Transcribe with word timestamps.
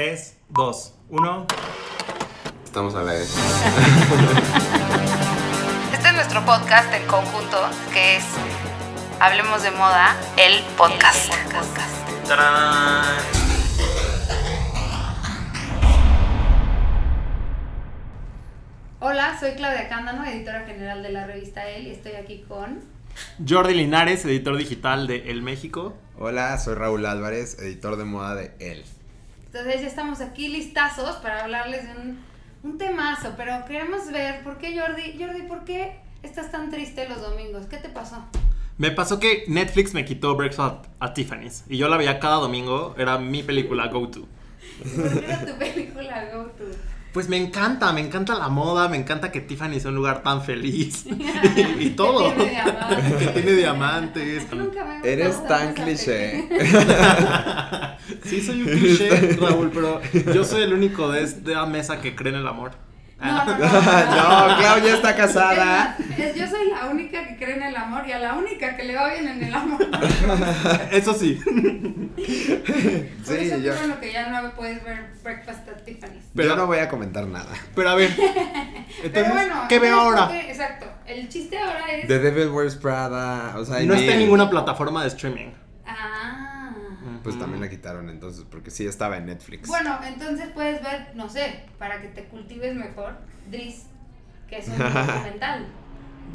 3, 0.00 0.34
2, 0.48 0.94
1. 1.10 1.46
Estamos 2.64 2.94
a 2.94 3.02
la 3.02 3.12
vez. 3.12 3.36
Este 5.92 6.08
es 6.08 6.14
nuestro 6.14 6.42
podcast 6.46 6.90
en 6.94 7.06
conjunto, 7.06 7.58
que 7.92 8.16
es 8.16 8.24
Hablemos 9.20 9.62
de 9.62 9.70
Moda, 9.72 10.16
el 10.38 10.62
podcast. 10.78 11.30
¡Tarán! 12.26 13.04
Hola, 19.00 19.36
soy 19.38 19.52
Claudia 19.52 19.90
Cándano, 19.90 20.24
editora 20.24 20.64
general 20.64 21.02
de 21.02 21.10
la 21.10 21.26
revista 21.26 21.68
El, 21.68 21.88
y 21.88 21.90
estoy 21.90 22.12
aquí 22.12 22.46
con... 22.48 22.80
Jordi 23.46 23.74
Linares, 23.74 24.24
editor 24.24 24.56
digital 24.56 25.06
de 25.06 25.30
El 25.30 25.42
México. 25.42 25.92
Hola, 26.18 26.56
soy 26.56 26.72
Raúl 26.76 27.04
Álvarez, 27.04 27.58
editor 27.58 27.98
de 27.98 28.04
moda 28.06 28.34
de 28.34 28.54
él. 28.60 28.82
Entonces 29.52 29.80
ya 29.80 29.88
estamos 29.88 30.20
aquí 30.20 30.46
listazos 30.46 31.16
para 31.16 31.42
hablarles 31.42 31.82
de 31.84 32.00
un, 32.00 32.18
un 32.62 32.78
temazo, 32.78 33.34
pero 33.36 33.64
queremos 33.66 34.10
ver 34.12 34.44
por 34.44 34.58
qué 34.58 34.78
Jordi, 34.78 35.16
Jordi, 35.18 35.42
¿por 35.42 35.64
qué 35.64 35.98
estás 36.22 36.52
tan 36.52 36.70
triste 36.70 37.08
los 37.08 37.20
domingos? 37.20 37.66
¿Qué 37.66 37.78
te 37.78 37.88
pasó? 37.88 38.24
Me 38.78 38.92
pasó 38.92 39.18
que 39.18 39.42
Netflix 39.48 39.92
me 39.92 40.04
quitó 40.04 40.36
Breakfast 40.36 40.86
at 41.00 41.14
Tiffany's 41.14 41.64
y 41.68 41.78
yo 41.78 41.88
la 41.88 41.96
veía 41.96 42.20
cada 42.20 42.36
domingo, 42.36 42.94
era 42.96 43.18
mi 43.18 43.42
película 43.42 43.88
go 43.88 44.08
to. 44.08 44.28
¿Por 44.78 45.20
qué 45.20 45.24
era 45.24 45.44
tu 45.44 45.58
película 45.58 46.30
Go 46.32 46.44
To? 46.44 46.64
Pues 47.12 47.28
me 47.28 47.36
encanta, 47.36 47.92
me 47.92 48.00
encanta 48.00 48.34
la 48.36 48.48
moda, 48.48 48.88
me 48.88 48.96
encanta 48.96 49.32
que 49.32 49.40
Tiffany 49.40 49.80
sea 49.80 49.90
un 49.90 49.96
lugar 49.96 50.22
tan 50.22 50.42
feliz 50.42 51.04
y, 51.06 51.82
y 51.86 51.90
todo. 51.90 52.28
Que 52.28 52.30
tiene 52.34 52.50
diamantes. 52.50 53.18
Que 53.18 53.26
tiene 53.26 53.52
diamantes. 53.56 54.52
Nunca 54.52 54.84
me 54.84 54.90
ha 54.92 55.00
Eres 55.02 55.46
tan 55.46 55.74
cliché. 55.74 56.48
Sí, 58.24 58.40
soy 58.40 58.62
un 58.62 58.68
cliché, 58.68 59.36
Raúl, 59.40 59.70
pero 59.72 60.00
yo 60.34 60.44
soy 60.44 60.62
el 60.62 60.72
único 60.72 61.10
de 61.10 61.22
esta 61.22 61.64
mesa 61.66 62.00
que 62.00 62.16
cree 62.16 62.32
en 62.32 62.40
el 62.40 62.46
amor. 62.46 62.72
No, 63.30 63.44
no, 63.44 63.58
no. 63.58 64.48
no, 64.48 64.56
Clau 64.58 64.78
ya 64.82 64.94
está 64.94 65.14
casada. 65.14 65.94
Es 66.16 66.34
yo 66.34 66.46
soy 66.46 66.70
la 66.70 66.86
única 66.86 67.28
que 67.28 67.36
cree 67.36 67.56
en 67.56 67.62
el 67.64 67.76
amor 67.76 68.06
y 68.08 68.12
a 68.12 68.18
la 68.18 68.32
única 68.34 68.76
que 68.76 68.84
le 68.84 68.94
va 68.96 69.10
bien 69.12 69.28
en 69.28 69.44
el 69.44 69.54
amor. 69.54 69.86
Eso 70.90 71.12
sí. 71.12 71.38
Por 71.44 73.36
Sí, 73.36 73.46
eso 73.46 73.58
yo, 73.58 73.74
bueno 73.76 74.00
que 74.00 74.12
ya 74.12 74.28
no 74.28 74.50
puedes 74.52 74.82
ver 74.84 75.10
Breakfast 75.22 75.68
at 75.68 75.82
Tiffany's. 75.84 76.24
Pero- 76.34 76.48
yo 76.50 76.56
no 76.56 76.66
voy 76.66 76.78
a 76.78 76.88
comentar 76.88 77.26
nada. 77.26 77.50
Pero 77.74 77.90
a 77.90 77.94
ver. 77.94 78.10
Pero 79.12 79.32
bueno, 79.32 79.64
¿qué 79.68 79.78
veo 79.78 80.00
ahora? 80.00 80.30
Exacto. 80.40 80.86
El 81.06 81.28
chiste 81.28 81.58
ahora 81.58 81.86
es. 81.92 82.08
The 82.08 82.18
Devil 82.20 82.48
Wears 82.48 82.76
Prada, 82.76 83.54
o 83.58 83.64
sea, 83.64 83.80
No 83.80 83.94
está 83.94 84.12
en 84.12 84.18
ni- 84.18 84.24
ninguna 84.24 84.48
plataforma 84.48 85.02
de 85.02 85.08
streaming. 85.08 85.50
Ah. 85.86 86.19
Pues 87.22 87.38
también 87.38 87.60
la 87.60 87.68
quitaron 87.68 88.08
entonces, 88.08 88.44
porque 88.50 88.70
sí 88.70 88.86
estaba 88.86 89.16
en 89.18 89.26
Netflix. 89.26 89.68
Bueno, 89.68 89.98
entonces 90.06 90.48
puedes 90.54 90.82
ver, 90.82 91.12
no 91.14 91.28
sé, 91.28 91.64
para 91.78 92.00
que 92.00 92.08
te 92.08 92.24
cultives 92.24 92.74
mejor, 92.74 93.18
Driss, 93.50 93.86
que 94.48 94.58
es 94.58 94.68
un 94.68 94.78
documental. 94.78 95.66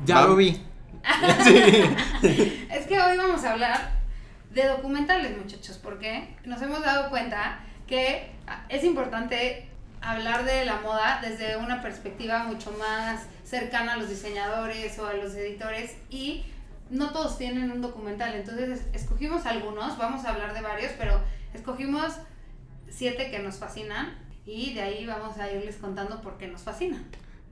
Ya 0.06 0.22
lo 0.22 0.36
vi. 0.36 0.62
Sí. 1.44 2.68
Es 2.72 2.88
que 2.88 3.00
hoy 3.00 3.16
vamos 3.16 3.44
a 3.44 3.54
hablar 3.54 3.92
de 4.52 4.66
documentales, 4.66 5.38
muchachos, 5.38 5.80
porque 5.82 6.36
nos 6.46 6.60
hemos 6.64 6.82
dado 6.82 7.10
cuenta 7.12 7.60
que 7.86 8.32
es 8.70 8.84
importante 8.84 9.70
hablar 10.02 10.46
de 10.46 10.66
la 10.66 10.80
moda 10.80 11.20
desde 11.22 11.58
una 11.58 11.82
perspectiva 11.82 12.44
mucho 12.44 12.72
más 12.80 13.24
cercana 13.44 13.94
a 13.94 13.98
los 13.98 14.10
diseñadores 14.10 14.98
o 15.00 15.08
a 15.08 15.14
los 15.14 15.34
editores 15.36 15.96
y 16.10 16.46
no 16.90 17.12
todos 17.12 17.38
tienen 17.38 17.72
un 17.72 17.82
documental. 17.82 18.36
Entonces 18.36 18.70
es- 18.82 19.02
escogimos 19.02 19.46
algunos, 19.46 19.98
vamos 19.98 20.26
a 20.26 20.30
hablar 20.34 20.54
de 20.54 20.62
varios, 20.62 20.92
pero 20.98 21.20
escogimos 21.54 22.14
siete 22.90 23.30
que 23.32 23.40
nos 23.40 23.56
fascinan 23.56 24.18
y 24.46 24.74
de 24.74 24.82
ahí 24.82 25.06
vamos 25.06 25.38
a 25.38 25.52
irles 25.52 25.76
contando 25.78 26.22
por 26.22 26.38
qué 26.38 26.48
nos 26.48 26.62
fascinan. 26.62 27.04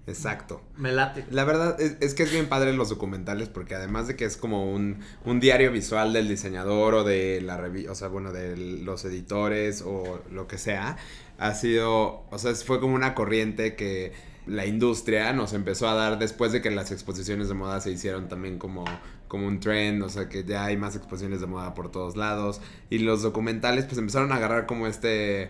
Exacto. 0.06 0.62
Me 0.76 0.92
late. 0.92 1.26
La 1.32 1.46
verdad 1.46 1.80
es, 1.80 1.96
es 2.02 2.14
que 2.14 2.24
es 2.24 2.32
bien 2.32 2.50
padre 2.50 2.74
los 2.74 2.90
documentales 2.90 3.48
porque 3.48 3.74
además 3.76 4.08
de 4.08 4.18
que 4.18 4.26
es 4.26 4.36
como 4.36 4.70
un, 4.72 5.00
un 5.24 5.40
diario 5.40 5.72
visual 5.72 6.12
del 6.12 6.28
diseñador 6.28 6.94
o 6.94 7.04
de 7.06 7.40
la 7.42 7.56
revista, 7.56 7.92
o 7.94 7.96
sea, 7.96 8.10
bueno, 8.10 8.34
de 8.34 8.58
los 8.58 9.06
editores 9.06 9.82
o 9.82 10.22
lo 10.30 10.46
que 10.48 10.58
sea, 10.58 10.98
ha 11.40 11.54
sido, 11.54 12.26
o 12.30 12.38
sea, 12.38 12.54
fue 12.56 12.82
como 12.82 12.96
una 12.96 13.16
corriente 13.16 13.76
que 13.78 14.12
la 14.46 14.66
industria 14.66 15.32
nos 15.34 15.54
empezó 15.54 15.88
a 15.88 15.94
dar 15.94 16.20
después 16.20 16.52
de 16.52 16.62
que 16.62 16.70
las 16.72 16.92
exposiciones 16.92 17.48
de 17.48 17.54
moda 17.54 17.80
se 17.82 17.92
hicieron 17.92 18.28
también 18.28 18.58
como, 18.60 18.84
como 19.28 19.48
un 19.48 19.60
trend, 19.60 20.04
o 20.04 20.10
sea, 20.10 20.28
que 20.30 20.44
ya 20.44 20.66
hay 20.66 20.78
más 20.78 20.96
exposiciones 20.96 21.40
de 21.42 21.48
moda 21.48 21.74
por 21.74 21.92
todos 21.92 22.16
lados 22.18 22.60
y 22.90 23.00
los 23.00 23.22
documentales 23.22 23.86
pues 23.86 23.98
empezaron 23.98 24.32
a 24.32 24.36
agarrar 24.36 24.66
como 24.66 24.88
este... 24.88 25.44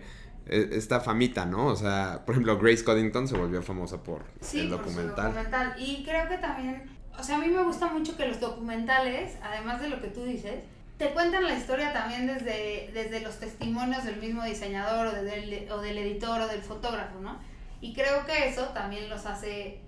e- 0.46 0.70
Esta 0.74 1.00
famita, 1.00 1.46
¿no? 1.46 1.68
O 1.68 1.76
sea, 1.76 2.22
por 2.26 2.36
ejemplo, 2.36 2.58
Grace 2.60 2.84
Coddington 2.84 3.28
se 3.28 3.36
volvió 3.38 3.62
famosa 3.64 4.04
por 4.04 4.24
Sí, 4.42 4.60
el 4.60 4.70
por 4.70 4.80
su 4.80 4.84
documental. 4.90 5.26
documental. 5.34 5.76
Y 5.80 6.04
creo 6.04 6.28
que 6.30 6.38
también, 6.38 6.84
o 7.18 7.24
sea, 7.24 7.38
a 7.38 7.40
mí 7.40 7.48
me 7.48 7.64
gusta 7.64 7.88
mucho 7.88 8.16
que 8.18 8.28
los 8.28 8.40
documentales, 8.40 9.38
además 9.42 9.82
de 9.82 9.90
lo 9.90 10.02
que 10.02 10.08
tú 10.10 10.24
dices, 10.26 10.56
te 10.98 11.10
cuentan 11.10 11.44
la 11.46 11.56
historia 11.58 11.92
también 11.94 12.28
desde, 12.28 12.92
desde 12.94 13.22
los 13.22 13.40
testimonios 13.40 14.04
del 14.04 14.18
mismo 14.18 14.44
diseñador 14.44 15.08
o, 15.08 15.12
de- 15.12 15.24
del, 15.24 15.72
o 15.72 15.82
del 15.82 15.98
editor 15.98 16.42
o 16.42 16.48
del 16.48 16.62
fotógrafo, 16.62 17.20
¿no? 17.20 17.40
Y 17.84 17.94
creo 17.94 18.26
que 18.26 18.48
eso 18.48 18.70
también 18.70 19.10
los 19.10 19.26
hace 19.26 19.82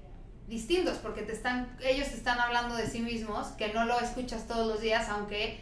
distintos 0.48 0.98
porque 0.98 1.22
te 1.22 1.32
están 1.32 1.78
ellos 1.82 2.10
te 2.10 2.16
están 2.16 2.40
hablando 2.40 2.76
de 2.76 2.88
sí 2.88 3.00
mismos 3.00 3.48
que 3.58 3.74
no 3.74 3.86
lo 3.86 4.00
escuchas 4.00 4.48
todos 4.48 4.68
los 4.68 4.80
días 4.80 5.10
aunque 5.10 5.60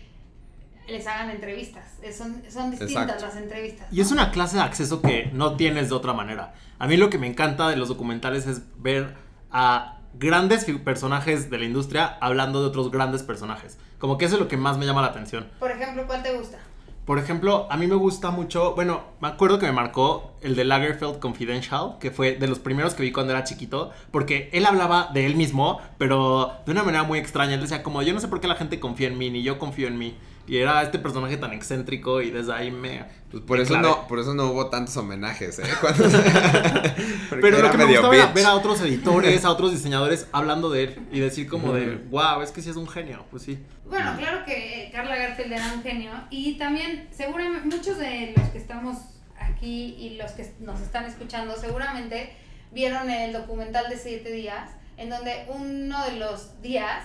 les 0.90 1.08
hagan 1.08 1.30
entrevistas 1.30 1.86
son, 2.18 2.44
son 2.50 2.72
distintas 2.72 3.04
Exacto. 3.04 3.26
las 3.28 3.36
entrevistas 3.38 3.88
Y 3.92 4.02
es 4.02 4.12
una 4.12 4.32
clase 4.32 4.58
de 4.58 4.64
acceso 4.64 5.02
que 5.02 5.30
no 5.32 5.56
tienes 5.56 5.90
de 5.90 5.96
otra 5.96 6.12
manera. 6.14 6.56
A 6.80 6.88
mí 6.88 6.98
lo 6.98 7.10
que 7.10 7.20
me 7.20 7.28
encanta 7.28 7.70
de 7.70 7.78
los 7.78 7.88
documentales 7.88 8.48
es 8.48 8.62
ver 8.82 9.16
a 9.52 10.00
grandes 10.16 10.66
personajes 10.84 11.50
de 11.52 11.58
la 11.60 11.66
industria 11.66 12.18
hablando 12.20 12.62
de 12.62 12.68
otros 12.68 12.92
grandes 12.92 13.24
personajes. 13.24 13.78
Como 14.00 14.18
que 14.18 14.26
eso 14.26 14.36
es 14.36 14.42
lo 14.42 14.48
que 14.48 14.58
más 14.58 14.78
me 14.78 14.86
llama 14.86 15.02
la 15.02 15.08
atención. 15.08 15.50
por 15.60 15.72
ejemplo 15.72 16.06
¿cuál 16.08 16.24
te 16.24 16.36
gusta? 16.36 16.58
Por 17.06 17.19
ejemplo, 17.19 17.68
a 17.69 17.75
mí 17.75 17.86
me 17.86 17.96
gusta 17.96 18.31
mucho, 18.31 18.75
bueno, 18.75 19.03
me 19.19 19.28
acuerdo 19.28 19.59
que 19.59 19.66
me 19.66 19.74
marcó 19.74 20.38
el 20.41 20.56
de 20.56 20.64
Lagerfeld 20.64 21.19
Confidential, 21.19 21.97
que 22.00 22.12
fue 22.12 22.36
de 22.36 22.47
los 22.47 22.59
primeros 22.59 22.94
que 22.94 23.03
vi 23.03 23.12
cuando 23.12 23.34
era 23.34 23.44
chiquito, 23.44 23.91
porque 24.09 24.50
él 24.53 24.66
hablaba 24.66 25.09
de 25.13 25.25
él 25.25 25.36
mismo, 25.36 25.81
pero 25.97 26.53
de 26.66 26.72
una 26.72 26.84
manera 26.84 27.03
muy 27.03 27.19
extraña. 27.19 27.56
Él 27.56 27.62
decía 27.62 27.84
como, 27.84 28.02
yo 28.03 28.13
no 28.13 28.22
sé 28.22 28.30
por 28.30 28.40
qué 28.40 28.47
la 28.47 28.56
gente 28.56 28.80
confía 28.80 29.08
en 29.08 29.18
mí, 29.18 29.30
ni 29.30 29.44
yo 29.44 29.59
confío 29.59 29.90
en 29.90 29.97
mí. 29.97 30.16
Y 30.47 30.58
era 30.58 30.81
este 30.81 30.97
personaje 30.97 31.36
tan 31.36 31.52
excéntrico 31.52 32.22
y 32.22 32.31
desde 32.31 32.53
ahí 32.53 32.72
me... 32.72 33.06
Pues 33.34 33.44
por 33.46 33.60
eso 33.60 33.74
no, 33.80 34.08
por 34.08 34.20
eso 34.20 34.34
no 34.36 34.52
hubo 34.52 34.70
tantos 34.70 34.96
homenajes, 34.96 35.58
¿eh? 35.58 35.64
Cuando- 35.82 36.04
Pero 37.42 37.62
lo 37.62 37.72
que 37.72 37.78
me 37.78 37.86
gustaba 37.86 38.16
era 38.16 38.28
ver 38.28 38.46
a 38.46 38.54
otros 38.54 38.80
editores, 38.82 39.44
a 39.44 39.50
otros 39.50 39.72
diseñadores 39.72 40.28
hablando 40.32 40.70
de 40.70 40.84
él 40.84 41.08
y 41.12 41.20
decir 41.20 41.48
como 41.50 41.74
de, 41.74 41.96
wow, 42.12 42.42
es 42.44 42.52
que 42.52 42.62
sí 42.62 42.70
es 42.70 42.76
un 42.76 42.88
genio. 42.88 43.26
Pues 43.32 43.42
sí. 43.44 43.58
Bueno, 43.86 44.14
claro 44.18 44.46
que 44.46 44.90
Carla 44.94 45.16
Garfield 45.16 45.52
era 45.54 45.74
un 45.74 45.82
genio 45.82 46.12
y 46.30 46.54
también 46.60 47.08
seguramente 47.12 47.76
muchos 47.76 47.98
de 47.98 48.34
los 48.38 48.50
que 48.50 48.58
estamos 48.60 48.98
aquí 49.40 49.96
y 50.00 50.18
los 50.22 50.32
que 50.34 50.54
nos 50.60 50.80
están 50.82 51.06
escuchando 51.06 51.56
seguramente 51.58 52.34
vieron 52.72 53.10
el 53.10 53.34
documental 53.34 53.90
de 53.90 53.98
siete 53.98 54.32
días 54.32 54.70
en 54.98 55.10
donde 55.10 55.46
uno 55.48 56.06
de 56.06 56.18
los 56.18 56.62
días, 56.62 57.04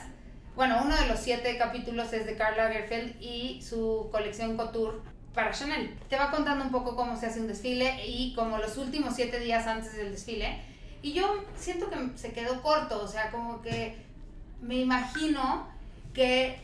bueno, 0.56 0.80
uno 0.84 0.94
de 0.94 1.06
los 1.06 1.18
siete 1.20 1.56
capítulos 1.56 2.12
es 2.12 2.26
de 2.26 2.36
Carla 2.36 2.68
Garfield 2.68 3.14
y 3.20 3.62
su 3.62 4.08
colección 4.12 4.56
Couture 4.58 4.98
para 5.34 5.52
Chanel. 5.52 5.94
Te 6.08 6.16
va 6.16 6.30
contando 6.30 6.64
un 6.64 6.70
poco 6.70 6.96
cómo 6.96 7.16
se 7.16 7.26
hace 7.26 7.40
un 7.40 7.48
desfile 7.48 8.06
y 8.06 8.34
como 8.34 8.58
los 8.58 8.76
últimos 8.76 9.14
siete 9.14 9.38
días 9.38 9.66
antes 9.66 9.94
del 9.96 10.12
desfile. 10.12 10.60
Y 11.02 11.12
yo 11.12 11.44
siento 11.56 11.90
que 11.90 11.96
se 12.16 12.32
quedó 12.32 12.60
corto, 12.60 13.02
o 13.02 13.08
sea, 13.08 13.30
como 13.30 13.62
que 13.62 13.96
me 14.60 14.76
imagino 14.76 15.68
que, 16.12 16.58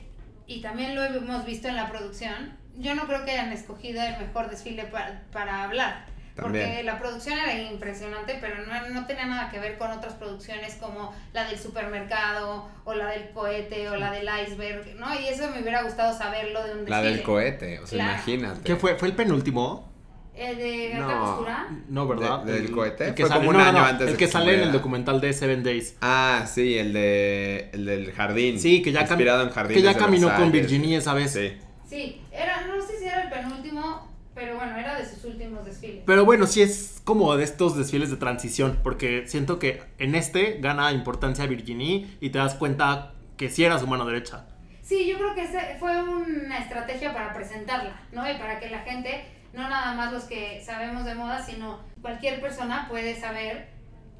y 0.47 0.61
también 0.61 0.95
lo 0.95 1.05
hemos 1.05 1.45
visto 1.45 1.69
en 1.69 1.77
la 1.77 1.89
producción, 1.89 2.57
yo 2.77 2.95
no 2.95 3.07
creo 3.07 3.25
que 3.25 3.31
hayan 3.31 3.53
escogido 3.53 4.03
el 4.03 4.19
mejor 4.19 4.51
desfile 4.51 4.85
para, 4.85 5.23
para 5.33 5.63
hablar. 5.63 6.07
Porque 6.35 6.61
También. 6.63 6.87
la 6.87 6.99
producción 6.99 7.39
era 7.39 7.55
impresionante, 7.63 8.39
pero 8.41 8.57
no, 8.67 8.89
no 8.91 9.07
tenía 9.07 9.27
nada 9.27 9.51
que 9.51 9.61
ver 9.61 9.79
con 9.79 9.91
otras 9.93 10.15
producciones 10.15 10.75
como 10.75 11.15
la 11.33 11.45
del 11.49 11.57
supermercado, 11.59 12.69
o 12.85 12.95
la 12.95 13.07
del 13.11 13.31
cohete, 13.31 13.89
o 13.89 13.97
la 13.97 14.11
del 14.11 14.29
iceberg, 14.45 14.97
¿no? 14.97 15.15
Y 15.21 15.27
eso 15.29 15.49
me 15.51 15.61
hubiera 15.61 15.83
gustado 15.85 16.17
saberlo 16.17 16.65
de 16.65 16.73
un 16.75 16.91
La 16.91 16.97
desfile. 17.01 17.17
del 17.17 17.23
cohete, 17.23 17.79
o 17.79 17.87
sea, 17.87 17.99
Claro. 17.99 18.13
imagínate. 18.15 18.61
¿Qué 18.65 18.77
fue? 18.77 18.97
¿Fue 18.97 19.09
el 19.09 19.15
penúltimo? 19.15 19.93
¿El 20.35 20.59
de 20.59 20.95
alta 20.95 21.15
No. 21.15 21.25
costura? 21.25 21.69
No, 21.89 22.09
¿verdad? 22.09 22.41
¿De- 22.43 22.53
del 22.55 22.65
El- 22.65 22.71
cohete? 22.73 23.07
el 23.09 23.15
que 23.15 23.23
Fue 23.23 23.29
sale- 23.29 23.47
como 23.47 23.51
un 23.51 23.57
no, 23.63 23.69
año 23.69 23.79
no, 23.79 23.85
antes 23.85 24.07
de 24.07 24.13
El 24.13 24.19
que 24.19 24.25
que 24.27 24.33
sale 24.33 24.55
en 24.55 24.61
el 24.63 24.73
documental 24.73 25.21
de 25.21 25.33
Seven 25.33 25.63
Days. 25.63 25.97
Ah, 26.01 26.45
sí, 26.53 26.77
el 26.77 26.93
de 26.93 27.71
el 27.73 27.85
del 27.87 28.11
jardín. 28.13 28.59
Sí, 28.59 28.83
que 28.83 28.91
ya, 28.91 29.03
cam- 29.03 29.11
inspirado 29.11 29.43
en 29.43 29.49
que 29.51 29.55
jardines 29.55 29.83
ya 29.85 29.95
caminó 29.97 30.35
con. 30.35 30.51
Virginia 30.51 30.99
esa 30.99 31.15
vez. 31.15 31.33
Sí. 31.33 31.57
Sí, 31.89 32.21
era, 32.33 32.63
no 32.63 32.85
sé 32.85 32.99
si 32.99 33.05
era 33.05 33.23
el 33.23 33.31
penúltimo, 33.31 34.13
pero 34.35 34.57
bueno, 34.57 34.77
era 34.77 34.99
de 34.99 35.09
sus 35.09 35.25
últimos 35.25 35.65
desfiles. 35.65 36.03
Pero 36.07 36.25
bueno, 36.25 36.47
sí 36.47 36.63
es 36.63 37.01
como 37.05 37.37
de 37.37 37.45
estos 37.45 37.77
desfiles 37.77 38.11
de 38.11 38.17
transición, 38.17 38.79
porque 38.83 39.27
siento 39.27 39.59
que 39.59 39.83
en 39.99 40.15
este 40.15 40.59
gana 40.61 40.93
importancia 40.93 41.47
Virginie 41.47 42.17
y 42.21 42.31
te 42.31 42.39
das 42.39 42.55
cuenta 42.55 43.13
que 43.37 43.49
sí 43.51 43.65
era 43.65 43.79
su 43.79 43.87
mano 43.87 44.05
derecha. 44.05 44.47
Sí, 44.83 45.07
yo 45.07 45.17
creo 45.17 45.35
que 45.35 45.45
ese 45.45 45.77
fue 45.79 46.03
una 46.03 46.59
estrategia 46.59 47.15
para 47.15 47.33
presentarla, 47.33 48.03
¿no? 48.13 48.31
Y 48.31 48.35
para 48.37 48.61
que 48.61 48.69
la 48.69 48.81
gente 48.81 49.25
no 49.55 49.69
nada 49.69 49.95
más 49.95 50.13
los 50.13 50.25
que 50.25 50.63
sabemos 50.63 51.05
de 51.05 51.15
moda, 51.15 51.43
sino 51.43 51.81
cualquier 52.03 52.41
persona 52.41 52.87
puede 52.89 53.19
saber 53.19 53.69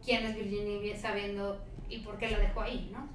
quién 0.05 0.25
es 0.25 0.37
Virginia 0.37 0.97
sabiendo 0.97 1.63
y 1.89 1.99
por 1.99 2.19
qué 2.19 2.31
la 2.31 2.39
dejó 2.39 2.63
ahí, 2.63 2.91
¿no? 2.93 3.09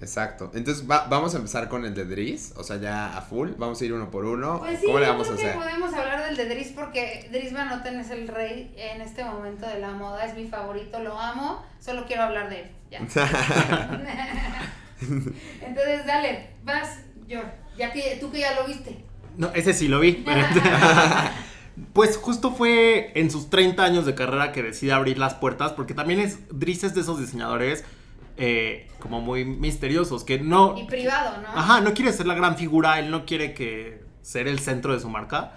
Exacto. 0.00 0.50
Entonces 0.54 0.88
va- 0.90 1.06
vamos 1.08 1.34
a 1.34 1.38
empezar 1.38 1.68
con 1.68 1.84
el 1.84 1.94
de 1.94 2.04
Dries, 2.06 2.54
o 2.56 2.64
sea, 2.64 2.76
ya 2.78 3.16
a 3.16 3.20
full. 3.22 3.50
Vamos 3.58 3.80
a 3.80 3.84
ir 3.84 3.92
uno 3.92 4.10
por 4.10 4.24
uno. 4.24 4.58
Pues 4.60 4.80
sí, 4.80 4.86
¿Cómo 4.86 4.98
le 4.98 5.06
vamos 5.08 5.28
a 5.28 5.32
creo 5.34 5.36
que 5.42 5.46
hacer? 5.50 5.58
podemos 5.60 5.92
hablar 5.94 6.24
del 6.26 6.36
de 6.36 6.48
Dries 6.48 6.68
porque 6.68 7.28
Dries 7.30 7.52
Van 7.52 7.68
Noten 7.68 8.00
es 8.00 8.10
el 8.10 8.26
rey 8.28 8.74
en 8.76 9.00
este 9.02 9.24
momento 9.24 9.66
de 9.66 9.78
la 9.78 9.90
moda, 9.90 10.24
es 10.24 10.34
mi 10.34 10.46
favorito, 10.48 10.98
lo 11.00 11.18
amo, 11.18 11.62
solo 11.80 12.06
quiero 12.06 12.22
hablar 12.22 12.48
de 12.48 12.60
él. 12.62 12.70
Ya. 12.90 13.00
Entonces, 15.00 16.06
dale, 16.06 16.50
vas, 16.64 17.00
George, 17.28 17.50
ya 17.78 17.92
que 17.92 18.16
tú 18.20 18.30
que 18.30 18.40
ya 18.40 18.54
lo 18.54 18.66
viste. 18.66 19.04
No, 19.36 19.50
ese 19.54 19.72
sí 19.72 19.88
lo 19.88 20.00
vi. 20.00 20.24
pues 21.92 22.16
justo 22.16 22.52
fue 22.52 23.12
en 23.14 23.30
sus 23.30 23.48
30 23.50 23.82
años 23.84 24.04
de 24.06 24.14
carrera 24.14 24.52
que 24.52 24.62
decide 24.62 24.92
abrir 24.92 25.18
las 25.18 25.34
puertas, 25.34 25.72
porque 25.72 25.94
también 25.94 26.20
es 26.20 26.38
Dries 26.50 26.84
es 26.84 26.94
de 26.94 27.00
esos 27.02 27.18
diseñadores 27.20 27.84
eh, 28.36 28.88
como 28.98 29.20
muy 29.20 29.44
misteriosos, 29.44 30.24
que 30.24 30.38
no... 30.38 30.76
Y 30.78 30.84
privado, 30.84 31.40
¿no? 31.42 31.48
Ajá, 31.48 31.80
no 31.80 31.92
quiere 31.94 32.12
ser 32.12 32.26
la 32.26 32.34
gran 32.34 32.56
figura, 32.56 32.98
él 32.98 33.10
no 33.10 33.24
quiere 33.24 33.54
que 33.54 34.02
ser 34.22 34.48
el 34.48 34.58
centro 34.58 34.92
de 34.92 35.00
su 35.00 35.08
marca. 35.08 35.52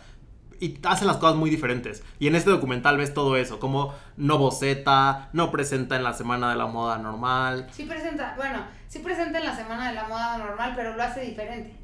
Y 0.59 0.79
hace 0.83 1.03
las 1.03 1.17
cosas 1.17 1.35
muy 1.35 1.49
diferentes. 1.49 2.03
Y 2.19 2.27
en 2.27 2.35
este 2.35 2.49
documental 2.49 2.95
ves 2.97 3.13
todo 3.13 3.35
eso, 3.35 3.59
como 3.59 3.93
no 4.15 4.37
boceta, 4.37 5.29
no 5.33 5.51
presenta 5.51 5.97
en 5.97 6.03
la 6.03 6.13
semana 6.13 6.49
de 6.51 6.55
la 6.55 6.67
moda 6.67 6.97
normal. 6.99 7.67
Sí 7.73 7.83
presenta, 7.83 8.33
bueno, 8.37 8.59
sí 8.87 8.99
presenta 8.99 9.39
en 9.39 9.45
la 9.45 9.55
semana 9.55 9.89
de 9.89 9.95
la 9.95 10.07
moda 10.07 10.37
normal, 10.37 10.71
pero 10.75 10.95
lo 10.95 11.03
hace 11.03 11.21
diferente. 11.21 11.75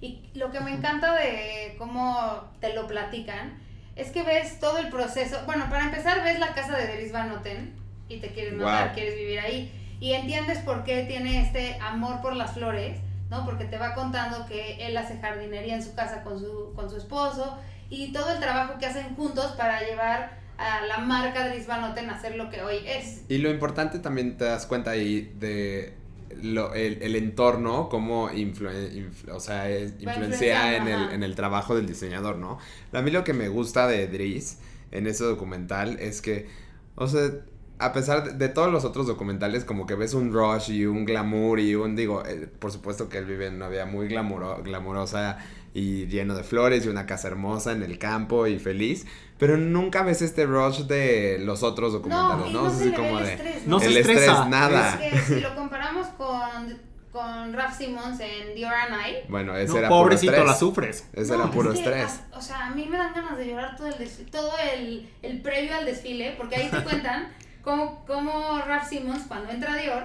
Y 0.00 0.20
lo 0.34 0.52
que 0.52 0.60
me 0.60 0.70
encanta 0.72 1.14
de 1.14 1.74
cómo 1.78 2.44
te 2.60 2.74
lo 2.74 2.86
platican 2.86 3.58
es 3.96 4.12
que 4.12 4.22
ves 4.22 4.60
todo 4.60 4.78
el 4.78 4.88
proceso. 4.90 5.38
Bueno, 5.46 5.66
para 5.68 5.86
empezar 5.86 6.22
ves 6.22 6.38
la 6.38 6.54
casa 6.54 6.76
de 6.76 6.86
Dries 6.94 7.10
Van 7.10 7.30
Noten 7.30 7.74
y 8.08 8.18
te 8.20 8.28
quieres 8.28 8.54
matar, 8.54 8.86
Wow. 8.86 8.94
quieres 8.94 9.16
vivir 9.16 9.40
ahí. 9.40 9.72
Y 10.00 10.12
entiendes 10.12 10.58
por 10.58 10.84
qué 10.84 11.04
tiene 11.04 11.40
este 11.42 11.76
amor 11.80 12.20
por 12.22 12.36
las 12.36 12.52
flores, 12.54 12.98
¿no? 13.30 13.44
Porque 13.44 13.64
te 13.64 13.78
va 13.78 13.94
contando 13.94 14.46
que 14.46 14.86
él 14.86 14.96
hace 14.96 15.18
jardinería 15.18 15.74
en 15.74 15.82
su 15.82 15.94
casa 15.94 16.22
con 16.22 16.38
su, 16.38 16.72
con 16.74 16.88
su 16.88 16.96
esposo 16.96 17.58
y 17.90 18.12
todo 18.12 18.32
el 18.32 18.38
trabajo 18.40 18.78
que 18.78 18.86
hacen 18.86 19.14
juntos 19.16 19.46
para 19.56 19.80
llevar 19.82 20.38
a 20.56 20.84
la 20.86 20.98
marca 20.98 21.48
Dries 21.48 21.66
Van 21.66 21.80
Noten 21.82 22.10
a 22.10 22.20
ser 22.20 22.36
lo 22.36 22.48
que 22.50 22.62
hoy 22.62 22.76
es. 22.86 23.22
Y 23.28 23.38
lo 23.38 23.50
importante 23.50 23.98
también 23.98 24.36
te 24.36 24.44
das 24.44 24.66
cuenta 24.66 24.90
ahí 24.92 25.32
de 25.38 25.94
lo- 26.42 26.74
el, 26.74 27.02
el 27.02 27.16
entorno, 27.16 27.88
cómo 27.88 28.28
influen- 28.30 28.92
influ- 28.92 29.32
o 29.32 29.40
sea, 29.40 29.68
es- 29.68 29.94
influencia 30.00 30.76
en 30.76 30.88
el, 30.88 31.10
en 31.12 31.22
el 31.22 31.34
trabajo 31.34 31.74
del 31.74 31.86
diseñador, 31.86 32.36
¿no? 32.36 32.58
A 32.92 33.00
mí 33.02 33.10
lo 33.10 33.24
que 33.24 33.32
me 33.34 33.48
gusta 33.48 33.86
de 33.86 34.06
Dries 34.08 34.58
en 34.90 35.06
ese 35.06 35.24
documental 35.24 35.98
es 36.00 36.20
que, 36.22 36.48
o 36.96 37.06
sea, 37.06 37.30
a 37.78 37.92
pesar 37.92 38.24
de, 38.24 38.32
de 38.32 38.48
todos 38.48 38.72
los 38.72 38.84
otros 38.84 39.06
documentales, 39.06 39.64
como 39.64 39.86
que 39.86 39.94
ves 39.94 40.14
un 40.14 40.32
rush 40.32 40.70
y 40.70 40.86
un 40.86 41.04
glamour 41.04 41.60
y 41.60 41.74
un, 41.74 41.94
digo, 41.96 42.24
eh, 42.26 42.48
por 42.58 42.72
supuesto 42.72 43.08
que 43.08 43.18
él 43.18 43.24
vive 43.24 43.46
en 43.46 43.54
una 43.54 43.68
vida 43.68 43.86
muy 43.86 44.08
glamuro- 44.08 44.62
glamurosa 44.62 45.38
y 45.74 46.06
lleno 46.06 46.34
de 46.34 46.42
flores 46.44 46.86
y 46.86 46.88
una 46.88 47.06
casa 47.06 47.28
hermosa 47.28 47.72
en 47.72 47.82
el 47.82 47.98
campo 47.98 48.46
y 48.46 48.58
feliz, 48.58 49.06
pero 49.38 49.56
nunca 49.56 50.02
ves 50.02 50.22
este 50.22 50.44
rush 50.46 50.80
de 50.86 51.38
los 51.40 51.62
otros 51.62 51.92
documentales, 51.92 52.52
¿no? 52.52 52.62
no 52.62 52.68
Es 52.68 52.74
se 52.78 52.82
así 52.84 52.92
como 52.92 53.18
el 53.20 53.24
de... 53.26 53.32
estrés, 53.34 53.66
No 53.66 53.76
¿no? 53.76 53.80
se 53.80 53.86
el 53.86 53.96
estresa. 53.98 54.20
estrés, 54.32 54.46
nada. 54.48 54.98
Es 55.04 55.22
que 55.22 55.34
si 55.34 55.40
lo 55.40 55.54
comparamos 55.54 56.06
con, 56.16 56.78
con 57.12 57.52
Raf 57.52 57.76
Simons 57.78 58.18
en 58.18 58.54
Dior 58.56 58.72
and 58.74 58.94
I. 59.06 59.30
Bueno, 59.30 59.56
ese 59.56 59.72
No, 59.74 59.78
era 59.78 59.88
pobrecito, 59.88 60.32
puro 60.32 60.44
la 60.46 60.54
sufres. 60.56 61.06
Ese 61.12 61.36
no, 61.36 61.42
era 61.44 61.50
puro 61.52 61.72
es 61.72 61.78
que, 61.78 61.84
estrés. 61.84 62.20
a- 62.32 62.38
o 62.38 62.40
sea, 62.40 62.66
a 62.66 62.70
mí 62.74 62.86
me 62.90 62.96
dan 62.96 63.12
ganas 63.14 63.36
de 63.38 63.46
llorar 63.46 63.76
todo 63.76 63.86
el 63.86 63.98
desfile, 63.98 64.30
todo 64.32 64.50
el, 64.74 65.08
el 65.22 65.40
previo 65.42 65.76
al 65.76 65.84
desfile, 65.84 66.34
porque 66.36 66.56
ahí 66.56 66.68
te 66.70 66.82
cuentan 66.82 67.28
cómo, 67.68 68.04
cómo 68.06 68.58
Raf 68.66 68.88
Simons, 68.88 69.24
cuando 69.28 69.50
entra 69.50 69.74
a 69.74 69.76
Dior, 69.76 70.04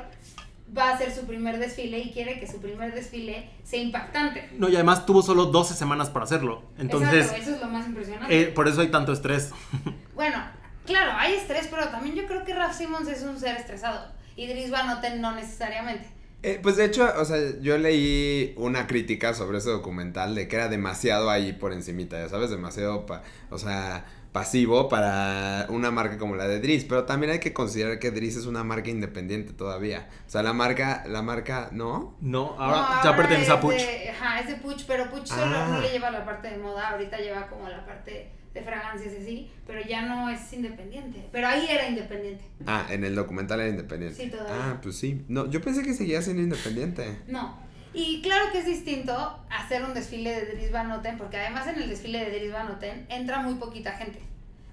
va 0.75 0.89
a 0.89 0.93
hacer 0.95 1.13
su 1.13 1.25
primer 1.25 1.59
desfile 1.59 1.99
y 1.99 2.11
quiere 2.11 2.39
que 2.39 2.47
su 2.47 2.59
primer 2.59 2.93
desfile 2.93 3.49
sea 3.63 3.79
impactante. 3.81 4.49
No, 4.57 4.69
y 4.69 4.75
además 4.75 5.05
tuvo 5.05 5.21
solo 5.21 5.45
12 5.45 5.73
semanas 5.75 6.09
para 6.09 6.25
hacerlo. 6.25 6.63
Entonces, 6.77 7.25
Exacto, 7.27 7.41
eso 7.41 7.55
es 7.55 7.61
lo 7.61 7.67
más 7.67 7.85
impresionante. 7.87 8.41
eh, 8.41 8.45
por 8.47 8.67
eso 8.67 8.81
hay 8.81 8.89
tanto 8.89 9.13
estrés. 9.13 9.51
Bueno, 10.15 10.37
claro, 10.85 11.13
hay 11.17 11.33
estrés, 11.33 11.67
pero 11.71 11.87
también 11.89 12.15
yo 12.15 12.25
creo 12.27 12.43
que 12.43 12.53
Raf 12.53 12.77
Simons 12.77 13.07
es 13.07 13.23
un 13.23 13.39
ser 13.39 13.57
estresado. 13.57 14.11
Y 14.35 14.47
Dries 14.47 14.69
Van 14.71 14.87
Noten 14.87 15.21
no 15.21 15.33
necesariamente. 15.35 16.07
Eh, 16.43 16.59
pues 16.61 16.75
de 16.75 16.85
hecho, 16.85 17.07
o 17.19 17.25
sea, 17.25 17.37
yo 17.61 17.77
leí 17.77 18.53
una 18.57 18.85
crítica 18.85 19.33
sobre 19.33 19.57
ese 19.59 19.69
documental 19.69 20.35
de 20.35 20.47
que 20.47 20.55
era 20.57 20.67
demasiado 20.69 21.29
ahí 21.29 21.53
por 21.53 21.71
encimita, 21.73 22.19
ya 22.19 22.27
sabes, 22.29 22.49
demasiado, 22.49 23.05
pa- 23.05 23.23
o 23.49 23.57
sea, 23.57 24.05
pasivo 24.33 24.89
para 24.89 25.67
una 25.69 25.91
marca 25.91 26.17
como 26.17 26.35
la 26.35 26.47
de 26.47 26.59
Dries, 26.59 26.83
pero 26.85 27.05
también 27.05 27.31
hay 27.31 27.39
que 27.39 27.53
considerar 27.53 27.99
que 27.99 28.11
Dries 28.11 28.35
es 28.35 28.45
una 28.47 28.63
marca 28.63 28.89
independiente 28.89 29.53
todavía. 29.53 30.09
O 30.27 30.29
sea, 30.29 30.43
la 30.43 30.51
marca, 30.53 31.03
la 31.07 31.21
marca, 31.21 31.69
¿no? 31.71 32.17
No, 32.19 32.55
ahora 32.59 32.77
No, 32.81 32.87
ya 32.87 32.95
ahora 33.11 33.15
pertenece 33.17 33.51
a 33.51 33.61
Puch. 33.61 33.75
de- 33.75 34.09
ajá, 34.09 34.39
es 34.41 34.47
de 34.47 34.55
Puch, 34.55 34.83
pero 34.87 35.09
Puch 35.09 35.27
solo 35.27 35.55
Ah. 35.55 35.67
no 35.69 35.79
le 35.81 35.89
lleva 35.91 36.09
la 36.11 36.25
parte 36.25 36.49
de 36.49 36.57
moda, 36.57 36.89
ahorita 36.89 37.17
lleva 37.19 37.47
como 37.47 37.69
la 37.69 37.85
parte 37.85 38.31
de 38.53 38.61
fragancias 38.61 39.13
y 39.13 39.17
así, 39.17 39.51
pero 39.65 39.81
ya 39.81 40.01
no 40.03 40.29
es 40.29 40.51
independiente. 40.53 41.27
Pero 41.31 41.47
ahí 41.47 41.65
era 41.69 41.87
independiente. 41.87 42.43
Ah, 42.67 42.85
en 42.89 43.03
el 43.03 43.15
documental 43.15 43.59
era 43.61 43.69
independiente. 43.69 44.23
Sí, 44.23 44.29
todavía. 44.29 44.53
Ah, 44.55 44.79
pues 44.81 44.97
sí. 44.97 45.23
No, 45.27 45.49
yo 45.49 45.61
pensé 45.61 45.81
que 45.83 45.93
seguía 45.93 46.21
siendo 46.21 46.41
independiente. 46.43 47.19
No. 47.27 47.62
Y 47.93 48.21
claro 48.21 48.51
que 48.51 48.59
es 48.59 48.65
distinto 48.65 49.39
hacer 49.49 49.83
un 49.83 49.93
desfile 49.93 50.31
de 50.45 50.53
Dries 50.53 50.71
Van 50.71 50.89
Noten, 50.89 51.17
porque 51.17 51.37
además 51.37 51.67
en 51.67 51.75
el 51.81 51.89
desfile 51.89 52.19
de 52.25 52.31
Dries 52.39 52.51
Van 52.53 52.67
Noten 52.67 53.05
entra 53.09 53.39
muy 53.39 53.55
poquita 53.55 53.91
gente. 53.93 54.19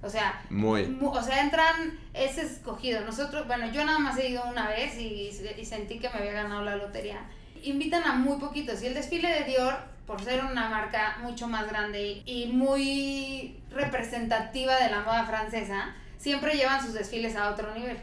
O 0.02 0.08
sea, 0.08 0.43
Muy. 0.49 0.87
mu- 0.87 1.11
o 1.11 1.22
sea, 1.22 1.43
entran, 1.43 1.99
es 2.14 2.38
escogido. 2.38 3.02
Nosotros, 3.02 3.46
bueno, 3.46 3.70
yo 3.70 3.84
nada 3.84 3.99
más 3.99 4.17
he 4.19 4.31
ido 4.31 4.43
una 4.49 4.67
vez 4.69 4.96
y, 4.99 5.31
y 5.58 5.64
sentí 5.67 5.99
que 5.99 6.08
me 6.08 6.20
había 6.20 6.32
ganado 6.32 6.62
la 6.62 6.76
lotería. 6.76 7.20
Invitan 7.62 8.05
a 8.05 8.14
muy 8.14 8.38
poquitos. 8.40 8.82
Y 8.82 8.87
el 8.87 8.94
desfile 8.94 9.28
de 9.28 9.44
Dior, 9.44 9.75
por 10.06 10.22
ser 10.25 10.43
una 10.43 10.70
marca 10.70 11.19
mucho 11.20 11.46
más 11.46 11.69
grande 11.69 12.22
y 12.25 12.46
muy 12.46 13.61
representativa 13.70 14.76
de 14.78 14.90
la 14.90 15.00
moda 15.00 15.26
francesa, 15.26 15.94
siempre 16.17 16.55
llevan 16.55 16.82
sus 16.82 16.94
desfiles 16.94 17.37
a 17.37 17.50
otro 17.50 17.75
nivel. 17.75 17.99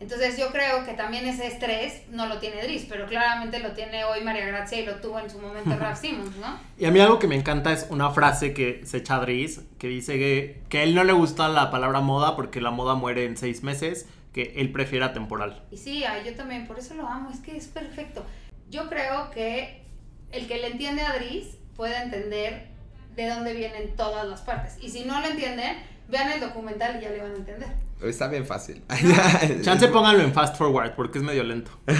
Entonces 0.00 0.38
yo 0.38 0.52
creo 0.52 0.84
que 0.84 0.94
también 0.94 1.26
ese 1.26 1.46
estrés 1.46 2.02
no 2.10 2.26
lo 2.26 2.38
tiene 2.38 2.62
Dries, 2.62 2.84
pero 2.88 3.06
claramente 3.06 3.58
lo 3.58 3.72
tiene 3.72 4.04
hoy 4.04 4.22
María 4.22 4.46
Gracia 4.46 4.80
y 4.80 4.86
lo 4.86 4.96
tuvo 4.96 5.18
en 5.18 5.28
su 5.28 5.40
momento 5.40 5.76
Raf 5.78 6.00
Simons, 6.00 6.36
¿no? 6.36 6.58
Y 6.78 6.84
a 6.84 6.90
mí 6.90 7.00
algo 7.00 7.18
que 7.18 7.26
me 7.26 7.34
encanta 7.34 7.72
es 7.72 7.86
una 7.90 8.10
frase 8.10 8.54
que 8.54 8.82
se 8.84 8.98
echa 8.98 9.18
Dries, 9.18 9.62
que 9.78 9.88
dice 9.88 10.18
que, 10.18 10.62
que 10.68 10.78
a 10.78 10.82
él 10.84 10.94
no 10.94 11.02
le 11.02 11.12
gusta 11.12 11.48
la 11.48 11.70
palabra 11.70 12.00
moda 12.00 12.36
porque 12.36 12.60
la 12.60 12.70
moda 12.70 12.94
muere 12.94 13.24
en 13.24 13.36
seis 13.36 13.64
meses, 13.64 14.06
que 14.32 14.54
él 14.56 14.70
prefiere 14.70 15.04
atemporal. 15.04 15.64
Y 15.72 15.78
sí, 15.78 16.04
yo 16.24 16.34
también, 16.34 16.66
por 16.68 16.78
eso 16.78 16.94
lo 16.94 17.08
amo, 17.08 17.30
es 17.30 17.40
que 17.40 17.56
es 17.56 17.66
perfecto. 17.66 18.24
Yo 18.70 18.88
creo 18.88 19.30
que 19.30 19.82
el 20.30 20.46
que 20.46 20.58
le 20.58 20.68
entiende 20.68 21.02
a 21.02 21.14
Dries 21.14 21.56
puede 21.76 21.96
entender 22.00 22.68
de 23.16 23.28
dónde 23.28 23.52
vienen 23.52 23.96
todas 23.96 24.26
las 24.28 24.42
partes. 24.42 24.76
Y 24.80 24.90
si 24.90 25.04
no 25.04 25.20
lo 25.20 25.26
entienden, 25.26 25.76
vean 26.08 26.30
el 26.30 26.40
documental 26.40 26.98
y 26.98 27.02
ya 27.02 27.10
le 27.10 27.20
van 27.20 27.32
a 27.32 27.36
entender. 27.36 27.87
Está 28.02 28.28
bien 28.28 28.46
fácil. 28.46 28.82
Chance 29.62 29.88
pónganlo 29.88 30.22
en 30.22 30.32
fast 30.32 30.56
forward 30.56 30.94
porque 30.94 31.18
es 31.18 31.24
medio 31.24 31.42
lento. 31.44 31.70
¡Ay, 31.86 31.96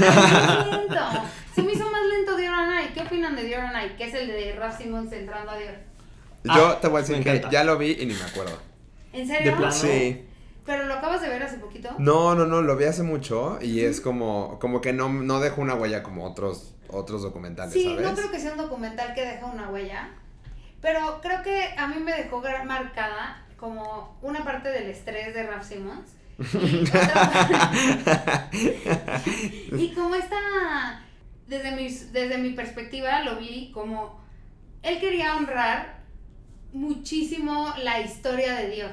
lento! 0.70 0.96
Se 1.54 1.62
me 1.62 1.72
hizo 1.72 1.90
más 1.90 2.02
lento 2.06 2.36
Dior 2.36 2.54
and 2.54 2.84
I. 2.90 2.92
¿Qué 2.94 3.00
opinan 3.02 3.34
de 3.34 3.44
Dior 3.44 3.60
and 3.60 3.84
I? 3.92 3.96
Que 3.96 4.04
es 4.04 4.14
el 4.14 4.28
de 4.28 4.54
Raf 4.56 4.78
Simons 4.78 5.12
entrando 5.12 5.50
a 5.50 5.58
Dior. 5.58 5.74
Yo 6.44 6.66
Ah, 6.68 6.78
te 6.80 6.88
voy 6.88 6.98
a 6.98 7.00
decir 7.04 7.22
que 7.24 7.44
ya 7.50 7.64
lo 7.64 7.76
vi 7.78 7.92
y 8.00 8.06
ni 8.06 8.14
me 8.14 8.22
acuerdo. 8.22 8.58
¿En 9.12 9.26
serio? 9.26 9.50
De 9.52 9.56
plano. 9.56 9.72
Sí. 9.72 10.24
¿Pero 10.64 10.84
lo 10.84 10.94
acabas 10.94 11.22
de 11.22 11.28
ver 11.30 11.42
hace 11.42 11.56
poquito? 11.56 11.88
No, 11.98 12.34
no, 12.34 12.44
no, 12.46 12.60
lo 12.60 12.76
vi 12.76 12.84
hace 12.84 13.02
mucho 13.02 13.58
y 13.62 13.80
es 13.80 14.00
como, 14.02 14.58
como 14.60 14.80
que 14.82 14.92
no, 14.92 15.08
no 15.08 15.40
dejó 15.40 15.62
una 15.62 15.74
huella 15.74 16.02
como 16.02 16.26
otros, 16.26 16.74
otros 16.88 17.22
documentales, 17.22 17.72
Sí, 17.72 17.84
¿sabes? 17.84 18.02
no 18.02 18.14
creo 18.14 18.30
que 18.30 18.38
sea 18.38 18.52
un 18.52 18.58
documental 18.58 19.14
que 19.14 19.24
deja 19.24 19.46
una 19.46 19.70
huella, 19.70 20.10
pero 20.82 21.20
creo 21.22 21.42
que 21.42 21.74
a 21.74 21.86
mí 21.88 21.96
me 22.00 22.12
dejó 22.12 22.42
marcada 22.66 23.46
como 23.58 24.18
una 24.22 24.44
parte 24.44 24.68
del 24.70 24.88
estrés 24.88 25.34
de 25.34 25.42
Raf 25.42 25.66
Simons. 25.68 26.10
Y, 26.38 26.82
otra- 26.88 28.48
y 28.52 29.92
como 29.94 30.14
esta, 30.14 31.02
desde 31.46 31.72
mi, 31.72 31.88
desde 31.88 32.38
mi 32.38 32.50
perspectiva 32.50 33.22
lo 33.24 33.36
vi 33.36 33.70
como, 33.72 34.20
él 34.82 35.00
quería 35.00 35.36
honrar 35.36 35.98
muchísimo 36.72 37.72
la 37.82 38.00
historia 38.00 38.54
de 38.54 38.70
Dior. 38.70 38.92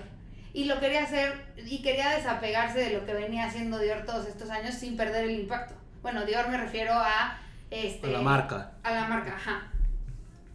Y 0.53 0.63
lo 0.65 0.79
quería 0.79 1.03
hacer, 1.03 1.53
y 1.65 1.81
quería 1.81 2.11
desapegarse 2.15 2.79
de 2.79 2.91
lo 2.97 3.05
que 3.05 3.13
venía 3.13 3.45
haciendo 3.45 3.77
Dior 3.77 4.05
todos 4.05 4.25
estos 4.27 4.49
años 4.49 4.73
sin 4.75 4.95
perder 4.95 5.25
el 5.25 5.39
impacto. 5.41 5.75
Bueno, 6.01 6.25
Dior 6.25 6.47
me 6.49 6.57
refiero 6.57 6.93
a... 6.93 7.39
Este, 7.71 8.07
A 8.07 8.11
la 8.11 8.21
marca. 8.21 8.71
a 8.83 8.91
la 8.91 9.07
marca, 9.07 9.33
ajá. 9.35 9.67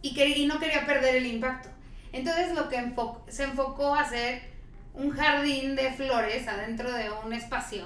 Y, 0.01 0.15
quer- 0.15 0.35
y 0.35 0.47
no 0.47 0.59
quería 0.59 0.85
perder 0.87 1.15
el 1.17 1.27
impacto. 1.27 1.69
Entonces 2.13 2.53
lo 2.55 2.67
que 2.69 2.77
enfo- 2.77 3.19
se 3.27 3.43
enfocó 3.43 3.95
a 3.95 4.01
hacer 4.01 4.41
un 4.93 5.11
jardín 5.11 5.75
de 5.75 5.91
flores 5.93 6.47
adentro 6.47 6.91
de 6.91 7.05
un 7.25 7.33
espacio. 7.33 7.83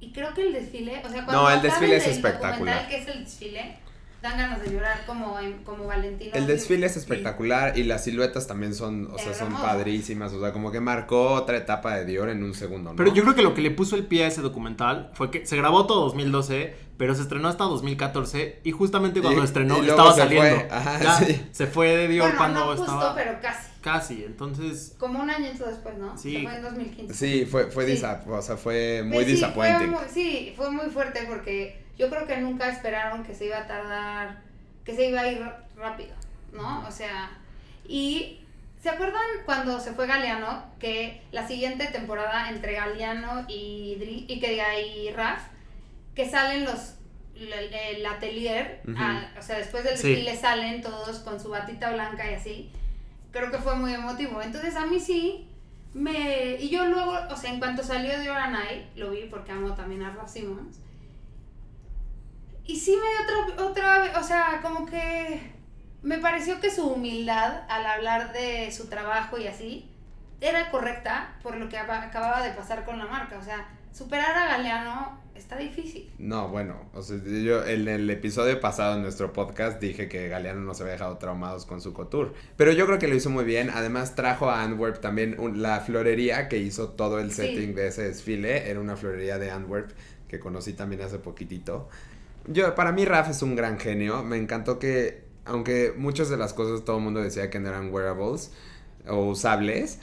Y 0.00 0.10
creo 0.12 0.34
que 0.34 0.42
el 0.48 0.52
desfile, 0.52 1.00
o 1.04 1.08
sea, 1.08 1.24
cuando 1.24 1.42
No, 1.44 1.50
el 1.50 1.62
desfile 1.62 1.96
es 1.96 2.06
espectacular. 2.08 2.88
que 2.88 2.96
es 2.98 3.06
el 3.06 3.24
desfile, 3.24 3.76
dan 4.20 4.36
ganas 4.36 4.60
de 4.62 4.70
llorar 4.72 5.04
como, 5.06 5.36
como 5.64 5.84
Valentino. 5.86 6.32
El 6.34 6.46
desfile 6.48 6.86
es 6.86 6.94
Sí. 6.94 6.98
espectacular 7.00 7.78
y 7.78 7.84
las 7.84 8.02
siluetas 8.04 8.48
también 8.48 8.74
son, 8.74 9.08
o 9.12 9.18
sea, 9.18 9.32
son 9.34 9.52
padrísimas, 9.52 10.32
o 10.32 10.40
sea, 10.40 10.52
como 10.52 10.72
que 10.72 10.80
marcó 10.80 11.32
otra 11.34 11.56
etapa 11.56 11.94
de 11.96 12.04
Dior 12.04 12.28
en 12.30 12.42
un 12.42 12.54
segundo, 12.54 12.90
¿no? 12.90 12.96
Pero 12.96 13.14
yo 13.14 13.22
creo 13.22 13.34
que 13.36 13.42
lo 13.42 13.54
que 13.54 13.62
le 13.62 13.70
puso 13.70 13.94
el 13.94 14.04
pie 14.06 14.24
a 14.24 14.26
ese 14.28 14.40
documental 14.40 15.10
fue 15.14 15.30
que 15.30 15.46
se 15.46 15.56
grabó 15.56 15.86
todo 15.86 16.00
2012, 16.02 16.74
pero 17.02 17.16
se 17.16 17.22
estrenó 17.22 17.48
hasta 17.48 17.64
2014 17.64 18.60
y 18.62 18.70
justamente 18.70 19.20
cuando 19.20 19.40
Y- 19.42 19.44
estrenó 19.44 19.82
y 19.82 19.88
estaba 19.88 20.12
se 20.12 20.20
saliendo. 20.20 20.56
fue, 20.60 20.68
ajá, 20.70 21.00
Ya, 21.02 21.14
sí. 21.16 21.46
Se 21.50 21.66
fue 21.66 21.96
de 21.96 22.06
Dior 22.06 22.26
Bueno, 22.26 22.38
cuando 22.38 22.60
no 22.60 22.66
justo, 22.76 22.84
estaba 22.84 23.14
pero 23.16 23.40
casi. 23.42 23.70
casi, 23.80 24.24
entonces 24.24 24.94
Como 25.00 25.18
un 25.20 25.28
añito 25.28 25.66
después, 25.66 25.98
¿no? 25.98 26.16
Sí. 26.16 26.34
Se 26.36 26.42
fue 26.44 26.54
en 26.54 26.62
2015. 26.62 27.14
Sí, 27.14 27.44
fue, 27.44 27.66
fue, 27.72 27.86
Sí. 27.86 27.90
disa- 27.92 28.22
o 28.24 28.40
sea, 28.40 28.56
fue 28.56 29.02
muy 29.02 29.14
Pues 29.14 29.26
sí, 29.26 29.32
disappointing. 29.32 29.90
Fue 29.94 30.00
muy, 30.00 30.08
sí, 30.14 30.52
fue 30.56 30.70
muy 30.70 30.90
fuerte 30.90 31.24
porque 31.28 31.82
yo 31.98 32.08
creo 32.08 32.24
que 32.24 32.36
nunca 32.36 32.68
esperaron 32.68 33.24
que 33.24 33.34
se 33.34 33.46
iba 33.46 33.58
a 33.58 33.66
tardar, 33.66 34.40
que 34.84 34.94
se 34.94 35.08
iba 35.08 35.22
a 35.22 35.26
ir 35.32 35.42
rápido, 35.76 36.14
¿no? 36.52 36.86
O 36.86 36.92
sea, 36.92 37.30
y 37.84 38.38
¿se 38.80 38.90
acuerdan 38.90 39.22
cuando 39.44 39.80
se 39.80 39.90
fue 39.90 40.06
Galeano 40.06 40.62
que 40.78 41.20
la 41.32 41.48
siguiente 41.48 41.86
temporada 41.86 42.48
entre 42.50 42.74
Galeano 42.74 43.44
y, 43.48 43.96
Dri- 43.98 44.24
y 44.28 44.38
que 44.38 44.50
diga 44.50 44.78
y 44.78 45.10
Raf, 45.10 45.40
que 46.14 46.28
salen 46.28 46.64
los 46.64 46.94
el, 47.34 47.52
el 47.52 48.06
atelier, 48.06 48.82
o 49.38 49.42
sea, 49.42 49.58
después 49.58 49.82
del 49.84 49.96
Sí. 49.96 50.08
desfile 50.10 50.36
salen 50.36 50.80
todos 50.82 51.18
con 51.20 51.40
su 51.40 51.48
batita 51.48 51.90
blanca 51.92 52.30
y 52.30 52.34
así. 52.34 52.70
Creo 53.32 53.50
que 53.50 53.58
fue 53.58 53.74
muy 53.74 53.92
emotivo. 53.94 54.40
Entonces 54.42 54.76
a 54.76 54.86
mí 54.86 55.00
sí 55.00 55.48
me 55.94 56.56
y 56.60 56.68
yo 56.68 56.86
luego, 56.86 57.18
o 57.30 57.36
sea, 57.36 57.50
en 57.52 57.58
cuanto 57.58 57.82
salió 57.82 58.16
de 58.18 58.30
Oranai, 58.30 58.90
lo 58.94 59.10
vi 59.10 59.24
porque 59.30 59.50
amo 59.52 59.74
también 59.74 60.02
a 60.02 60.10
Raf 60.14 60.30
Simons. 60.30 60.78
Y 62.64 62.78
sí 62.78 62.92
me 62.96 63.34
dio 63.34 63.50
otra 63.50 63.64
otra, 64.10 64.20
o 64.20 64.22
sea, 64.22 64.60
como 64.62 64.86
que 64.86 65.52
me 66.02 66.18
pareció 66.18 66.60
que 66.60 66.70
su 66.70 66.86
humildad 66.86 67.62
al 67.68 67.86
hablar 67.86 68.32
de 68.32 68.70
su 68.70 68.88
trabajo 68.88 69.38
y 69.38 69.46
así 69.48 69.88
era 70.40 70.70
correcta 70.70 71.36
por 71.42 71.56
lo 71.56 71.68
que 71.68 71.78
aba- 71.78 72.02
acababa 72.02 72.42
de 72.42 72.50
pasar 72.52 72.84
con 72.84 72.98
la 72.98 73.06
marca, 73.06 73.38
o 73.38 73.42
sea, 73.42 73.66
superar 73.92 74.36
a 74.36 74.46
Galeano 74.56 75.20
está 75.34 75.56
difícil. 75.56 76.10
No, 76.18 76.48
bueno, 76.48 76.76
o 76.94 77.02
sea, 77.02 77.16
yo 77.18 77.64
en 77.66 77.88
el 77.88 78.08
episodio 78.10 78.60
pasado 78.60 78.96
en 78.96 79.02
nuestro 79.02 79.32
podcast 79.32 79.80
dije 79.80 80.08
que 80.08 80.28
Galeano 80.28 80.60
nos 80.60 80.80
había 80.80 80.92
dejado 80.92 81.18
traumados 81.18 81.66
con 81.66 81.80
su 81.80 81.92
couture. 81.92 82.30
Pero 82.56 82.72
yo 82.72 82.86
creo 82.86 82.98
que 82.98 83.08
lo 83.08 83.14
hizo 83.14 83.28
muy 83.30 83.44
bien. 83.44 83.70
Además 83.70 84.14
trajo 84.14 84.50
a 84.50 84.62
Antwerp 84.62 85.00
también 85.00 85.36
un- 85.38 85.60
la 85.62 85.80
florería 85.80 86.48
que 86.48 86.58
hizo 86.58 86.90
todo 86.90 87.18
el 87.18 87.30
Sí. 87.30 87.42
setting 87.42 87.74
de 87.74 87.88
ese 87.88 88.02
desfile. 88.04 88.70
Era 88.70 88.80
una 88.80 88.96
florería 88.96 89.38
de 89.38 89.50
Antwerp 89.50 89.90
que 90.28 90.38
conocí 90.38 90.72
también 90.74 91.02
hace 91.02 91.18
poquitito. 91.18 91.88
Yo, 92.46 92.74
para 92.74 92.92
mí 92.92 93.04
Raf 93.04 93.30
es 93.30 93.42
un 93.42 93.54
gran 93.56 93.78
genio. 93.78 94.22
Me 94.22 94.36
encantó 94.36 94.78
que, 94.78 95.24
aunque 95.44 95.92
muchas 95.96 96.28
de 96.28 96.36
las 96.36 96.52
cosas 96.54 96.84
todo 96.84 96.98
el 96.98 97.02
mundo 97.02 97.20
decía 97.20 97.50
que 97.50 97.60
no 97.60 97.68
eran 97.68 97.92
wearables 97.92 98.52
o 99.08 99.26
usables, 99.26 99.98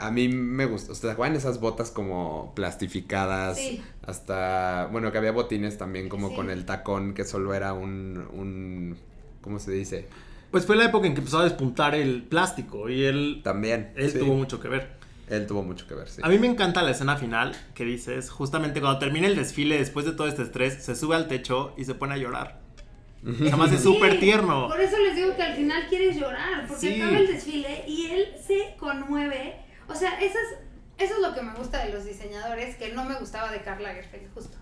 a 0.00 0.10
mí 0.10 0.28
me 0.28 0.66
gustó. 0.66 0.92
O 0.92 0.94
sea, 0.94 1.10
¿se 1.10 1.12
acuerdan 1.12 1.36
esas 1.36 1.60
botas 1.60 1.90
como 1.90 2.52
plastificadas? 2.54 3.56
Sí. 3.58 3.82
Hasta, 4.06 4.88
bueno, 4.90 5.12
que 5.12 5.18
había 5.18 5.32
botines 5.32 5.76
también 5.78 6.08
como 6.08 6.30
Sí. 6.30 6.34
con 6.36 6.50
el 6.50 6.64
tacón 6.64 7.14
que 7.14 7.24
solo 7.24 7.54
era 7.54 7.72
un, 7.74 8.26
un, 8.32 8.96
¿cómo 9.40 9.58
se 9.58 9.72
dice? 9.72 10.08
pues 10.50 10.64
fue 10.64 10.76
la 10.76 10.86
época 10.86 11.06
en 11.06 11.12
que 11.12 11.18
empezó 11.18 11.40
a 11.40 11.44
despuntar 11.44 11.94
el 11.94 12.22
plástico 12.22 12.88
y 12.88 13.04
él 13.04 13.42
También. 13.44 13.92
él 13.96 14.10
sí. 14.10 14.18
tuvo 14.18 14.32
mucho 14.34 14.58
que 14.60 14.68
ver. 14.68 14.96
Él 15.28 15.46
tuvo 15.46 15.62
mucho 15.62 15.86
que 15.86 15.94
ver, 15.94 16.08
sí. 16.08 16.22
A 16.24 16.28
mí 16.30 16.38
me 16.38 16.46
encanta 16.46 16.80
la 16.82 16.92
escena 16.92 17.16
final 17.18 17.54
que 17.74 17.84
dices, 17.84 18.30
justamente 18.30 18.80
cuando 18.80 18.98
termina 18.98 19.26
el 19.26 19.36
desfile 19.36 19.76
después 19.76 20.06
de 20.06 20.12
todo 20.12 20.26
este 20.26 20.40
estrés, 20.42 20.82
se 20.82 20.96
sube 20.96 21.16
al 21.16 21.28
techo 21.28 21.74
y 21.76 21.84
se 21.84 21.94
pone 21.94 22.14
a 22.14 22.16
llorar. 22.16 22.60
Además 23.42 23.72
es 23.72 23.82
súper 23.82 24.12
Sí, 24.12 24.18
tierno. 24.20 24.68
Por 24.68 24.80
eso 24.80 24.96
les 24.98 25.16
digo 25.16 25.36
que 25.36 25.42
al 25.42 25.54
final 25.54 25.82
quieres 25.90 26.16
llorar, 26.18 26.66
porque 26.66 26.94
Sí. 26.94 27.02
acaba 27.02 27.18
el 27.18 27.26
desfile 27.26 27.84
y 27.86 28.06
él 28.06 28.24
se 28.46 28.74
conmueve. 28.78 29.56
O 29.88 29.94
sea, 29.94 30.20
eso 30.20 30.36
es, 30.38 31.04
eso 31.04 31.14
es 31.14 31.20
lo 31.20 31.34
que 31.34 31.42
me 31.42 31.54
gusta 31.54 31.84
de 31.84 31.92
los 31.92 32.04
diseñadores, 32.04 32.76
que 32.76 32.92
no 32.92 33.04
me 33.04 33.14
gustaba 33.14 33.50
de 33.50 33.62
Karl 33.62 33.82
Lagerfeld, 33.82 34.32
justo. 34.34 34.58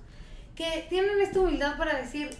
Que 0.54 0.86
tienen 0.88 1.20
esta 1.20 1.40
humildad 1.40 1.76
para 1.76 1.96
decir, 1.98 2.30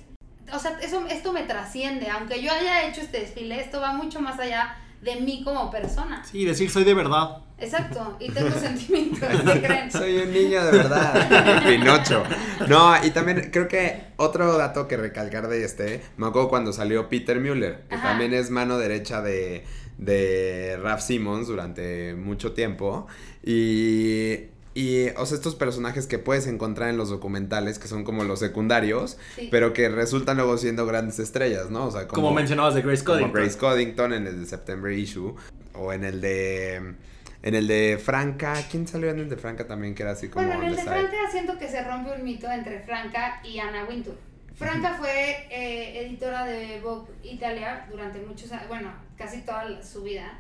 o 0.53 0.59
sea, 0.59 0.79
eso, 0.81 1.07
esto 1.09 1.33
me 1.33 1.43
trasciende, 1.43 2.09
aunque 2.09 2.43
yo 2.43 2.53
haya 2.53 2.89
hecho 2.89 3.01
este 3.01 3.21
desfile, 3.21 3.61
esto 3.61 3.81
va 3.81 3.93
mucho 3.93 4.21
más 4.21 4.39
allá 4.39 4.77
de 5.03 5.17
mí 5.17 5.43
como 5.45 5.71
persona. 5.71 6.25
Sí, 6.25 6.45
decir 6.45 6.71
soy 6.71 6.85
de 6.85 6.95
verdad. 6.95 7.39
Exacto, 7.59 8.17
y 8.21 8.31
tengo 8.31 8.51
sentimientos, 8.59 9.29
¿qué 9.53 9.63
creen? 9.67 9.91
Soy 9.91 10.19
un 10.19 10.33
niño 10.33 10.65
de 10.65 10.73
verdad. 10.73 11.63
Pinocho. 11.67 12.23
No, 12.69 13.05
y 13.05 13.11
también 13.11 13.51
creo 13.51 13.69
que 13.69 14.05
otro 14.17 14.57
dato 14.57 14.89
que 14.89 14.97
recalcar 14.97 15.49
de 15.49 15.65
este, 15.65 16.03
me 16.17 16.27
acuerdo 16.27 16.49
cuando 16.49 16.73
salió 16.73 17.09
Peter 17.09 17.41
Müller, 17.41 17.85
que 17.89 17.95
Ajá. 17.95 18.09
también 18.11 18.35
es 18.35 18.51
mano 18.51 18.79
derecha 18.79 19.23
de, 19.23 19.65
de 19.99 20.79
Raf 20.83 21.03
Simons 21.03 21.47
durante 21.49 22.15
mucho 22.15 22.53
tiempo. 22.53 23.07
Y, 23.43 24.49
y, 24.75 25.09
o 25.17 25.25
sea, 25.25 25.37
estos 25.37 25.55
personajes 25.55 26.07
que 26.07 26.19
puedes 26.19 26.47
encontrar 26.47 26.91
en 26.91 26.97
los 26.99 27.09
documentales, 27.09 27.79
que 27.79 27.89
son 27.89 28.05
como 28.05 28.25
los 28.25 28.41
secundarios, 28.41 29.17
Sí. 29.37 29.49
pero 29.51 29.73
que 29.73 29.89
resultan 29.89 30.37
luego 30.37 30.59
siendo 30.59 30.85
grandes 30.87 31.19
estrellas, 31.19 31.71
¿no? 31.71 31.87
O 31.87 31.91
sea, 31.91 32.07
Como, 32.09 32.33
mencionabas 32.33 32.75
de 32.75 32.83
Grace 32.83 33.05
como 33.05 33.21
Coding. 33.21 33.33
Grace 33.33 33.57
Coddington 33.59 34.13
en 34.13 34.27
el 34.27 34.41
de 34.41 34.47
September 34.47 34.93
Issue 34.93 35.35
o 35.75 35.93
en 35.93 36.05
el 36.05 36.21
de 36.21 36.95
en 37.43 37.55
el 37.55 37.69
de 37.69 37.99
Franca, 38.03 38.55
¿quién 38.71 38.89
salió 38.89 39.09
en 39.11 39.21
el 39.21 39.29
de 39.29 39.37
Franca 39.37 39.67
también 39.69 39.95
que 39.95 40.03
era 40.03 40.13
así 40.13 40.29
como 40.29 40.45
Bueno, 40.47 40.63
en 40.63 40.69
el 40.71 40.77
de? 40.77 40.83
Franca 40.83 41.17
siento 41.31 41.57
que 41.59 41.69
se 41.69 41.83
rompe 41.85 42.11
un 42.13 42.25
mito 42.25 42.51
entre 42.51 42.81
Franca 42.81 43.41
y 43.45 43.59
Anna 43.61 43.85
Wintour. 43.89 44.17
Franca 44.57 44.97
fue 44.99 45.47
eh, 45.51 46.07
editora 46.07 46.45
de 46.45 46.81
Vogue 46.81 47.13
Italia 47.23 47.87
durante 47.91 48.19
muchos 48.21 48.51
años, 48.51 48.67
bueno, 48.69 48.91
casi 49.17 49.43
toda 49.43 49.83
su 49.83 50.03
vida. 50.03 50.39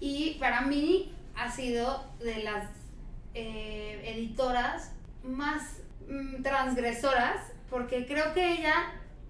Y 0.00 0.36
para 0.38 0.62
mí 0.62 1.12
ha 1.34 1.50
sido 1.50 2.04
de 2.20 2.42
las 2.42 2.68
eh, 3.34 4.02
editoras 4.04 4.92
más 5.22 5.80
mm, 6.08 6.42
transgresoras, 6.42 7.52
porque 7.70 8.06
creo 8.06 8.32
que 8.34 8.52
ella 8.52 8.74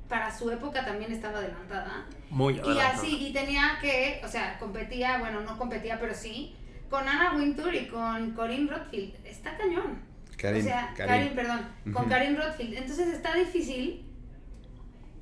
para 0.09 0.37
su 0.37 0.51
época 0.51 0.85
también 0.85 1.13
estaba 1.13 1.39
adelantada. 1.39 2.07
Muy 2.31 2.55
Y 2.55 2.59
adelantada. 2.61 2.89
así, 2.91 3.27
y 3.29 3.33
tenía 3.33 3.79
que, 3.81 4.21
o 4.25 4.29
sea, 4.29 4.59
competía, 4.59 5.19
bueno, 5.19 5.41
no 5.41 5.59
competía, 5.59 5.99
pero 6.01 6.15
sí, 6.15 6.55
con 6.89 7.07
Anna 7.07 7.35
Wintour 7.37 7.75
y 7.75 7.87
con 7.89 8.33
Corinne 8.33 8.71
Rothfield. 8.71 9.15
Está 9.27 9.57
cañón. 9.57 10.01
Karin, 10.39 10.61
o 10.63 10.65
sea, 10.65 10.95
Karin. 10.97 11.13
Karin, 11.15 11.35
perdón, 11.35 11.69
con. 11.93 12.09
Karin 12.09 12.37
Rothfield. 12.37 12.75
Entonces 12.75 13.09
está 13.09 13.35
difícil 13.35 14.08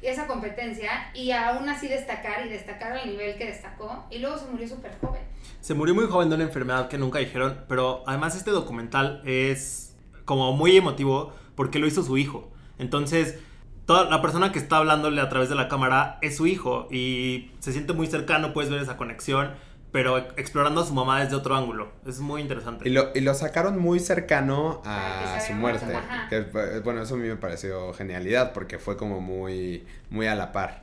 esa 0.02 0.26
competencia 0.26 1.10
y 1.14 1.30
aún 1.32 1.68
así 1.68 1.88
destacar 1.88 2.46
y 2.46 2.50
destacar 2.50 2.92
al 2.92 3.08
nivel 3.08 3.36
que 3.36 3.46
destacó. 3.46 4.06
Y 4.10 4.18
luego 4.18 4.38
se 4.38 4.46
murió 4.46 4.68
súper 4.68 4.98
joven. 5.00 5.22
Se 5.60 5.74
murió 5.74 5.94
muy 5.94 6.06
joven 6.06 6.28
de 6.28 6.36
una 6.36 6.44
enfermedad 6.44 6.88
que 6.88 6.98
nunca 6.98 7.18
dijeron, 7.18 7.64
pero 7.68 8.04
además 8.06 8.36
este 8.36 8.50
documental 8.50 9.22
es 9.24 9.96
como 10.24 10.52
muy 10.52 10.76
emotivo 10.76 11.32
porque 11.54 11.78
lo 11.78 11.86
hizo 11.86 12.02
su 12.02 12.18
hijo. 12.18 12.52
Entonces, 12.78 13.38
toda 13.86 14.04
la 14.10 14.20
persona 14.20 14.52
que 14.52 14.58
está 14.58 14.76
hablándole 14.78 15.20
a 15.20 15.28
través 15.28 15.48
de 15.48 15.54
la 15.54 15.68
cámara 15.68 16.18
es 16.20 16.36
su 16.36 16.46
hijo 16.46 16.88
y 16.90 17.52
se 17.60 17.72
siente 17.72 17.92
muy 17.92 18.06
cercano, 18.06 18.52
puedes 18.52 18.70
ver 18.70 18.82
esa 18.82 18.96
conexión, 18.96 19.54
pero 19.96 20.18
explorando 20.36 20.82
a 20.82 20.84
su 20.84 20.92
mamá 20.92 21.24
desde 21.24 21.36
otro 21.36 21.56
ángulo. 21.56 21.90
Es 22.06 22.20
muy 22.20 22.42
interesante. 22.42 22.86
Y 22.86 22.92
lo, 22.92 23.12
y 23.14 23.22
lo 23.22 23.32
sacaron 23.32 23.78
muy 23.78 23.98
cercano 23.98 24.82
a 24.84 25.40
su 25.40 25.54
muerte. 25.54 25.86
Que, 26.28 26.42
bueno, 26.84 27.00
eso 27.00 27.14
a 27.14 27.16
mí 27.16 27.26
me 27.26 27.36
pareció 27.36 27.94
genialidad 27.94 28.52
porque 28.52 28.78
fue 28.78 28.98
como 28.98 29.22
muy, 29.22 29.86
muy 30.10 30.26
a 30.26 30.34
la 30.34 30.52
par. 30.52 30.82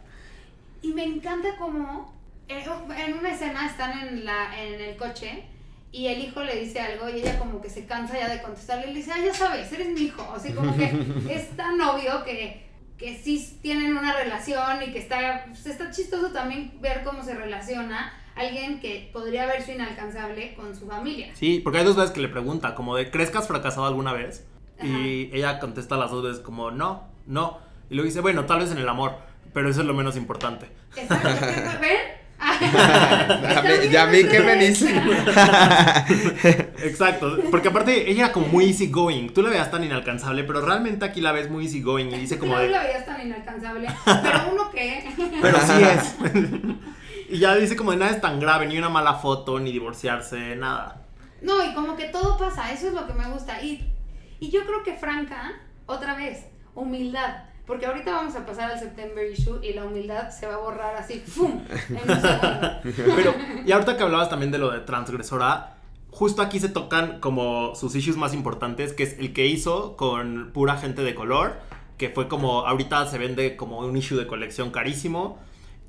Y 0.81 0.93
me 0.95 1.03
encanta 1.03 1.49
cómo 1.59 2.11
eh, 2.47 2.65
en 3.05 3.13
una 3.19 3.29
escena 3.29 3.67
están 3.67 3.99
en, 3.99 4.25
la, 4.25 4.59
en 4.59 4.81
el 4.81 4.97
coche 4.97 5.43
y 5.91 6.07
el 6.07 6.17
hijo 6.17 6.41
le 6.41 6.55
dice 6.61 6.79
algo 6.79 7.07
y 7.07 7.19
ella 7.19 7.37
como 7.37 7.61
que 7.61 7.69
se 7.69 7.85
cansa 7.85 8.17
ya 8.17 8.29
de 8.29 8.41
contestarle 8.41 8.87
y 8.87 8.93
le 8.93 8.99
dice, 9.01 9.11
ah, 9.13 9.23
ya 9.23 9.35
sabes, 9.35 9.71
eres 9.71 9.89
mi 9.89 10.05
hijo. 10.05 10.27
Así 10.35 10.53
como 10.53 10.75
que 10.75 10.85
es 11.29 11.55
tan 11.55 11.79
obvio 11.81 12.23
que, 12.23 12.65
que 12.97 13.15
sí 13.15 13.59
tienen 13.61 13.95
una 13.95 14.11
relación 14.15 14.81
y 14.81 14.91
que 14.91 14.97
está, 14.97 15.45
pues, 15.49 15.67
está 15.67 15.91
chistoso 15.91 16.31
también 16.31 16.81
ver 16.81 17.03
cómo 17.03 17.23
se 17.23 17.35
relaciona 17.35 18.11
alguien 18.35 18.79
que 18.79 19.09
podría 19.13 19.45
verse 19.45 19.75
inalcanzable 19.75 20.53
con 20.55 20.75
su 20.75 20.87
familia. 20.87 21.29
Sí, 21.33 21.59
porque 21.63 21.79
hay 21.79 21.85
dos 21.85 21.95
veces 21.95 22.11
que 22.11 22.21
le 22.21 22.29
pregunta, 22.29 22.75
como 22.75 22.95
de, 22.95 23.09
¿crees 23.11 23.29
que 23.29 23.37
has 23.37 23.47
fracasado 23.47 23.85
alguna 23.85 24.13
vez? 24.13 24.45
Y 24.81 25.29
ella 25.33 25.59
contesta 25.59 25.95
las 25.97 26.11
dos 26.11 26.23
veces 26.23 26.39
como, 26.41 26.71
no, 26.71 27.03
no. 27.25 27.59
Y 27.89 27.95
luego 27.95 28.07
dice, 28.07 28.21
bueno, 28.21 28.45
tal 28.45 28.59
vez 28.59 28.71
en 28.71 28.77
el 28.79 28.89
amor, 28.89 29.13
pero 29.53 29.69
eso 29.69 29.81
es 29.81 29.87
lo 29.87 29.93
menos 29.93 30.17
importante. 30.17 30.67
Exacto. 30.95 31.27
¿Ven? 31.81 32.23
Ya 32.43 33.61
vi- 33.61 33.89
ya 33.89 34.05
vi 34.05 34.23
que 34.25 34.39
me 34.41 34.55
dice. 34.57 34.93
Exacto, 36.83 37.37
porque 37.51 37.69
aparte 37.69 38.09
ella 38.11 38.25
era 38.25 38.33
como 38.33 38.47
muy 38.47 38.65
easy 38.65 38.87
going. 38.87 39.29
Tú 39.29 39.41
la 39.41 39.49
veías 39.49 39.71
tan 39.71 39.83
inalcanzable, 39.83 40.43
pero 40.43 40.61
realmente 40.61 41.05
aquí 41.05 41.21
la 41.21 41.31
ves 41.31 41.49
muy 41.49 41.65
easy 41.65 41.81
going 41.81 42.07
y 42.07 42.17
dice 42.17 42.37
como 42.37 42.53
no 42.55 42.59
de, 42.59 42.69
la 42.69 42.83
veías 42.83 43.05
tan 43.05 43.21
inalcanzable, 43.25 43.87
pero 44.05 44.39
uno 44.51 44.71
que... 44.71 45.03
pero 45.41 45.57
sí 45.59 45.83
es. 45.83 46.15
Y 47.33 47.39
ya 47.39 47.55
dice 47.55 47.75
como 47.75 47.91
de 47.91 47.97
nada 47.97 48.11
es 48.11 48.21
tan 48.21 48.39
grave, 48.39 48.67
ni 48.67 48.77
una 48.77 48.89
mala 48.89 49.15
foto, 49.15 49.59
ni 49.59 49.71
divorciarse, 49.71 50.55
nada. 50.55 51.01
No, 51.41 51.63
y 51.65 51.73
como 51.73 51.95
que 51.97 52.05
todo 52.05 52.37
pasa, 52.37 52.71
eso 52.71 52.87
es 52.87 52.93
lo 52.93 53.05
que 53.07 53.13
me 53.13 53.27
gusta. 53.29 53.61
Y, 53.61 53.91
y 54.39 54.49
yo 54.49 54.65
creo 54.65 54.83
que 54.83 54.93
Franca, 54.95 55.51
otra 55.87 56.15
vez, 56.15 56.45
humildad. 56.75 57.45
porque 57.65 57.85
ahorita 57.85 58.11
vamos 58.11 58.35
a 58.35 58.45
pasar 58.45 58.71
al 58.71 58.79
September 58.79 59.25
issue 59.29 59.59
y 59.63 59.73
la 59.73 59.85
humildad 59.85 60.29
se 60.29 60.47
va 60.47 60.55
a 60.55 60.57
borrar 60.57 60.95
así, 60.95 61.19
¡fum! 61.25 61.61
En 61.89 62.11
un 62.11 62.21
segundo. 62.21 62.69
Pero, 63.15 63.35
y 63.65 63.71
ahorita 63.71 63.97
que 63.97 64.03
hablabas 64.03 64.29
también 64.29 64.51
de 64.51 64.57
lo 64.57 64.71
de 64.71 64.81
transgresora, 64.81 65.77
justo 66.11 66.41
aquí 66.41 66.59
se 66.59 66.69
tocan 66.69 67.19
como 67.19 67.73
sus 67.75 67.95
issues 67.95 68.17
más 68.17 68.33
importantes, 68.33 68.93
que 68.93 69.03
es 69.03 69.17
el 69.17 69.33
que 69.33 69.47
hizo 69.47 69.95
con 69.95 70.51
pura 70.53 70.77
gente 70.77 71.03
de 71.03 71.15
color, 71.15 71.59
que 71.97 72.09
fue 72.09 72.27
como, 72.27 72.67
ahorita 72.67 73.07
se 73.07 73.17
vende 73.17 73.55
como 73.55 73.79
un 73.79 73.95
issue 73.95 74.17
de 74.17 74.27
colección 74.27 74.71
carísimo. 74.71 75.39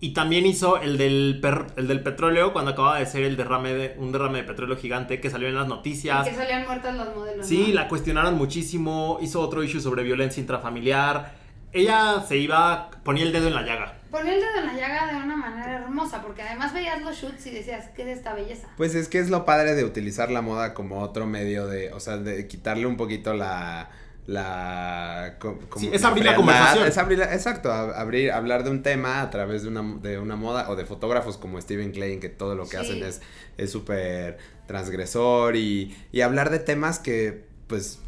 Y 0.05 0.13
también 0.13 0.45
hizo 0.45 0.79
el 0.83 0.99
del, 0.99 1.39
per- 1.41 1.69
el 1.77 1.89
del 1.89 2.03
petróleo 2.03 2.53
cuando 2.53 2.73
acababa 2.73 2.99
de 2.99 3.07
ser 3.07 3.23
el 3.23 3.39
derrame 3.39 3.73
de, 3.73 3.95
un 3.97 4.13
derrame 4.13 4.37
de 4.43 4.45
petróleo 4.45 4.77
gigante 4.77 5.19
que 5.19 5.31
salió 5.31 5.49
en 5.49 5.55
las 5.55 5.67
noticias. 5.67 6.27
Y 6.27 6.31
que 6.31 6.37
salían 6.37 6.67
muertas 6.67 6.95
los 6.95 7.17
modelos. 7.17 7.47
Sí, 7.47 7.69
¿no? 7.69 7.75
la 7.77 7.89
cuestionaron 7.89 8.35
muchísimo, 8.35 9.19
hizo 9.23 9.41
otro 9.41 9.63
issue 9.63 9.81
sobre 9.81 10.03
violencia 10.03 10.43
intrafamiliar. 10.43 11.33
Ella 11.73 12.23
se 12.29 12.37
iba, 12.37 12.91
ponía 13.03 13.23
el 13.25 13.33
dedo 13.33 13.49
en 13.49 13.55
la 13.55 13.63
llaga. 13.63 13.95
Ponía 14.11 14.35
el 14.35 14.41
dedo 14.41 14.59
en 14.61 14.67
la 14.67 14.75
llaga 14.75 15.11
de 15.11 15.17
una 15.25 15.37
manera 15.37 15.77
hermosa, 15.79 16.21
porque 16.21 16.43
además 16.43 16.75
veías 16.75 17.01
los 17.01 17.17
shoots 17.17 17.47
y 17.47 17.51
decías, 17.53 17.89
¿qué 17.97 18.03
es 18.03 18.19
esta 18.19 18.35
belleza? 18.35 18.69
Pues 18.77 18.95
es 18.95 19.09
que 19.09 19.19
es 19.21 19.31
lo 19.31 19.47
padre 19.47 19.75
de 19.75 19.85
utilizar 19.85 20.31
la 20.31 20.43
moda 20.43 20.75
como 20.75 21.01
otro 21.01 21.27
medio 21.27 21.67
de, 21.67 21.95
o 21.95 21.99
sea, 22.01 22.19
de 22.19 22.47
quitarle 22.47 22.85
un 22.85 22.99
poquito 22.99 23.33
la 23.33 23.89
la 24.27 25.35
co- 25.39 25.59
como 25.69 25.81
Sí, 25.85 25.91
es 25.93 26.03
abrir 26.05 26.25
la 26.25 26.35
conversación. 26.37 26.87
es 26.87 26.99
abrir 26.99 27.21
exacto 27.23 27.71
abrir 27.73 28.33
hablar 28.33 28.65
de 28.65 28.71
un 28.71 28.83
tema 28.83 29.21
a 29.21 29.31
través 29.31 29.63
de 29.63 29.69
una 29.69 29.83
de 30.01 30.19
una 30.19 30.37
moda 30.37 30.71
o 30.71 30.77
de 30.77 30.87
fotógrafos 30.87 31.37
como 31.37 31.61
Steven 31.61 31.93
Klein 31.93 32.21
que 32.21 32.29
todo 32.31 32.55
lo 32.55 32.65
que 32.65 32.71
Sí. 32.71 32.77
hacen 32.77 33.03
es 33.03 33.21
es 33.59 33.71
súper 33.71 34.39
transgresor 34.67 35.57
y, 35.57 35.95
y 36.11 36.23
hablar 36.23 36.51
de 36.51 36.59
temas 36.59 36.99
que 36.99 37.45
pues 37.67 38.01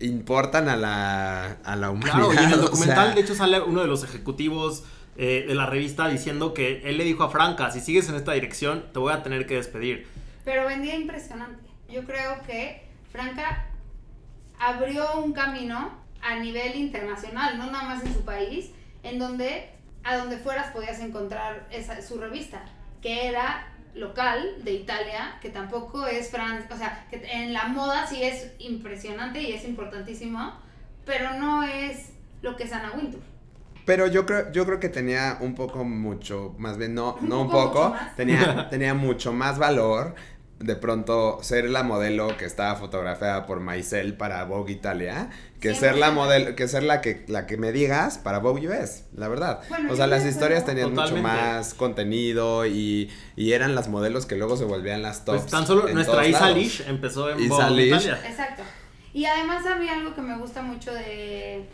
importan 0.00 0.68
a 0.68 0.76
la 0.76 1.56
a 1.64 1.76
la 1.76 1.90
humanidad 1.90 2.28
Claro, 2.30 2.34
y 2.34 2.36
en 2.44 2.52
el 2.52 2.58
o 2.60 2.62
documental, 2.64 3.06
sea, 3.06 3.14
de 3.14 3.20
hecho, 3.20 3.34
sale 3.34 3.60
uno 3.60 3.80
de 3.80 3.86
los 3.86 4.04
ejecutivos 4.04 4.84
eh, 5.16 5.44
de 5.46 5.54
la 5.54 5.66
revista 5.66 6.08
diciendo 6.08 6.54
que 6.54 6.82
él 6.84 6.98
le 6.98 7.04
dijo 7.04 7.22
a 7.22 7.30
Franca, 7.30 7.70
si 7.70 7.80
sigues 7.80 8.08
en 8.08 8.14
esta 8.16 8.32
dirección, 8.32 8.86
te 8.92 8.98
voy 8.98 9.12
a 9.12 9.22
tener 9.22 9.46
que 9.46 9.54
despedir. 9.56 10.06
Pero 10.44 10.66
vendía 10.66 10.96
impresionante. 10.96 11.62
Yo 11.88 12.02
creo 12.04 12.40
que 12.46 12.82
Franca 13.12 13.66
abrió 14.62 15.16
un 15.16 15.32
camino 15.32 15.90
a 16.22 16.36
nivel 16.36 16.76
internacional, 16.76 17.58
no 17.58 17.70
nada 17.70 17.84
más 17.84 18.04
en 18.04 18.14
su 18.14 18.24
país, 18.24 18.70
en 19.02 19.18
donde 19.18 19.70
a 20.04 20.16
donde 20.16 20.36
fueras 20.36 20.72
podías 20.72 21.00
encontrar 21.00 21.66
esa, 21.70 22.00
su 22.02 22.18
revista, 22.18 22.64
que 23.00 23.26
era 23.28 23.68
local 23.94 24.56
de 24.64 24.72
Italia, 24.72 25.38
que 25.40 25.50
tampoco 25.50 26.06
es 26.06 26.30
Francia, 26.30 26.68
o 26.72 26.76
sea, 26.76 27.06
que 27.10 27.22
en 27.30 27.52
la 27.52 27.66
moda 27.68 28.06
sí 28.06 28.22
es 28.22 28.52
impresionante 28.58 29.40
y 29.40 29.52
es 29.52 29.64
importantísimo, 29.64 30.54
pero 31.04 31.34
no 31.34 31.62
es 31.62 32.10
lo 32.40 32.56
que 32.56 32.64
es 32.64 32.72
Anna 32.72 32.92
Wintour. 32.96 33.20
Pero 33.84 34.06
yo 34.06 34.24
creo, 34.26 34.52
yo 34.52 34.64
creo 34.64 34.78
que 34.78 34.88
tenía 34.88 35.38
un 35.40 35.54
poco 35.54 35.84
mucho, 35.84 36.54
más 36.58 36.78
bien 36.78 36.94
no, 36.94 37.14
Un 37.14 37.28
no 37.28 37.42
un 37.42 37.50
poco, 37.50 37.90
poco, 37.90 37.96
tenía, 38.16 38.68
tenía 38.70 38.94
mucho 38.94 39.32
más 39.32 39.58
valor 39.58 40.14
de 40.62 40.76
pronto 40.76 41.38
ser 41.42 41.68
la 41.68 41.82
modelo 41.82 42.36
que 42.36 42.44
estaba 42.44 42.76
fotografiada 42.76 43.46
por 43.46 43.60
Maisel 43.60 44.14
para 44.14 44.44
Vogue 44.44 44.72
Italia, 44.72 45.30
que 45.60 45.74
ser 45.74 45.96
la 45.96 46.10
100%. 46.10 46.12
modelo, 46.12 46.56
que 46.56 46.68
ser 46.68 46.82
la 46.82 47.00
que, 47.00 47.24
la 47.28 47.46
que 47.46 47.56
me 47.56 47.72
digas 47.72 48.18
para 48.18 48.38
Vogue 48.38 48.68
US, 48.68 49.04
la 49.14 49.28
verdad. 49.28 49.60
Bueno, 49.68 49.92
o 49.92 49.96
sea, 49.96 50.06
las 50.06 50.24
historias 50.24 50.64
tenían 50.64 50.90
mucho 50.90 51.14
Totalmente. 51.14 51.28
más 51.28 51.74
contenido 51.74 52.66
y, 52.66 53.10
y 53.36 53.52
eran 53.52 53.74
las 53.74 53.88
modelos 53.88 54.26
que 54.26 54.36
luego 54.36 54.56
se 54.56 54.64
volvían 54.64 55.02
las 55.02 55.24
tops. 55.24 55.40
Pues 55.40 55.50
tan 55.50 55.66
solo 55.66 55.88
nuestra 55.88 56.26
Isa 56.26 56.40
lados. 56.40 56.56
Lish 56.56 56.84
empezó 56.86 57.30
en 57.30 57.40
Isa 57.40 57.68
Vogue 57.68 57.82
Lish. 57.82 58.04
Italia. 58.04 58.20
Exacto. 58.28 58.62
Y 59.12 59.24
además 59.26 59.66
a 59.66 59.76
mí 59.76 59.88
algo 59.88 60.14
que 60.14 60.22
me 60.22 60.38
gusta 60.38 60.62
mucho 60.62 60.92
de, 60.92 61.66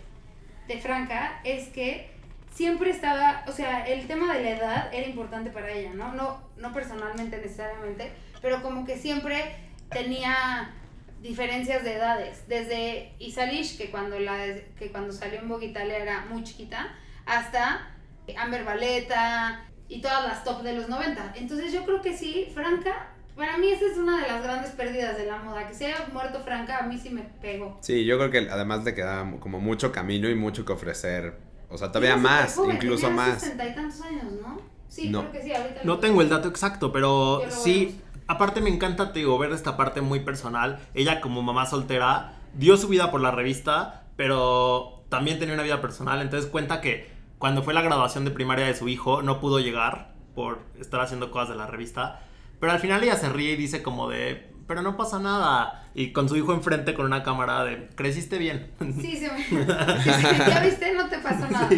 de 0.66 0.78
Franca 0.80 1.40
es 1.44 1.68
que 1.68 2.10
siempre 2.58 2.90
estaba, 2.90 3.44
o 3.46 3.52
sea, 3.52 3.86
el 3.86 4.08
tema 4.08 4.34
de 4.34 4.42
la 4.42 4.50
edad 4.50 4.94
era 4.94 5.06
importante 5.06 5.50
para 5.50 5.70
ella, 5.70 5.92
¿no? 5.94 6.12
No, 6.14 6.42
no 6.56 6.72
personalmente 6.72 7.36
necesariamente, 7.38 8.10
pero 8.40 8.62
como 8.62 8.84
que 8.84 8.96
siempre 8.96 9.56
tenía 9.90 10.74
diferencias 11.22 11.82
de 11.84 11.94
edades, 11.94 12.44
desde 12.48 13.14
Isalish, 13.18 13.76
que 13.76 13.90
cuando, 13.90 14.18
la, 14.18 14.38
que 14.78 14.90
cuando 14.92 15.12
salió 15.12 15.40
en 15.40 15.62
Italia 15.62 15.98
era 15.98 16.26
muy 16.26 16.44
chiquita, 16.44 16.94
hasta 17.26 17.90
Amber 18.36 18.64
Valeta 18.64 19.64
y 19.88 20.00
todas 20.00 20.24
las 20.24 20.44
top 20.44 20.62
de 20.62 20.74
los 20.74 20.88
90. 20.88 21.34
Entonces 21.36 21.72
yo 21.72 21.84
creo 21.84 22.02
que 22.02 22.16
sí, 22.16 22.50
Franca, 22.54 23.08
para 23.36 23.56
mí 23.56 23.70
esa 23.70 23.86
es 23.86 23.96
una 23.96 24.20
de 24.22 24.28
las 24.28 24.42
grandes 24.42 24.70
pérdidas 24.72 25.16
de 25.16 25.26
la 25.26 25.38
moda, 25.38 25.66
que 25.66 25.74
se 25.74 25.86
haya 25.86 26.06
muerto 26.12 26.40
Franca 26.40 26.78
a 26.78 26.82
mí 26.82 26.98
sí 26.98 27.10
me 27.10 27.22
pegó. 27.22 27.78
Sí, 27.80 28.04
yo 28.04 28.18
creo 28.18 28.30
que 28.30 28.50
además 28.50 28.84
le 28.84 28.94
quedaba 28.94 29.30
como 29.40 29.60
mucho 29.60 29.92
camino 29.92 30.28
y 30.28 30.34
mucho 30.34 30.64
que 30.64 30.72
ofrecer. 30.72 31.38
O 31.70 31.76
sea, 31.76 31.88
todavía 31.88 32.16
más, 32.16 32.58
incluso 32.72 33.10
más. 33.10 33.40
sesenta 33.40 33.66
y 33.68 33.74
tantos 33.74 34.00
años, 34.02 34.32
¿no? 34.40 34.60
Sí, 34.88 35.10
No. 35.10 35.20
creo 35.20 35.32
que 35.32 35.42
sí, 35.42 35.54
ahorita 35.54 35.80
No 35.84 35.98
tengo 35.98 36.22
el 36.22 36.30
dato 36.30 36.48
exacto, 36.48 36.90
pero 36.90 37.42
sí, 37.50 37.86
vemos. 37.86 38.02
Aparte 38.28 38.60
me 38.60 38.70
encanta, 38.70 39.12
te 39.12 39.20
digo, 39.20 39.36
ver 39.38 39.52
esta 39.52 39.76
parte 39.76 40.00
muy 40.00 40.20
personal. 40.20 40.78
Ella 40.94 41.20
como 41.20 41.42
mamá 41.42 41.66
soltera 41.66 42.34
dio 42.54 42.76
su 42.76 42.88
vida 42.88 43.10
por 43.10 43.20
la 43.20 43.30
revista, 43.30 44.04
pero 44.16 45.02
también 45.08 45.38
tenía 45.38 45.54
una 45.54 45.62
vida 45.62 45.80
personal, 45.80 46.20
entonces 46.20 46.50
cuenta 46.50 46.80
que 46.80 47.10
cuando 47.38 47.62
fue 47.62 47.74
la 47.74 47.82
graduación 47.82 48.24
de 48.24 48.30
primaria 48.30 48.66
de 48.66 48.74
su 48.74 48.88
hijo 48.88 49.22
no 49.22 49.40
pudo 49.40 49.58
llegar 49.58 50.12
por 50.34 50.60
estar 50.78 51.00
haciendo 51.00 51.30
cosas 51.30 51.50
de 51.50 51.56
la 51.56 51.66
revista, 51.66 52.20
pero 52.60 52.72
al 52.72 52.80
final 52.80 53.02
ella 53.02 53.16
se 53.16 53.28
ríe 53.28 53.52
y 53.52 53.56
dice 53.56 53.82
como 53.82 54.08
de, 54.08 54.52
pero 54.66 54.82
no 54.82 54.96
pasa 54.96 55.18
nada, 55.18 55.88
y 55.94 56.12
con 56.12 56.28
su 56.28 56.36
hijo 56.36 56.52
enfrente 56.52 56.94
con 56.94 57.06
una 57.06 57.22
cámara 57.22 57.64
de, 57.64 57.88
creciste 57.94 58.38
bien. 58.38 58.70
Sí, 59.00 59.16
se 59.16 59.32
me... 59.32 59.66
ya 59.66 60.60
viste, 60.62 60.94
no 60.94 61.08
te 61.08 61.18
pasó 61.18 61.48
nada. 61.48 61.68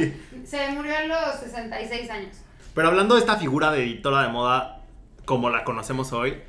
Se 0.44 0.70
murió 0.72 0.96
a 0.96 1.04
los 1.04 1.40
66 1.40 2.10
años. 2.10 2.36
Pero 2.74 2.88
hablando 2.88 3.14
de 3.14 3.20
esta 3.20 3.36
figura 3.36 3.70
de 3.70 3.84
editora 3.84 4.22
de 4.22 4.28
moda 4.28 4.79
como 5.30 5.48
la 5.48 5.62
conocemos 5.62 6.12
hoy, 6.12 6.42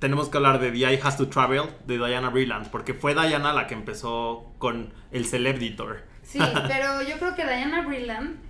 tenemos 0.00 0.28
que 0.28 0.38
hablar 0.38 0.58
de 0.58 0.72
The 0.72 0.78
Eye 0.78 1.00
Has 1.00 1.16
to 1.18 1.28
Travel 1.28 1.70
de 1.86 1.98
Diana 1.98 2.30
Brilland, 2.30 2.68
porque 2.68 2.92
fue 2.92 3.14
Diana 3.14 3.52
la 3.52 3.68
que 3.68 3.74
empezó 3.74 4.50
con 4.58 4.92
el 5.12 5.24
Celeb 5.24 5.58
Editor. 5.58 6.02
Sí, 6.24 6.40
pero 6.66 7.00
yo 7.02 7.16
creo 7.20 7.36
que 7.36 7.44
Diana 7.44 7.82
Brilland, 7.82 8.40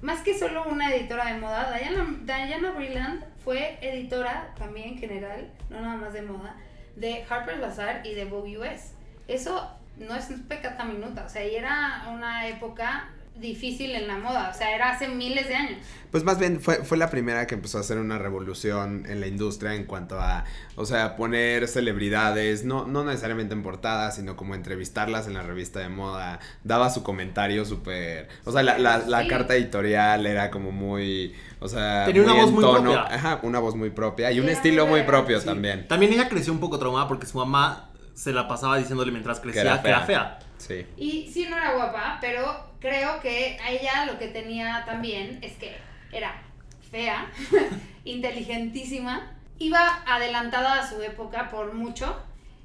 más 0.00 0.22
que 0.22 0.36
solo 0.36 0.64
una 0.64 0.92
editora 0.92 1.26
de 1.26 1.38
moda, 1.38 1.72
Diana, 1.72 2.04
Diana 2.24 2.72
Brilland 2.72 3.24
fue 3.44 3.78
editora 3.80 4.54
también 4.58 4.98
general, 4.98 5.52
no 5.70 5.80
nada 5.80 5.98
más 5.98 6.12
de 6.14 6.22
moda, 6.22 6.56
de 6.96 7.24
Harper's 7.30 7.60
Bazaar 7.60 8.04
y 8.04 8.14
de 8.14 8.24
Vogue 8.24 8.58
US. 8.58 8.94
Eso 9.28 9.70
no 9.98 10.16
es 10.16 10.32
pecata 10.48 10.82
minuta, 10.84 11.26
o 11.26 11.28
sea, 11.28 11.46
y 11.46 11.54
era 11.54 12.08
una 12.12 12.48
época 12.48 13.08
difícil 13.36 13.94
en 13.94 14.06
la 14.06 14.18
moda, 14.18 14.50
o 14.50 14.56
sea, 14.56 14.74
era 14.74 14.90
hace 14.90 15.08
miles 15.08 15.48
de 15.48 15.54
años. 15.54 15.78
Pues 16.10 16.22
más 16.22 16.38
bien 16.38 16.60
fue, 16.60 16.84
fue 16.84 16.96
la 16.98 17.08
primera 17.10 17.46
que 17.46 17.54
empezó 17.54 17.78
a 17.78 17.80
hacer 17.80 17.98
una 17.98 18.18
revolución 18.18 19.04
en 19.08 19.20
la 19.20 19.26
industria 19.26 19.74
en 19.74 19.84
cuanto 19.84 20.20
a, 20.20 20.44
o 20.76 20.84
sea, 20.84 21.16
poner 21.16 21.66
celebridades, 21.66 22.64
no, 22.64 22.86
no 22.86 23.04
necesariamente 23.04 23.54
en 23.54 23.62
portadas, 23.62 24.16
sino 24.16 24.36
como 24.36 24.54
entrevistarlas 24.54 25.26
en 25.26 25.34
la 25.34 25.42
revista 25.42 25.80
de 25.80 25.88
moda. 25.88 26.38
Daba 26.62 26.90
su 26.90 27.02
comentario 27.02 27.64
súper, 27.64 28.28
o 28.44 28.52
sea, 28.52 28.62
la, 28.62 28.78
la, 28.78 28.98
la 28.98 29.22
Sí. 29.22 29.28
carta 29.28 29.54
editorial 29.56 30.26
era 30.26 30.50
como 30.50 30.70
muy, 30.70 31.34
o 31.60 31.68
sea, 31.68 32.04
Tenía 32.04 32.22
una 32.22 32.34
en 32.34 32.40
voz 32.42 32.50
muy 32.52 32.62
tono- 32.64 32.92
propia. 32.92 33.14
Ajá, 33.16 33.40
una 33.42 33.58
voz 33.58 33.74
muy 33.74 33.90
propia 33.90 34.30
y 34.30 34.40
un 34.40 34.48
estilo 34.50 34.86
muy 34.86 35.00
muy 35.00 35.06
propio 35.06 35.40
Sí. 35.40 35.46
también. 35.46 35.88
También 35.88 36.12
ella 36.12 36.28
creció 36.28 36.52
un 36.52 36.60
poco 36.60 36.78
traumada 36.78 37.08
porque 37.08 37.26
su 37.26 37.38
mamá 37.38 37.88
se 38.14 38.32
la 38.32 38.46
pasaba 38.46 38.76
diciéndole 38.76 39.10
mientras 39.10 39.40
crecía 39.40 39.62
era 39.62 39.80
que 39.82 39.88
era 39.88 40.00
fea. 40.02 40.38
fea. 40.38 40.38
Sí. 40.58 40.86
Y 40.96 41.30
sí 41.32 41.46
no 41.48 41.56
era 41.56 41.72
guapa, 41.74 42.18
pero 42.20 42.71
creo 42.82 43.20
que 43.20 43.56
a 43.62 43.70
ella 43.70 44.04
lo 44.06 44.18
que 44.18 44.28
tenía 44.28 44.84
también 44.84 45.38
es 45.40 45.52
que 45.54 45.74
era 46.12 46.42
fea, 46.90 47.30
inteligentísima, 48.04 49.32
iba 49.58 50.02
adelantada 50.06 50.80
a 50.80 50.86
su 50.86 51.00
época 51.00 51.48
por 51.48 51.72
mucho 51.72 52.20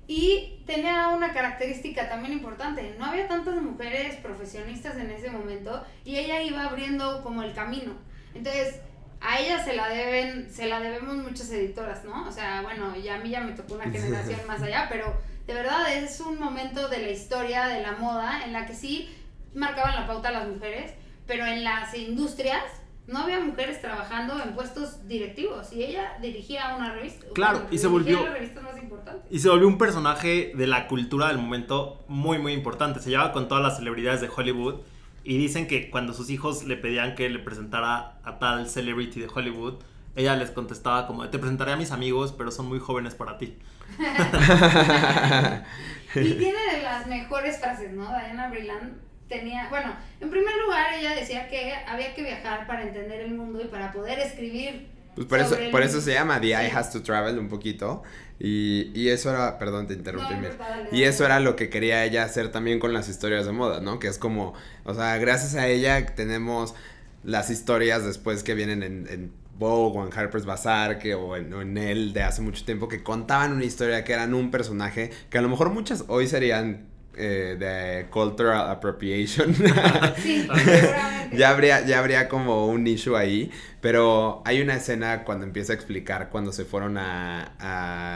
y 0.07 0.59
tenía 0.65 1.09
una 1.09 1.33
característica 1.33 2.09
también 2.09 2.33
importante. 2.33 2.95
No 2.97 3.05
había 3.05 3.27
tantas 3.27 3.55
mujeres 3.61 4.15
profesionistas 4.17 4.97
en 4.97 5.11
ese 5.11 5.29
momento 5.29 5.85
y 6.03 6.17
ella 6.17 6.41
iba 6.41 6.63
abriendo 6.63 7.21
como 7.23 7.43
el 7.43 7.53
camino. 7.53 7.93
Entonces, 8.33 8.79
a 9.21 9.39
ella 9.39 9.63
se 9.63 9.75
la 9.75 9.89
deben, 9.89 10.51
se 10.51 10.67
la 10.67 10.79
debemos 10.79 11.15
muchas 11.17 11.51
editoras, 11.51 12.03
¿no? 12.05 12.27
O 12.27 12.31
sea, 12.31 12.61
bueno, 12.61 12.95
ya 12.95 13.15
a 13.15 13.19
mí 13.19 13.29
ya 13.29 13.41
me 13.41 13.51
tocó 13.51 13.75
una 13.75 13.85
generación 13.91 14.39
más 14.47 14.61
allá, 14.61 14.87
pero 14.89 15.15
de 15.45 15.53
verdad 15.53 15.93
es 15.93 16.19
un 16.19 16.39
momento 16.39 16.87
de 16.89 16.99
la 16.99 17.09
historia 17.09 17.67
de 17.67 17.81
la 17.81 17.93
moda 17.93 18.43
en 18.43 18.53
la 18.53 18.65
que 18.65 18.73
sí 18.73 19.09
marcaban 19.55 19.95
la 19.95 20.07
pauta 20.07 20.31
las 20.31 20.47
mujeres, 20.47 20.93
pero 21.25 21.45
en 21.45 21.63
las 21.63 21.93
industrias 21.95 22.63
no 23.07 23.19
había 23.19 23.39
mujeres 23.39 23.81
trabajando 23.81 24.41
en 24.43 24.53
puestos 24.53 25.07
directivos 25.07 25.71
y 25.71 25.83
ella 25.83 26.17
dirigía 26.21 26.75
una 26.75 26.93
revista. 26.93 27.25
Claro, 27.33 27.65
y 27.71 27.77
se 27.77 27.87
volvió- 27.87 28.23
las 28.23 28.33
revistas 28.33 28.63
más 28.63 28.77
importantes. 28.77 29.23
Y 29.31 29.39
se 29.39 29.49
volvió 29.49 29.67
un 29.67 29.77
personaje 29.77 30.51
de 30.55 30.67
la 30.67 30.87
cultura 30.87 31.29
del 31.29 31.37
momento 31.37 32.03
muy, 32.07 32.37
muy 32.37 32.53
importante. 32.53 32.99
Se 32.99 33.09
llevaba 33.09 33.31
con 33.31 33.47
todas 33.47 33.63
las 33.63 33.77
celebridades 33.77 34.21
de 34.21 34.29
Hollywood. 34.35 34.81
Y 35.23 35.37
dicen 35.37 35.67
que 35.67 35.89
cuando 35.89 36.13
sus 36.13 36.29
hijos 36.29 36.63
le 36.63 36.77
pedían 36.77 37.15
que 37.15 37.29
le 37.29 37.39
presentara 37.39 38.17
a 38.23 38.39
tal 38.39 38.69
celebrity 38.69 39.19
de 39.19 39.27
Hollywood, 39.33 39.75
ella 40.15 40.35
les 40.37 40.51
contestaba 40.51 41.05
como, 41.05 41.27
te 41.29 41.37
presentaré 41.37 41.73
a 41.73 41.75
mis 41.75 41.91
amigos, 41.91 42.33
pero 42.37 42.49
son 42.49 42.67
muy 42.67 42.79
jóvenes 42.79 43.13
para 43.15 43.37
ti. 43.37 43.57
Y 46.15 46.33
tiene 46.33 46.59
de 46.75 46.81
las 46.83 47.05
mejores 47.07 47.59
frases, 47.59 47.91
¿no? 47.93 48.07
Diana 48.07 48.49
Brilland 48.49 48.93
tenía, 49.29 49.67
bueno, 49.69 49.93
en 50.19 50.29
primer 50.29 50.55
lugar 50.63 50.93
ella 50.93 51.15
decía 51.15 51.47
que 51.49 51.73
había 51.87 52.13
que 52.15 52.23
viajar 52.23 52.67
para 52.67 52.83
entender 52.83 53.21
el 53.21 53.33
mundo 53.33 53.61
y 53.61 53.67
para 53.67 53.91
poder 53.91 54.19
escribir. 54.19 54.87
Pues 55.15 55.27
por 55.27 55.39
eso, 55.39 55.49
sobre 55.49 55.69
por 55.69 55.81
eso 55.81 55.99
se 55.99 56.13
llama 56.13 56.39
The 56.39 56.47
Eye 56.47 56.69
Sí. 56.69 56.75
Has 56.75 56.91
to 56.91 57.01
Travel 57.01 57.39
un 57.39 57.49
poquito. 57.49 58.03
Y, 58.39 58.91
y 58.93 59.09
eso 59.09 59.31
era, 59.31 59.57
perdón, 59.57 59.87
te 59.87 59.95
interrumpí. 59.95 60.35
No, 60.35 60.47
y 60.91 61.03
eso 61.03 61.25
era 61.25 61.39
lo 61.39 61.55
que 61.55 61.69
quería 61.69 62.05
ella 62.05 62.23
hacer 62.23 62.51
también 62.51 62.79
con 62.79 62.93
las 62.93 63.09
historias 63.09 63.47
de 63.47 63.51
moda, 63.51 63.79
¿no? 63.81 63.97
Que 63.97 64.07
es 64.07 64.19
como, 64.19 64.53
o 64.83 64.93
sea, 64.93 65.17
gracias 65.17 65.55
a 65.55 65.67
ella 65.67 66.05
tenemos 66.05 66.75
las 67.23 67.49
historias 67.49 68.05
después 68.05 68.43
que 68.43 68.53
vienen 68.53 68.83
en, 68.83 69.07
en 69.09 69.31
Vogue 69.57 69.99
o 69.99 70.05
en 70.05 70.17
Harper's 70.17 70.45
Bazaar 70.45 70.99
que, 70.99 71.15
o, 71.15 71.35
en, 71.35 71.51
o 71.51 71.61
en 71.61 71.77
él 71.79 72.13
de 72.13 72.21
hace 72.21 72.43
mucho 72.43 72.63
tiempo 72.63 72.87
que 72.87 73.01
contaban 73.01 73.53
una 73.53 73.65
historia 73.65 74.03
que 74.03 74.13
eran 74.13 74.35
un 74.35 74.51
personaje 74.51 75.09
que 75.31 75.39
a 75.39 75.41
lo 75.41 75.49
mejor 75.49 75.71
muchas 75.71 76.05
hoy 76.07 76.27
serían 76.27 76.85
eh, 77.17 77.55
de 77.59 78.09
cultural 78.09 78.69
appropriation. 78.69 79.55
Sí, 80.17 80.47
ya 81.33 81.49
habría, 81.49 81.85
ya 81.85 81.99
habría 81.99 82.27
como 82.29 82.67
un 82.67 82.87
issue 82.87 83.15
ahí, 83.15 83.51
pero 83.81 84.41
hay 84.45 84.61
una 84.61 84.75
escena 84.75 85.23
cuando 85.23 85.45
empieza 85.45 85.73
a 85.73 85.75
explicar 85.75 86.29
cuando 86.29 86.51
se 86.51 86.65
fueron 86.65 86.97
a, 86.97 87.53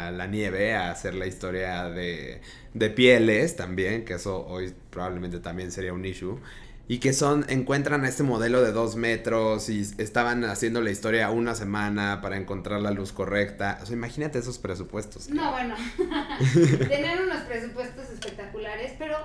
a 0.07 0.11
la 0.11 0.27
nieve 0.27 0.73
a 0.75 0.91
hacer 0.91 1.13
la 1.15 1.27
historia 1.27 1.89
de, 1.89 2.41
de 2.73 2.89
pieles 2.89 3.55
también, 3.55 4.05
que 4.05 4.13
eso 4.15 4.45
hoy 4.47 4.73
probablemente 4.89 5.39
también 5.39 5.71
sería 5.71 5.93
un 5.93 6.05
issue. 6.05 6.39
Y 6.91 6.99
que 6.99 7.13
son, 7.13 7.45
encuentran 7.47 8.03
este 8.03 8.21
modelo 8.21 8.61
de 8.61 8.73
dos 8.73 8.97
metros 8.97 9.69
y 9.69 9.79
estaban 9.97 10.43
haciendo 10.43 10.81
la 10.81 10.91
historia 10.91 11.29
una 11.29 11.55
semana 11.55 12.19
para 12.21 12.35
encontrar 12.35 12.81
la 12.81 12.91
luz 12.91 13.13
correcta. 13.13 13.79
O 13.81 13.85
sea, 13.85 13.95
imagínate 13.95 14.39
esos 14.39 14.57
presupuestos. 14.57 15.29
No, 15.29 15.51
bueno, 15.51 15.73
tenían 16.89 17.23
unos 17.23 17.43
presupuestos 17.43 18.09
espectaculares, 18.09 18.91
pero... 18.99 19.15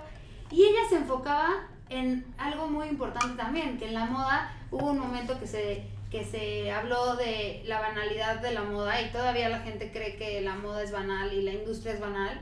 Y 0.52 0.62
ella 0.62 0.78
se 0.88 0.94
enfocaba 0.98 1.66
en 1.88 2.24
algo 2.38 2.68
muy 2.68 2.86
importante 2.86 3.36
también, 3.36 3.78
que 3.78 3.88
en 3.88 3.94
la 3.94 4.04
moda 4.04 4.54
hubo 4.70 4.92
un 4.92 5.00
momento 5.00 5.40
que 5.40 5.48
se, 5.48 5.88
que 6.08 6.24
se 6.24 6.70
habló 6.70 7.16
de 7.16 7.64
la 7.66 7.80
banalidad 7.80 8.42
de 8.42 8.52
la 8.52 8.62
moda 8.62 9.02
y 9.02 9.10
todavía 9.10 9.48
la 9.48 9.58
gente 9.58 9.90
cree 9.90 10.14
que 10.14 10.40
la 10.40 10.54
moda 10.54 10.84
es 10.84 10.92
banal 10.92 11.32
y 11.32 11.42
la 11.42 11.54
industria 11.54 11.94
es 11.94 12.00
banal. 12.00 12.40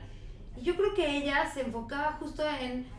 Y 0.55 0.61
yo 0.61 0.75
creo 0.75 0.93
que 0.93 1.17
ella 1.17 1.51
se 1.51 1.61
enfocaba 1.61 2.11
justo 2.19 2.43
en... 2.61 2.93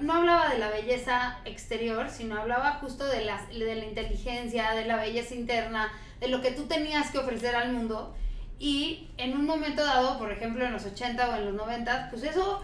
No 0.00 0.14
hablaba 0.14 0.48
de 0.48 0.58
la 0.58 0.70
belleza 0.70 1.38
exterior, 1.44 2.08
sino 2.10 2.38
hablaba 2.40 2.78
justo 2.80 3.06
de 3.06 3.24
la, 3.24 3.44
de 3.46 3.74
la 3.74 3.84
inteligencia, 3.84 4.72
de 4.72 4.84
la 4.84 4.96
belleza 4.96 5.34
interna, 5.34 5.92
de 6.20 6.28
lo 6.28 6.40
que 6.40 6.50
tú 6.50 6.64
tenías 6.64 7.10
que 7.10 7.18
ofrecer 7.18 7.54
al 7.54 7.72
mundo. 7.72 8.14
Y 8.58 9.10
en 9.18 9.36
un 9.36 9.44
momento 9.44 9.84
dado, 9.84 10.18
por 10.18 10.32
ejemplo 10.32 10.64
en 10.64 10.72
los 10.72 10.86
80 10.86 11.28
o 11.28 11.36
en 11.36 11.44
los 11.46 11.54
90, 11.54 12.08
pues 12.10 12.22
eso 12.22 12.62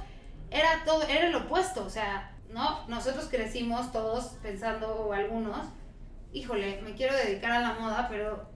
era 0.51 0.85
todo, 0.85 1.03
era 1.03 1.27
el 1.27 1.35
opuesto. 1.35 1.85
O 1.85 1.91
sea, 1.91 2.33
¿no? 2.51 2.87
Nosotros 2.89 3.29
crecimos 3.31 3.93
todos 3.93 4.37
pensando, 4.43 4.95
o 4.95 5.13
algunos, 5.13 5.67
híjole, 6.33 6.81
me 6.83 6.95
quiero 6.95 7.15
dedicar 7.15 7.53
a 7.53 7.61
la 7.61 7.75
moda, 7.75 8.07
pero 8.09 8.51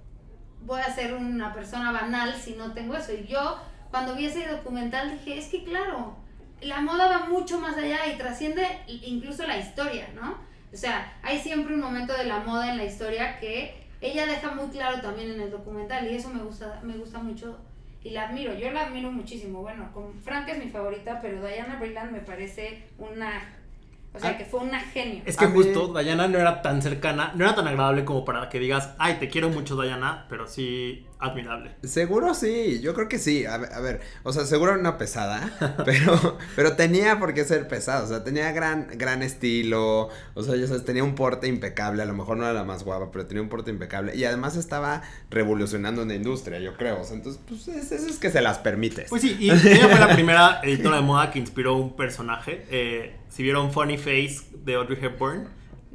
voy 0.62 0.80
a 0.80 0.94
ser 0.94 1.14
una 1.14 1.52
persona 1.52 1.92
banal 1.92 2.34
si 2.34 2.54
no 2.54 2.72
tengo 2.72 2.94
eso. 2.96 3.12
Y 3.12 3.26
yo, 3.26 3.58
cuando 3.90 4.14
vi 4.14 4.26
ese 4.26 4.46
documental, 4.46 5.10
dije, 5.12 5.38
es 5.38 5.48
que 5.48 5.64
claro, 5.64 6.16
la 6.62 6.80
moda 6.80 7.08
va 7.08 7.26
mucho 7.26 7.60
más 7.60 7.76
allá 7.76 7.98
y 8.12 8.16
trasciende 8.18 8.66
incluso 8.88 9.46
la 9.46 9.58
historia, 9.58 10.08
¿no? 10.14 10.36
O 10.72 10.76
sea, 10.76 11.12
hay 11.22 11.38
siempre 11.38 11.74
un 11.74 11.80
momento 11.80 12.12
de 12.12 12.24
la 12.24 12.40
moda 12.40 12.70
en 12.70 12.76
la 12.76 12.84
historia 12.84 13.38
que 13.38 13.86
ella 14.00 14.26
deja 14.26 14.50
muy 14.52 14.68
claro 14.68 15.00
también 15.00 15.30
en 15.30 15.40
el 15.40 15.50
documental 15.50 16.10
y 16.10 16.14
eso 16.16 16.28
me 16.30 16.42
gusta, 16.42 16.80
me 16.82 16.96
gusta 16.96 17.18
mucho 17.18 17.58
y 18.02 18.10
la 18.10 18.28
admiro, 18.28 18.54
yo 18.54 18.70
la 18.70 18.86
admiro 18.86 19.10
muchísimo. 19.10 19.62
Bueno, 19.62 19.90
con 19.92 20.14
Frank 20.22 20.48
es 20.48 20.58
mi 20.62 20.70
favorita, 20.70 21.18
pero 21.20 21.44
Diana 21.46 21.76
Brilland 21.80 22.12
me 22.12 22.20
parece 22.20 22.84
una, 22.98 23.42
o 24.14 24.18
sea, 24.18 24.30
Ah. 24.30 24.38
que 24.38 24.44
fue 24.44 24.60
una 24.60 24.78
genio. 24.80 25.22
Es 25.26 25.36
que 25.36 25.46
justo 25.46 25.92
Diana 25.98 26.28
no 26.28 26.38
era 26.38 26.62
tan 26.62 26.82
cercana, 26.82 27.32
no 27.34 27.44
era 27.44 27.54
tan 27.54 27.66
agradable 27.66 28.04
como 28.04 28.24
para 28.24 28.48
que 28.48 28.58
digas, 28.60 28.94
ay, 28.98 29.14
te 29.18 29.28
quiero 29.28 29.48
mucho 29.48 29.80
Diana, 29.80 30.26
pero 30.28 30.46
sí 30.46 31.06
admirable. 31.18 31.74
Seguro 31.82 32.34
sí, 32.34 32.80
yo 32.80 32.94
creo 32.94 33.08
que 33.08 33.18
sí. 33.18 33.46
A 33.46 33.56
ver, 33.58 33.72
a 33.72 33.80
ver, 33.80 34.00
o 34.22 34.32
sea, 34.32 34.44
seguro 34.44 34.72
era 34.72 34.80
una 34.80 34.98
pesada, 34.98 35.76
pero, 35.84 36.38
pero 36.54 36.74
tenía 36.76 37.18
por 37.18 37.32
qué 37.34 37.44
ser 37.44 37.68
pesada. 37.68 38.04
O 38.04 38.08
sea, 38.08 38.24
tenía 38.24 38.52
gran, 38.52 38.88
gran 38.96 39.22
estilo. 39.22 40.08
O 40.34 40.42
sea, 40.42 40.56
ya 40.56 40.66
sabes, 40.66 40.84
tenía 40.84 41.04
un 41.04 41.14
porte 41.14 41.46
impecable. 41.48 42.02
A 42.02 42.06
lo 42.06 42.14
mejor 42.14 42.36
no 42.36 42.44
era 42.44 42.52
la 42.52 42.64
más 42.64 42.84
guapa, 42.84 43.10
pero 43.10 43.26
tenía 43.26 43.42
un 43.42 43.48
porte 43.48 43.70
impecable. 43.70 44.14
Y 44.14 44.24
además 44.24 44.56
estaba 44.56 45.02
revolucionando 45.30 46.02
una 46.02 46.14
industria, 46.14 46.58
yo 46.60 46.76
creo. 46.76 47.00
O 47.00 47.04
sea, 47.04 47.16
entonces, 47.16 47.40
pues 47.48 47.68
es- 47.68 47.92
eso 47.92 48.08
es 48.08 48.18
que 48.18 48.30
se 48.30 48.40
las 48.40 48.58
permites. 48.58 49.08
Pues 49.10 49.22
sí, 49.22 49.36
y 49.40 49.50
ella 49.50 49.88
fue 49.88 49.98
la 49.98 50.12
primera 50.12 50.60
editora 50.62 50.96
de 50.96 51.02
moda 51.02 51.30
que 51.30 51.38
inspiró 51.38 51.76
un 51.76 51.96
personaje. 51.96 52.64
Eh, 52.70 53.16
si 53.28 53.42
vieron 53.42 53.72
Funny 53.72 53.98
Face 53.98 54.40
de 54.64 54.74
Audrey 54.74 54.98
Hepburn, 55.02 55.48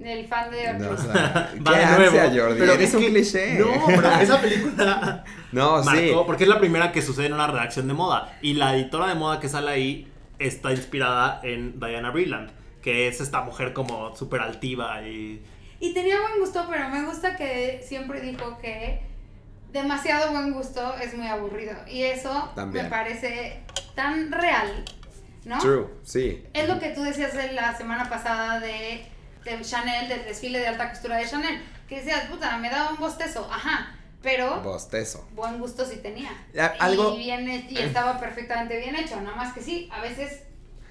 El 0.04 0.28
fan 0.28 0.50
de 0.52 0.74
No, 0.74 0.90
o 0.92 0.98
sea, 0.98 1.52
va 1.66 1.72
qué 1.74 1.78
de 1.80 1.84
ansia, 1.86 1.98
nuevo. 2.28 2.42
Jordi. 2.42 2.60
Pero 2.60 2.74
es 2.74 2.94
un 2.94 3.02
que- 3.02 3.08
cliché. 3.10 3.60
No, 3.60 3.86
pero 3.88 4.10
esa 4.22 4.42
película 4.42 5.24
No, 5.52 5.84
sí. 5.84 5.90
marcó, 5.90 6.26
porque 6.26 6.44
es 6.44 6.50
la 6.50 6.60
primera 6.60 6.92
que 6.92 7.02
sucede 7.02 7.28
en 7.28 7.34
una 7.34 7.48
redacción 7.48 7.88
de 7.88 7.94
moda. 7.94 8.38
Y 8.42 8.54
la 8.54 8.76
editora 8.76 9.08
de 9.08 9.16
moda 9.16 9.40
que 9.40 9.50
sale 9.50 9.70
ahí 9.72 10.12
está 10.40 10.72
inspirada 10.72 11.40
en 11.44 11.80
Diana 11.80 12.10
Brilland, 12.12 12.52
que 12.82 13.08
es 13.08 13.22
esta 13.22 13.42
mujer 13.42 13.74
como 13.74 14.16
súper 14.16 14.42
altiva 14.42 15.02
y... 15.04 15.44
Y 15.80 15.94
tenía 15.94 16.20
buen 16.22 16.40
gusto, 16.40 16.66
pero 16.70 16.90
me 16.90 17.04
gusta 17.06 17.36
que 17.36 17.82
siempre 17.84 18.22
dijo 18.22 18.58
que 18.60 19.02
demasiado 19.72 20.32
buen 20.32 20.54
gusto 20.54 20.96
es 21.02 21.16
muy 21.16 21.28
aburrido. 21.28 21.74
Y 21.88 22.04
eso 22.04 22.52
También. 22.56 22.86
me 22.86 22.90
parece 22.90 23.62
tan 23.96 24.32
real, 24.32 24.86
¿no? 25.46 25.58
True, 25.60 25.88
sí. 26.04 26.44
Es 26.54 26.68
lo 26.68 26.80
que 26.80 26.90
tú 26.90 27.02
decías 27.04 27.34
de 27.36 27.52
la 27.54 27.76
semana 27.76 28.10
pasada 28.10 28.60
de, 28.60 29.06
de 29.44 29.62
Chanel, 29.62 30.08
del 30.10 30.24
desfile 30.26 30.60
de 30.60 30.68
alta 30.68 30.90
costura 30.90 31.18
de 31.18 31.28
Chanel. 31.30 31.62
Que 31.88 31.96
decías, 31.98 32.26
puta, 32.26 32.58
me 32.58 32.70
daba 32.70 32.92
un 32.92 32.98
bostezo. 32.98 33.48
Ajá, 33.52 33.96
pero 34.22 34.62
Bostezo. 34.62 35.28
buen 35.34 35.60
gusto 35.60 35.86
sí 35.86 35.98
tenía. 35.98 36.32
Ya, 36.54 36.68
algo- 36.80 37.16
Y, 37.16 37.20
bien, 37.20 37.50
y 37.70 37.78
estaba 37.80 38.20
perfectamente 38.20 38.78
bien 38.80 38.96
hecho. 38.96 39.20
Nada 39.22 39.36
más 39.36 39.54
que 39.54 39.62
sí, 39.62 39.90
a 39.92 40.02
veces 40.02 40.44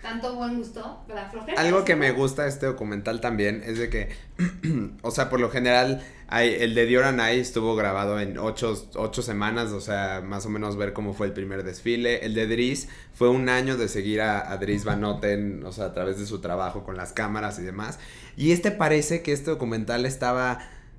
tanto 0.03 0.35
buen 0.35 0.57
gusto. 0.57 1.05
Flojera. 1.31 1.61
Algo 1.61 1.85
que 1.85 1.97
me 1.97 2.11
gusta 2.13 2.47
este 2.47 2.67
documental 2.67 3.21
también 3.21 3.63
es 3.65 3.79
de 3.79 3.91
que, 3.91 4.09
o 5.03 5.11
sea, 5.11 5.29
por 5.29 5.41
lo 5.41 5.51
general, 5.51 6.03
hay, 6.29 6.55
el 6.61 6.75
de 6.75 6.87
Dior 6.87 7.05
and 7.05 7.21
I 7.21 7.39
estuvo 7.39 7.77
grabado 7.77 8.19
en 8.21 8.39
ocho, 8.39 8.89
ocho 8.95 9.23
semanas, 9.23 9.73
o 9.73 9.81
sea, 9.81 10.23
más 10.25 10.47
o 10.47 10.49
menos 10.49 10.77
ver 10.77 10.93
cómo 10.93 11.13
fue 11.13 11.27
el 11.27 11.33
primer 11.33 11.63
desfile. 11.65 12.25
El 12.25 12.35
de 12.35 12.47
Dries 12.47 12.89
fue 13.13 13.29
un 13.29 13.49
año 13.49 13.77
de 13.77 13.89
seguir 13.89 14.21
a, 14.23 14.51
a 14.51 14.57
Dries 14.57 14.85
Van 14.85 15.01
Noten, 15.01 15.65
o 15.65 15.73
sea, 15.73 15.87
a 15.87 15.93
través 15.93 16.19
de 16.19 16.27
su 16.27 16.41
trabajo 16.41 16.85
con 16.85 16.97
las 16.97 17.13
cámaras 17.13 17.59
y 17.59 17.63
demás. 17.63 17.99
Y 18.37 18.53
este 18.53 18.71
parece 18.71 19.23
que 19.23 19.33
este 19.33 19.51
documental 19.51 20.07
estaba, 20.07 20.59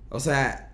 o 0.10 0.20
sea... 0.20 0.68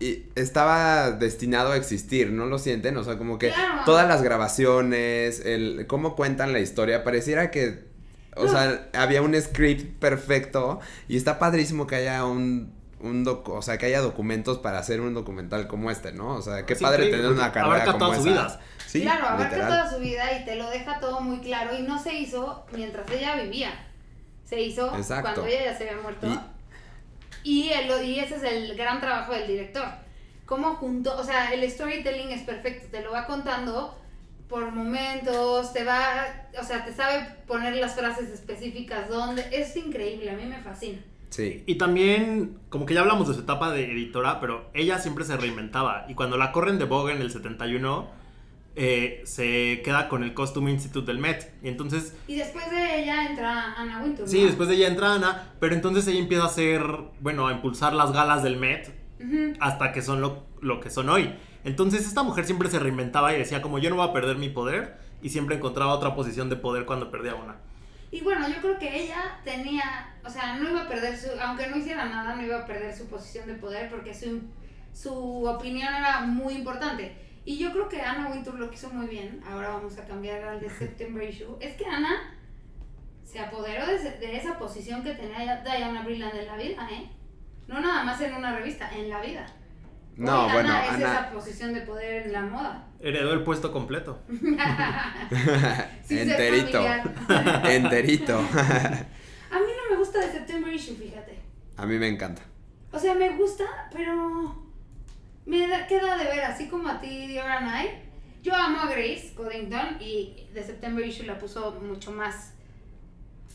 y 0.00 0.24
estaba 0.36 1.10
destinado 1.10 1.72
a 1.72 1.76
existir, 1.76 2.30
¿no 2.30 2.46
lo 2.46 2.58
sienten? 2.58 2.96
O 2.96 3.04
sea, 3.04 3.18
como 3.18 3.38
que 3.38 3.48
Claro. 3.50 3.82
todas 3.84 4.06
las 4.06 4.22
grabaciones, 4.22 5.40
el 5.44 5.86
cómo 5.88 6.14
cuentan 6.16 6.52
la 6.52 6.60
historia, 6.60 7.04
pareciera 7.04 7.50
que 7.50 7.86
o 8.36 8.44
No. 8.44 8.52
sea, 8.52 8.88
había 8.94 9.20
un 9.22 9.34
script 9.40 9.98
perfecto 9.98 10.78
y 11.08 11.16
está 11.16 11.40
padrísimo 11.40 11.88
que 11.88 11.96
haya 11.96 12.24
un, 12.24 12.72
un 13.00 13.24
docu- 13.24 13.56
o 13.56 13.62
sea, 13.62 13.78
que 13.78 13.86
haya 13.86 14.00
documentos 14.00 14.58
para 14.58 14.78
hacer 14.78 15.00
un 15.00 15.12
documental 15.14 15.66
como 15.66 15.90
este, 15.90 16.12
¿no? 16.12 16.36
O 16.36 16.42
sea, 16.42 16.64
qué 16.64 16.74
Es 16.74 16.80
padre 16.80 17.06
tener 17.08 17.26
una 17.26 17.50
carrera 17.50 17.82
abarca 17.82 17.92
como 17.92 17.98
toda 18.06 18.14
su 18.14 18.20
esa. 18.28 18.30
vida. 18.30 18.60
Sí, 18.86 19.02
claro, 19.02 19.26
abarca 19.26 19.44
literal. 19.56 19.68
toda 19.68 19.90
su 19.92 19.98
vida 20.00 20.38
y 20.38 20.44
te 20.44 20.54
lo 20.54 20.70
deja 20.70 21.00
todo 21.00 21.20
muy 21.20 21.38
claro 21.40 21.76
y 21.76 21.82
no 21.82 22.00
se 22.00 22.14
hizo 22.14 22.64
mientras 22.72 23.10
ella 23.10 23.34
vivía. 23.42 23.70
Se 24.44 24.60
hizo 24.62 24.96
Exacto. 24.96 25.22
cuando 25.32 25.46
ella 25.46 25.64
ya 25.72 25.76
se 25.76 25.88
había 25.90 26.00
muerto. 26.02 26.26
Y- 26.28 26.38
Y, 27.44 27.70
el- 27.70 28.04
y 28.04 28.18
ese 28.20 28.36
es 28.36 28.42
el 28.42 28.76
gran 28.76 29.00
trabajo 29.00 29.32
del 29.32 29.46
director. 29.46 29.86
Cómo 30.46 30.74
junto, 30.76 31.16
o 31.18 31.24
sea, 31.24 31.52
el 31.52 31.68
storytelling 31.70 32.30
es 32.30 32.42
perfecto, 32.42 32.88
te 32.90 33.02
lo 33.02 33.12
va 33.12 33.26
contando 33.26 33.98
por 34.48 34.72
momentos, 34.72 35.72
te 35.74 35.84
va, 35.84 36.24
o 36.58 36.64
sea, 36.64 36.84
te 36.84 36.92
sabe 36.94 37.26
poner 37.46 37.76
las 37.76 37.94
frases 37.94 38.30
específicas 38.30 39.08
donde, 39.10 39.44
es 39.52 39.76
increíble, 39.76 40.30
a 40.30 40.34
mí 40.36 40.44
me 40.46 40.58
fascina. 40.62 40.98
Sí. 41.28 41.64
Y 41.66 41.74
también, 41.74 42.58
como 42.70 42.86
que 42.86 42.94
ya 42.94 43.00
hablamos 43.00 43.28
de 43.28 43.34
su 43.34 43.40
etapa 43.40 43.70
de 43.70 43.92
editora, 43.92 44.40
pero 44.40 44.70
ella 44.72 44.98
siempre 44.98 45.26
se 45.26 45.36
reinventaba. 45.36 46.06
Y 46.08 46.14
cuando 46.14 46.38
la 46.38 46.52
corren 46.52 46.78
de 46.78 46.86
Vogue 46.86 47.12
en 47.12 47.20
el 47.20 47.30
71, 47.30 48.08
eh, 48.80 49.22
se 49.24 49.82
queda 49.82 50.08
con 50.08 50.22
el 50.22 50.34
Costume 50.34 50.70
Institute 50.70 51.06
del 51.06 51.18
Met. 51.18 51.52
Y 51.62 51.68
entonces, 51.68 52.14
Y 52.28 52.36
después 52.36 52.70
de 52.70 53.02
ella 53.02 53.26
entra 53.26 53.74
Anna 53.74 54.00
Wintour. 54.02 54.28
sí, 54.28 54.40
¿no? 54.40 54.46
después 54.46 54.68
de 54.68 54.76
ella 54.76 54.86
entra 54.86 55.14
Ana, 55.14 55.52
pero 55.58 55.74
entonces 55.74 56.06
ella 56.06 56.20
empieza 56.20 56.44
a 56.44 56.46
hacer, 56.46 56.82
bueno, 57.20 57.48
a 57.48 57.52
impulsar 57.52 57.92
las 57.92 58.12
galas 58.12 58.42
del 58.44 58.56
Met 58.56 58.94
hasta 59.58 59.90
que 59.90 60.00
son 60.00 60.20
lo, 60.20 60.46
lo 60.60 60.78
que 60.80 60.90
son 60.90 61.08
hoy. 61.08 61.34
Entonces 61.64 62.06
esta 62.06 62.22
mujer 62.22 62.44
siempre 62.44 62.70
se 62.70 62.78
reinventaba 62.78 63.34
y 63.34 63.38
decía 63.38 63.60
como 63.60 63.80
yo 63.80 63.90
no 63.90 63.96
voy 63.96 64.08
a 64.08 64.12
perder 64.12 64.36
mi 64.36 64.48
poder 64.48 64.96
y 65.20 65.30
siempre 65.30 65.56
encontraba 65.56 65.92
otra 65.92 66.14
posición 66.14 66.48
de 66.48 66.54
poder 66.54 66.86
cuando 66.86 67.10
perdía 67.10 67.34
una. 67.34 67.56
Y 68.12 68.20
bueno, 68.20 68.48
yo 68.48 68.60
creo 68.62 68.78
que 68.78 69.04
ella 69.04 69.40
tenía, 69.44 70.14
o 70.24 70.30
sea, 70.30 70.56
no 70.56 70.70
iba 70.70 70.82
a 70.82 70.88
perder 70.88 71.18
su, 71.18 71.28
aunque 71.42 71.66
no 71.66 71.76
hiciera 71.76 72.04
nada, 72.04 72.36
no 72.36 72.42
iba 72.42 72.60
a 72.60 72.64
perder 72.64 72.96
su 72.96 73.06
posición 73.08 73.48
de 73.48 73.54
poder 73.54 73.90
porque 73.90 74.14
su, 74.14 74.40
su 74.94 75.44
opinión 75.44 75.92
era 75.92 76.20
muy 76.20 76.54
importante. 76.54 77.27
Y 77.48 77.56
yo 77.56 77.72
creo 77.72 77.88
que 77.88 78.02
Anna 78.02 78.28
Wintour 78.28 78.56
lo 78.58 78.68
que 78.68 78.74
hizo 78.76 78.90
muy 78.90 79.06
bien, 79.06 79.40
ahora 79.50 79.70
vamos 79.70 79.96
a 79.96 80.04
cambiar 80.04 80.42
al 80.44 80.60
de 80.60 80.68
September 80.82 81.26
Issue, 81.26 81.56
es 81.60 81.76
que 81.76 81.86
Ana 81.86 82.34
se 83.24 83.38
apoderó 83.40 83.86
de, 83.86 83.94
ese- 83.94 84.18
de 84.18 84.36
esa 84.36 84.58
posición 84.58 85.02
que 85.02 85.14
tenía 85.14 85.62
Diana 85.64 86.02
Brilland 86.02 86.34
en 86.34 86.46
la 86.46 86.56
vida, 86.58 86.86
¿eh? 86.90 87.08
No 87.66 87.80
nada 87.80 88.04
más 88.04 88.20
en 88.20 88.34
una 88.34 88.54
revista, 88.54 88.90
en 88.94 89.08
la 89.08 89.22
vida. 89.22 89.46
No, 90.16 90.44
Hoy 90.44 90.52
bueno, 90.52 90.68
Ana 90.74 90.84
es 90.86 90.90
Ana- 90.92 91.10
esa 91.12 91.30
posición 91.30 91.72
de 91.72 91.80
poder 91.82 92.26
en 92.26 92.32
la 92.34 92.42
moda. 92.42 92.86
Heredó 93.00 93.32
el 93.32 93.42
puesto 93.44 93.72
completo. 93.72 94.20
Enterito. 96.10 96.84
Enterito. 97.64 98.38
A 98.38 99.58
mí 99.58 99.66
no 99.78 99.90
me 99.90 99.96
gusta 99.96 100.18
de 100.20 100.30
September 100.32 100.70
Issue, 100.74 100.96
fíjate. 100.96 101.38
A 101.78 101.86
mí 101.86 101.96
me 101.98 102.08
encanta. 102.08 102.42
O 102.92 102.98
sea, 102.98 103.14
me 103.14 103.30
gusta, 103.36 103.64
pero 103.92 104.67
me 105.48 105.66
da- 105.66 105.86
queda 105.86 106.16
de 106.16 106.24
ver, 106.24 106.44
así 106.44 106.68
como 106.68 106.88
a 106.88 107.00
ti, 107.00 107.26
Diora 107.26 107.60
Night. 107.60 107.90
Yo 108.42 108.54
amo 108.54 108.80
a 108.82 108.86
Grace 108.86 109.32
Coddington 109.34 109.96
y 110.00 110.46
de 110.54 110.62
September 110.62 111.04
Issue 111.04 111.26
la 111.26 111.38
puso 111.38 111.72
mucho 111.82 112.12
más 112.12 112.52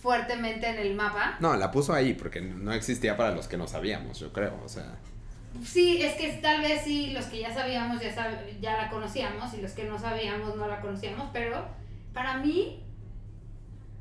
fuertemente 0.01 0.67
en 0.67 0.77
el 0.77 0.93
mapa. 0.95 1.37
No, 1.39 1.55
la 1.55 1.71
puso 1.71 1.93
ahí 1.93 2.13
porque 2.13 2.41
no 2.41 2.73
existía 2.73 3.15
para 3.15 3.31
los 3.31 3.47
que 3.47 3.55
no 3.57 3.67
sabíamos, 3.67 4.19
yo 4.19 4.33
creo. 4.33 4.59
O 4.63 4.67
sea, 4.69 4.97
Sí, 5.63 6.01
es 6.01 6.15
que 6.15 6.29
tal 6.41 6.61
vez 6.61 6.81
sí, 6.83 7.11
los 7.11 7.25
que 7.25 7.39
ya 7.39 7.53
sabíamos 7.53 8.01
ya, 8.01 8.13
sab- 8.13 8.59
ya 8.59 8.75
la 8.75 8.89
conocíamos 8.89 9.53
y 9.53 9.61
los 9.61 9.71
que 9.73 9.83
no 9.85 9.99
sabíamos 9.99 10.55
no 10.55 10.67
la 10.67 10.81
conocíamos, 10.81 11.29
pero 11.31 11.65
para 12.11 12.37
mí 12.39 12.83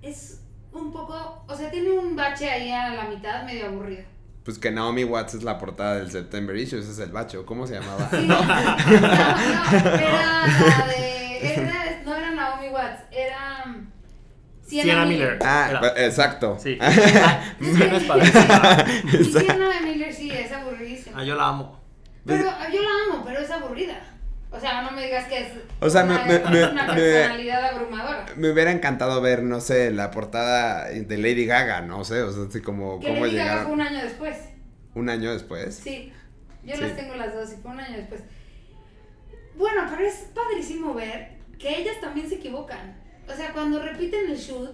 es 0.00 0.40
un 0.72 0.90
poco, 0.92 1.44
o 1.46 1.54
sea, 1.54 1.70
tiene 1.70 1.90
un 1.90 2.16
bache 2.16 2.48
ahí 2.50 2.70
a 2.70 2.94
la 2.94 3.04
mitad 3.04 3.44
medio 3.44 3.66
aburrido. 3.66 4.04
Pues 4.44 4.58
que 4.58 4.70
Naomi 4.70 5.04
Watts 5.04 5.34
es 5.34 5.42
la 5.44 5.58
portada 5.58 5.96
del 5.96 6.10
September 6.10 6.56
Issue, 6.56 6.78
ese 6.80 6.90
es 6.92 6.98
el 6.98 7.12
bache, 7.12 7.38
¿o 7.38 7.46
¿cómo 7.46 7.66
se 7.66 7.74
llamaba? 7.74 8.08
Sí, 8.10 8.16
no, 8.26 8.42
no, 8.42 8.42
era 8.92 10.46
la 10.46 10.86
de, 10.88 11.52
era- 11.54 12.02
no 12.04 12.16
era 12.16 12.30
Naomi 12.32 12.68
Watts, 12.68 13.02
era 13.12 13.64
um, 13.66 13.86
Sienna, 14.62 14.84
Sienna 14.84 15.04
Miller. 15.06 15.32
Miller. 15.34 15.38
Ah, 15.44 15.66
Era. 15.70 16.04
exacto. 16.06 16.56
Sí. 16.60 16.78
Menos. 17.60 18.02
Y 19.12 19.24
Sienna 19.24 19.68
Miller 19.84 20.12
sí, 20.12 20.30
es 20.30 20.50
aburridísima. 20.52 21.20
Ah, 21.20 21.24
yo 21.24 21.34
la 21.36 21.48
amo. 21.48 21.80
Pero 22.24 22.44
yo 22.72 22.82
la 22.82 22.90
amo, 23.14 23.24
pero 23.24 23.40
es 23.40 23.50
aburrida. 23.50 24.00
O 24.54 24.60
sea, 24.60 24.82
no 24.82 24.90
me 24.92 25.04
digas 25.06 25.26
que 25.28 25.38
es 25.40 25.48
O 25.80 25.88
sea, 25.88 26.04
una, 26.04 26.24
me- 26.24 26.38
me- 26.40 26.64
una 26.70 26.84
me- 26.86 26.94
personalidad 27.00 27.64
abrumadora. 27.74 28.26
Me 28.36 28.50
hubiera 28.50 28.70
encantado 28.70 29.20
ver, 29.22 29.42
no 29.42 29.60
sé, 29.60 29.90
la 29.90 30.10
portada 30.10 30.88
de 30.88 31.16
Lady 31.18 31.46
Gaga, 31.46 31.80
no 31.80 32.04
sé, 32.04 32.22
o 32.22 32.30
sea, 32.32 32.44
así 32.48 32.60
como 32.60 33.00
Que 33.00 33.08
cómo 33.08 33.24
Lady 33.24 33.36
Gaga 33.36 33.44
llegaron 33.50 33.64
fue 33.64 33.72
un 33.74 33.80
año 33.80 34.02
después. 34.02 34.36
un 34.94 35.08
año 35.08 35.32
después. 35.32 35.74
Sí, 35.82 36.12
yo 36.64 36.74
Sí. 36.76 36.80
las 36.82 36.96
tengo 36.96 37.14
las 37.16 37.32
dos 37.34 37.50
y 37.52 37.56
fue 37.62 37.70
un 37.70 37.80
año 37.80 37.96
después. 37.96 38.20
Bueno, 39.56 39.86
pero 39.90 40.06
es 40.06 40.26
padrísimo 40.34 40.94
ver 40.94 41.38
que 41.58 41.78
ellas 41.78 41.96
también 42.00 42.28
se 42.28 42.36
equivocan. 42.36 42.96
O 43.28 43.32
sea, 43.34 43.52
cuando 43.52 43.80
repiten 43.82 44.30
el 44.30 44.36
shoot, 44.36 44.70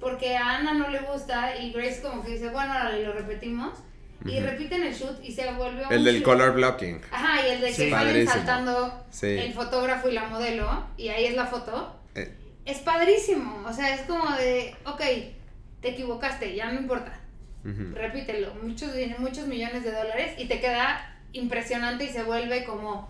porque 0.00 0.36
a 0.36 0.56
Ana 0.56 0.74
no 0.74 0.88
le 0.88 1.00
gusta 1.00 1.56
y 1.56 1.72
Grace 1.72 2.00
como 2.02 2.22
que 2.22 2.32
dice, 2.32 2.48
bueno, 2.50 2.72
ahora 2.72 2.96
lo 2.98 3.12
repetimos. 3.12 3.78
Y 4.26 4.40
repiten 4.40 4.82
el 4.82 4.94
shoot 4.94 5.22
y 5.24 5.32
se 5.32 5.50
volvió 5.52 5.90
El 5.90 5.98
un 5.98 6.04
del 6.04 6.14
shoot. 6.16 6.24
color 6.24 6.52
blocking. 6.54 7.00
Ajá, 7.10 7.46
y 7.46 7.50
el 7.52 7.60
de 7.60 7.66
que 7.68 7.72
Sí. 7.74 7.90
salen 7.90 8.26
saltando 8.26 9.04
Sí. 9.10 9.26
el 9.26 9.52
fotógrafo 9.52 10.08
y 10.08 10.12
la 10.12 10.24
modelo, 10.28 10.86
y 10.96 11.08
ahí 11.08 11.24
es 11.26 11.34
la 11.34 11.46
foto. 11.46 11.98
Eh, 12.14 12.34
Es 12.64 12.78
padrísimo. 12.78 13.64
O 13.66 13.72
sea, 13.72 13.94
es 13.94 14.02
como 14.02 14.30
de, 14.36 14.76
ok, 14.86 15.00
te 15.80 15.88
equivocaste, 15.90 16.54
ya 16.54 16.70
no 16.70 16.80
importa. 16.80 17.18
repítelo, 17.94 18.52
muchos, 18.60 18.90
muchos 19.18 19.46
millones 19.46 19.84
de 19.84 19.92
dólares 19.92 20.32
y 20.36 20.46
te 20.46 20.60
queda 20.60 21.16
impresionante 21.32 22.04
y 22.04 22.08
se 22.08 22.24
vuelve 22.24 22.64
como 22.64 23.08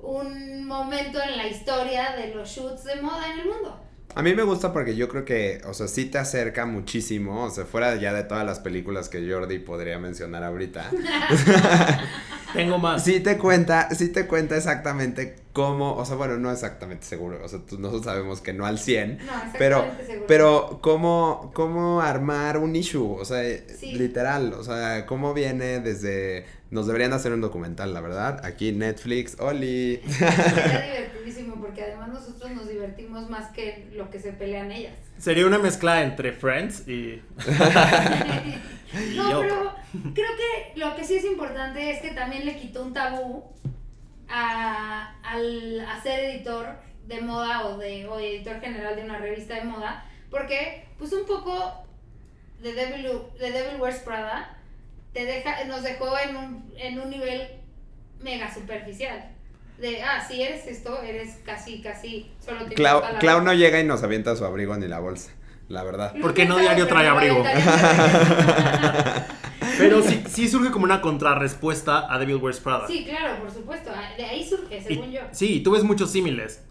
un 0.00 0.64
momento 0.66 1.22
en 1.22 1.36
la 1.36 1.46
historia 1.46 2.10
de 2.16 2.34
los 2.34 2.48
shoots 2.50 2.82
de 2.84 2.96
moda 3.00 3.32
en 3.32 3.38
el 3.40 3.46
mundo. 3.46 3.80
A 4.14 4.22
mí 4.22 4.34
me 4.34 4.42
gusta 4.42 4.72
porque 4.72 4.94
yo 4.94 5.08
creo 5.08 5.24
que, 5.24 5.62
o 5.66 5.72
sea, 5.72 5.88
sí 5.88 6.04
te 6.04 6.18
acerca 6.18 6.66
muchísimo, 6.66 7.44
o 7.44 7.50
sea, 7.50 7.64
fuera 7.64 7.94
ya 7.96 8.12
de 8.12 8.24
todas 8.24 8.44
las 8.44 8.60
películas 8.60 9.08
que 9.08 9.26
Jordi 9.30 9.58
podría 9.58 9.98
mencionar 9.98 10.44
ahorita. 10.44 10.90
Tengo 12.52 12.78
más. 12.78 13.04
Sí 13.04 13.20
te 13.20 13.38
cuenta, 13.38 13.88
sí 13.94 14.08
te 14.08 14.26
cuenta 14.26 14.56
exactamente 14.56 15.36
cómo, 15.52 15.94
o 15.96 16.04
sea, 16.04 16.16
bueno, 16.16 16.36
no 16.38 16.50
exactamente 16.50 17.04
seguro, 17.06 17.40
o 17.44 17.48
sea, 17.48 17.60
tú- 17.60 17.78
nosotros 17.78 18.04
sabemos 18.04 18.40
que 18.40 18.52
no 18.52 18.64
al 18.66 18.78
100, 18.78 19.18
No, 19.18 19.22
exactamente 19.24 19.58
pero, 19.58 19.90
seguro. 20.06 20.24
pero 20.26 20.78
cómo, 20.82 21.50
cómo 21.54 22.00
armar 22.00 22.58
un 22.58 22.74
issue, 22.76 23.16
o 23.18 23.24
sea, 23.24 23.42
Sí. 23.78 23.92
literal, 23.92 24.52
o 24.54 24.64
sea, 24.64 25.04
cómo 25.06 25.34
viene 25.34 25.80
desde, 25.80 26.46
nos 26.70 26.86
deberían 26.86 27.12
hacer 27.12 27.32
un 27.32 27.40
documental, 27.42 27.92
la 27.92 28.00
verdad, 28.00 28.44
aquí 28.44 28.72
Netflix, 28.72 29.36
Oli. 29.40 30.00
Sería 30.06 30.84
divertidísimo 30.86 31.56
porque 31.60 31.82
además 31.82 32.08
nosotros 32.10 32.50
nos 32.52 32.68
divertimos 32.68 33.28
más 33.28 33.50
que 33.52 33.88
lo 33.94 34.10
que 34.10 34.18
se 34.20 34.32
pelean 34.32 34.72
ellas. 34.72 34.94
Sería 35.18 35.46
una 35.46 35.58
mezcla 35.58 36.02
entre 36.02 36.32
Friends 36.32 36.88
y. 36.88 37.22
no, 39.16 39.40
pero 39.40 39.74
creo 40.14 40.30
que 40.36 40.78
lo 40.78 40.94
que 40.96 41.04
sí 41.04 41.16
es 41.16 41.24
importante 41.24 41.90
es 41.90 42.00
que 42.00 42.10
también 42.10 42.44
le 42.44 42.56
quitó 42.56 42.82
un 42.82 42.92
tabú 42.92 43.44
a, 44.28 45.14
al 45.22 45.80
a 45.80 46.02
ser 46.02 46.20
editor 46.24 46.76
de 47.06 47.20
moda 47.20 47.66
o 47.66 47.78
de 47.78 48.06
o 48.06 48.18
editor 48.18 48.60
general 48.60 48.96
de 48.96 49.04
una 49.04 49.18
revista 49.18 49.54
de 49.54 49.64
moda, 49.64 50.04
porque 50.30 50.86
pues 50.98 51.12
un 51.12 51.26
poco 51.26 51.84
de 52.62 52.72
Devil, 52.72 53.08
de 53.38 53.50
Devil 53.50 53.80
Wears 53.80 54.00
Prada 54.00 54.56
te 55.12 55.24
deja, 55.24 55.64
nos 55.64 55.82
dejó 55.82 56.18
en 56.18 56.36
un, 56.36 56.72
en 56.76 56.98
un 56.98 57.10
nivel 57.10 57.48
mega 58.20 58.52
superficial. 58.52 59.30
De, 59.78 60.02
ah, 60.02 60.24
si 60.26 60.42
eres 60.42 60.66
esto, 60.66 61.02
eres 61.02 61.38
casi, 61.44 61.82
casi, 61.82 62.30
solo 62.44 62.66
Clau, 62.74 63.02
Clau 63.18 63.42
no 63.42 63.52
llega 63.52 63.80
y 63.80 63.84
nos 63.84 64.02
avienta 64.02 64.36
su 64.36 64.44
abrigo 64.44 64.76
ni 64.76 64.86
la 64.86 65.00
bolsa, 65.00 65.32
la 65.72 65.82
verdad. 65.84 66.14
Porque 66.20 66.44
no 66.44 66.58
diario 66.58 66.86
trae 66.86 67.06
no 67.08 67.12
abrigo. 67.14 67.42
Pero 69.78 70.02
sí, 70.02 70.22
sí 70.28 70.48
surge 70.48 70.70
como 70.70 70.84
una 70.84 71.00
contrarrespuesta 71.00 72.12
a 72.12 72.18
Devil 72.18 72.36
Wears 72.36 72.60
Prada. 72.60 72.86
Sí, 72.86 73.04
claro, 73.04 73.40
por 73.40 73.50
supuesto. 73.50 73.90
ah, 73.94 74.10
De 74.16 74.24
ahí 74.24 74.46
surge, 74.46 74.78
Y- 74.78 74.82
según 74.82 75.10
yo. 75.10 75.20
Sí, 75.32 75.54
y 75.54 75.60
tú 75.62 75.72
ves 75.72 75.82
muchos 75.82 76.10
símiles. 76.10 76.62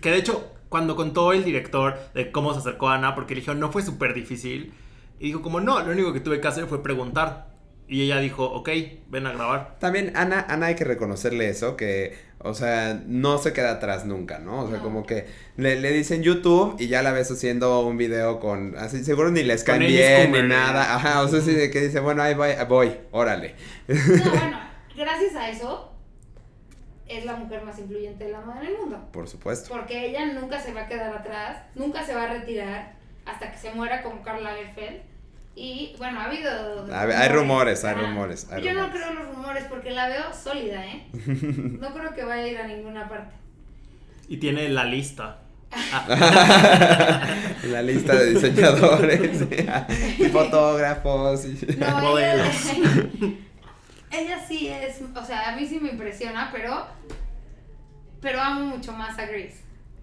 Que 0.00 0.10
de 0.10 0.16
hecho, 0.18 0.50
cuando 0.68 0.96
contó 0.96 1.32
el 1.32 1.44
director 1.44 1.98
de 2.14 2.32
cómo 2.32 2.52
se 2.52 2.58
acercó 2.60 2.88
a 2.88 2.94
Ana, 2.96 3.14
porque 3.14 3.34
le 3.34 3.40
dijo, 3.42 3.54
no 3.54 3.70
fue 3.70 3.82
súper 3.82 4.14
difícil. 4.14 4.74
Y 5.18 5.26
dijo, 5.26 5.42
como 5.42 5.60
no, 5.60 5.80
lo 5.80 5.92
único 5.92 6.12
que 6.12 6.20
tuve 6.20 6.40
que 6.40 6.48
hacer 6.48 6.66
fue 6.66 6.82
preguntar. 6.82 7.50
Y 7.86 8.02
ella 8.02 8.18
dijo, 8.18 8.44
ok, 8.44 8.68
ven 9.08 9.26
a 9.26 9.32
grabar. 9.32 9.76
También 9.78 10.12
Ana, 10.16 10.46
Ana 10.48 10.66
hay 10.66 10.74
que 10.76 10.84
reconocerle 10.84 11.48
eso, 11.48 11.76
que, 11.76 12.16
o 12.42 12.54
sea, 12.54 13.00
no 13.06 13.38
se 13.38 13.52
queda 13.52 13.72
atrás 13.72 14.06
nunca, 14.06 14.38
¿no? 14.38 14.62
O 14.64 14.68
sea, 14.68 14.78
No. 14.78 14.82
como 14.82 15.04
que 15.06 15.26
le, 15.56 15.78
le 15.80 15.92
dicen 15.92 16.22
YouTube 16.22 16.76
y 16.78 16.88
ya 16.88 17.02
la 17.02 17.12
ves 17.12 17.30
haciendo 17.30 17.80
un 17.86 17.96
video 17.98 18.40
con, 18.40 18.76
así, 18.78 19.04
seguro 19.04 19.30
ni 19.30 19.42
les 19.42 19.62
caen 19.64 19.80
bien 19.80 20.32
ni 20.32 20.42
nada, 20.42 20.94
ajá, 20.94 21.22
o 21.22 21.28
sea, 21.28 21.40
sí, 21.40 21.52
de 21.52 21.70
que 21.70 21.80
dice, 21.82 22.00
bueno, 22.00 22.22
ahí 22.22 22.34
voy, 22.34 22.50
voy, 22.68 22.96
órale. 23.10 23.54
No, 23.88 23.94
bueno, 24.30 24.58
gracias 24.96 25.34
a 25.36 25.50
eso 25.50 25.92
es 27.08 27.24
la 27.24 27.34
mujer 27.36 27.62
más 27.62 27.78
influyente 27.78 28.24
de 28.24 28.30
la 28.32 28.40
moda 28.40 28.60
en 28.60 28.68
el 28.68 28.78
mundo. 28.78 29.08
Por 29.12 29.28
supuesto. 29.28 29.68
Porque 29.68 30.06
ella 30.06 30.26
nunca 30.32 30.60
se 30.60 30.72
va 30.72 30.82
a 30.82 30.86
quedar 30.88 31.12
atrás, 31.14 31.58
nunca 31.74 32.04
se 32.06 32.14
va 32.14 32.22
a 32.24 32.32
retirar 32.34 32.94
hasta 33.26 33.50
que 33.52 33.58
se 33.58 33.72
muera 33.72 34.02
como 34.02 34.22
Karl 34.22 34.42
Lagerfeld. 34.44 35.02
Y 35.56 35.94
bueno, 35.98 36.20
ha 36.20 36.24
habido. 36.26 36.86
Hay 36.94 37.28
rumores, 37.28 37.84
hay 37.84 37.94
rumores, 37.94 38.46
hay 38.50 38.62
Yo 38.64 38.72
no 38.74 38.90
creo 38.90 39.08
en 39.10 39.14
los 39.16 39.28
rumores 39.34 39.64
porque 39.68 39.90
la 39.90 40.08
veo 40.08 40.32
sólida, 40.32 40.86
¿eh? 40.86 41.06
No 41.12 41.92
creo 41.92 42.14
que 42.14 42.24
vaya 42.24 42.42
a 42.42 42.48
ir 42.48 42.58
a 42.58 42.66
ninguna 42.66 43.08
parte. 43.08 43.34
Y 44.28 44.36
tiene 44.38 44.68
la 44.68 44.84
lista. 44.84 45.38
La 47.64 47.82
lista 47.82 48.14
de 48.16 48.34
diseñadores 48.34 49.42
y 50.18 50.24
fotógrafos. 50.28 51.44
y- 51.46 51.76
No, 51.78 52.00
Modelos. 52.00 52.46
ella, 52.74 53.06
ella 54.10 54.44
sí 54.46 54.68
es, 54.68 55.00
o 55.14 55.24
sea, 55.24 55.50
a 55.52 55.56
mí 55.56 55.66
sí 55.66 55.78
me 55.80 55.90
impresiona, 55.90 56.50
pero 56.52 56.86
pero 58.20 58.40
amo 58.40 58.64
mucho 58.76 58.92
más 58.92 59.18
a 59.18 59.26
Grace. 59.26 59.56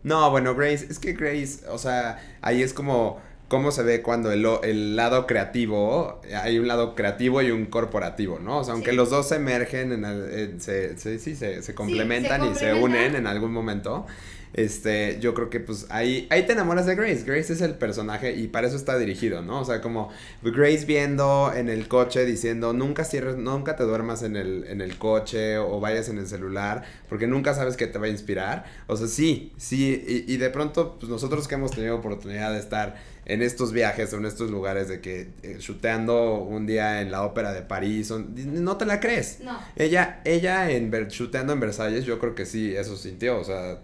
No, 0.04 0.30
bueno, 0.32 0.56
Grace, 0.56 0.88
es 0.90 1.00
que 1.00 1.14
Grace, 1.14 1.68
o 1.70 1.78
sea, 1.78 2.20
ahí 2.42 2.62
es 2.62 2.74
como 2.74 3.22
cómo 3.48 3.72
se 3.72 3.82
ve 3.84 4.02
cuando 4.02 4.32
el, 4.32 4.46
el 4.64 4.96
lado 4.96 5.26
creativo, 5.26 6.20
hay 6.42 6.60
un 6.60 6.68
lado 6.68 6.96
creativo 6.96 7.42
y 7.42 7.52
un 7.52 7.66
corporativo, 7.66 8.40
¿no? 8.40 8.60
O 8.60 8.64
sea, 8.64 8.74
aunque 8.74 8.92
Sí. 8.92 8.96
los 8.98 9.10
dos 9.10 9.30
se 9.30 9.36
emergen, 9.36 9.92
en 9.94 10.06
el- 10.06 10.34
en- 10.40 10.62
se, 10.62 10.98
se- 10.98 11.18
sí, 11.20 11.36
se, 11.36 11.62
se 11.64 11.74
complementan 11.76 12.42
y 12.42 12.56
se 12.56 12.72
complementan. 12.72 12.84
unen 12.84 13.16
en 13.16 13.28
algún 13.28 13.52
momento. 13.54 14.06
Este, 14.54 15.18
yo 15.20 15.34
creo 15.34 15.50
que 15.50 15.60
pues 15.60 15.86
ahí, 15.90 16.28
ahí 16.30 16.46
te 16.46 16.54
enamoras 16.54 16.86
de 16.86 16.96
Grace. 16.96 17.24
Grace 17.26 17.54
es 17.54 17.62
el 17.62 17.76
personaje 17.76 18.36
y 18.36 18.48
para 18.48 18.68
eso 18.68 18.76
está 18.76 18.98
dirigido, 18.98 19.42
¿no? 19.42 19.62
O 19.62 19.66
sea, 19.66 19.82
como 19.82 20.10
Grace 20.42 20.86
viendo 20.86 21.52
en 21.56 21.70
el 21.70 21.88
coche 21.88 22.26
diciendo, 22.26 22.74
nunca 22.74 23.04
cierres, 23.04 23.36
nunca 23.38 23.76
te 23.76 23.84
duermas 23.84 24.24
en 24.24 24.36
el, 24.36 24.66
en 24.68 24.82
el 24.82 24.98
coche 24.98 25.58
o 25.58 25.80
vayas 25.80 26.10
en 26.10 26.18
el 26.18 26.28
celular, 26.28 26.84
porque 27.10 27.28
nunca 27.28 27.54
sabes 27.54 27.78
qué 27.78 27.88
te 27.88 28.00
va 28.00 28.08
a 28.08 28.10
inspirar. 28.10 28.66
O 28.88 28.96
sea, 28.98 29.08
sí, 29.08 29.54
sí, 29.58 30.04
y, 30.28 30.34
y 30.34 30.38
de 30.38 30.50
pronto, 30.50 30.98
pues 31.00 31.10
nosotros 31.10 31.48
que 31.48 31.56
hemos 31.56 31.72
tenido 31.72 31.96
oportunidad 31.96 32.54
de 32.54 32.60
estar 32.60 32.96
en 33.26 33.42
estos 33.42 33.74
viajes 33.74 34.14
o 34.14 34.18
en 34.18 34.26
estos 34.26 34.50
lugares 34.50 34.88
de 34.88 35.02
que 35.02 35.28
eh, 35.44 35.58
chuteando 35.60 36.36
un 36.36 36.66
día 36.66 37.02
en 37.02 37.12
la 37.12 37.24
ópera 37.24 37.52
de 37.52 37.62
París, 37.62 38.10
no 38.12 38.78
te 38.78 38.86
la 38.86 39.02
crees. 39.02 39.40
No. 39.44 39.60
Ella, 39.76 40.22
ella 40.24 40.72
en 40.72 40.90
Ver- 40.90 41.10
chuteando 41.10 41.52
en 41.52 41.60
Versalles, 41.60 42.06
yo 42.06 42.20
creo 42.20 42.36
que 42.36 42.46
sí, 42.46 42.74
eso 42.74 42.96
sintió, 42.96 43.38
o 43.38 43.44
sea, 43.44 43.80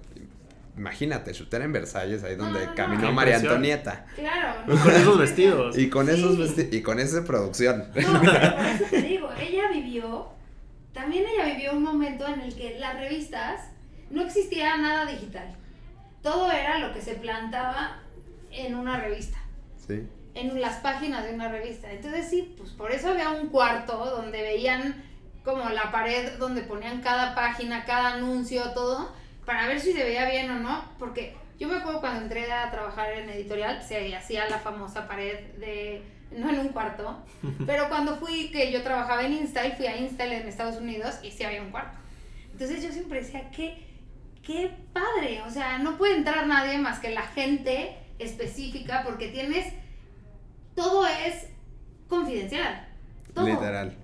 imagínate, 0.78 1.34
shooter 1.34 1.62
en 1.62 1.72
Versalles, 1.72 2.24
ahí 2.24 2.36
donde 2.36 2.60
No, 2.62 2.66
no, 2.68 2.76
caminó 2.76 3.12
María 3.12 3.36
impresión. 3.36 3.54
Antonieta. 3.54 4.06
Claro. 4.16 4.56
Y 4.68 4.78
con 4.78 4.92
esos 4.96 5.18
vestidos. 5.20 5.78
Y 5.78 5.90
con 5.90 6.08
Sí. 6.08 6.14
esos 6.14 6.38
vesti- 6.40 6.70
y 6.74 6.82
con 6.82 7.00
esa 7.00 7.24
producción. 7.24 7.80
No, 7.96 8.22
pero 8.22 8.56
por 8.56 8.66
eso 8.66 8.86
te 8.90 9.02
digo, 9.02 9.30
ella 9.40 9.64
vivió, 9.72 10.30
también 10.94 11.26
ella 11.32 11.46
vivió 11.54 11.74
un 11.74 11.84
momento 11.84 12.28
en 12.28 12.42
el 12.42 12.56
que 12.56 12.80
las 12.80 12.96
revistas 13.00 13.62
no 14.10 14.24
existía 14.24 14.78
nada 14.78 15.06
digital. 15.12 15.56
Todo 16.22 16.52
era 16.52 16.80
lo 16.80 16.94
que 16.94 17.02
se 17.02 17.16
plantaba 17.16 18.00
en 18.52 18.76
una 18.76 19.00
revista, 19.00 19.38
Sí. 19.88 20.08
en 20.36 20.62
las 20.62 20.78
páginas 20.78 21.24
de 21.26 21.34
una 21.34 21.50
revista. 21.50 21.92
Entonces 21.92 22.30
sí, 22.30 22.56
pues 22.58 22.72
por 22.72 22.92
eso 22.92 23.10
había 23.10 23.30
un 23.32 23.50
cuarto 23.50 23.98
donde 24.06 24.42
veían 24.42 25.04
como 25.44 25.68
la 25.70 25.92
pared 25.92 26.38
donde 26.40 26.62
ponían 26.62 27.02
cada 27.02 27.36
página, 27.36 27.84
cada 27.86 28.14
anuncio, 28.14 28.72
todo, 28.74 29.14
para 29.46 29.68
ver 29.68 29.80
si 29.80 29.94
se 29.94 30.04
veía 30.04 30.30
bien 30.30 30.50
o 30.52 30.60
no, 30.60 30.86
porque 31.00 31.36
yo 31.60 31.68
me 31.68 31.76
acuerdo 31.76 32.00
cuando 32.00 32.24
entré 32.24 32.52
a 32.52 32.70
trabajar 32.72 33.14
en 33.14 33.30
editorial, 33.30 33.82
se 33.82 34.16
hacía 34.16 34.50
la 34.50 34.60
famosa 34.60 35.08
pared 35.08 35.40
de, 35.60 36.02
no 36.32 36.50
en 36.50 36.60
un 36.60 36.70
cuarto, 36.70 37.24
pero 37.66 37.90
cuando 37.90 38.18
fui, 38.18 38.50
que 38.52 38.72
yo 38.72 38.84
trabajaba 38.84 39.24
en 39.24 39.34
Install, 39.34 39.74
fui 39.74 39.88
a 39.88 39.98
Install 39.98 40.32
en 40.32 40.48
Estados 40.48 40.78
Unidos 40.78 41.20
y 41.24 41.32
sí 41.32 41.44
había 41.44 41.62
un 41.62 41.72
cuarto. 41.72 41.98
Entonces 42.52 42.84
yo 42.84 42.92
siempre 42.92 43.22
decía, 43.22 43.50
qué, 43.52 43.84
qué 44.44 44.72
padre, 44.94 45.42
o 45.46 45.50
sea, 45.50 45.80
no 45.80 45.98
puede 45.98 46.18
entrar 46.18 46.48
nadie 46.48 46.78
más 46.78 47.00
que 47.00 47.10
la 47.10 47.24
gente 47.24 47.98
específica 48.20 49.04
porque 49.04 49.30
tienes, 49.30 49.74
todo 50.76 51.06
es 51.08 51.48
confidencial. 52.08 52.88
Todo. 53.34 53.48
Literal. 53.48 53.96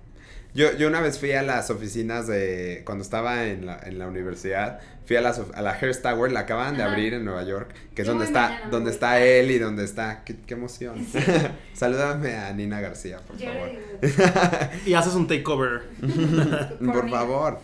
Yo, 0.52 0.76
yo 0.76 0.88
una 0.88 1.00
vez 1.00 1.18
fui 1.18 1.30
a 1.32 1.42
las 1.42 1.70
oficinas 1.70 2.26
de. 2.26 2.82
Cuando 2.84 3.02
estaba 3.02 3.44
en 3.44 3.66
la, 3.66 3.78
en 3.84 4.00
la 4.00 4.08
universidad, 4.08 4.80
fui 5.10 5.16
a, 5.16 5.28
of- 5.28 5.50
a 5.56 5.60
la 5.60 5.76
Hearst 5.76 6.02
Tower, 6.04 6.30
la 6.30 6.40
acaban 6.40 6.76
de 6.76 6.84
Ajá. 6.84 6.92
abrir 6.92 7.14
en 7.14 7.24
Nueva 7.24 7.42
York, 7.42 7.74
que 7.96 8.02
es 8.02 8.06
Yo 8.06 8.12
donde 8.12 8.26
está, 8.26 8.60
donde 8.70 8.92
está 8.92 9.20
él 9.20 9.50
y 9.50 9.58
donde 9.58 9.82
está. 9.82 10.22
Qué, 10.24 10.36
qué 10.36 10.54
emoción. 10.54 11.04
Sí. 11.04 11.18
Salúdame 11.74 12.36
a 12.36 12.52
Nina 12.52 12.80
García, 12.80 13.18
por 13.26 13.36
Yo 13.36 13.48
favor. 13.52 13.70
Y 14.86 14.94
haces 14.94 15.14
un 15.14 15.26
takeover. 15.26 15.82
Por 16.78 17.04
mí. 17.06 17.10
favor. 17.10 17.58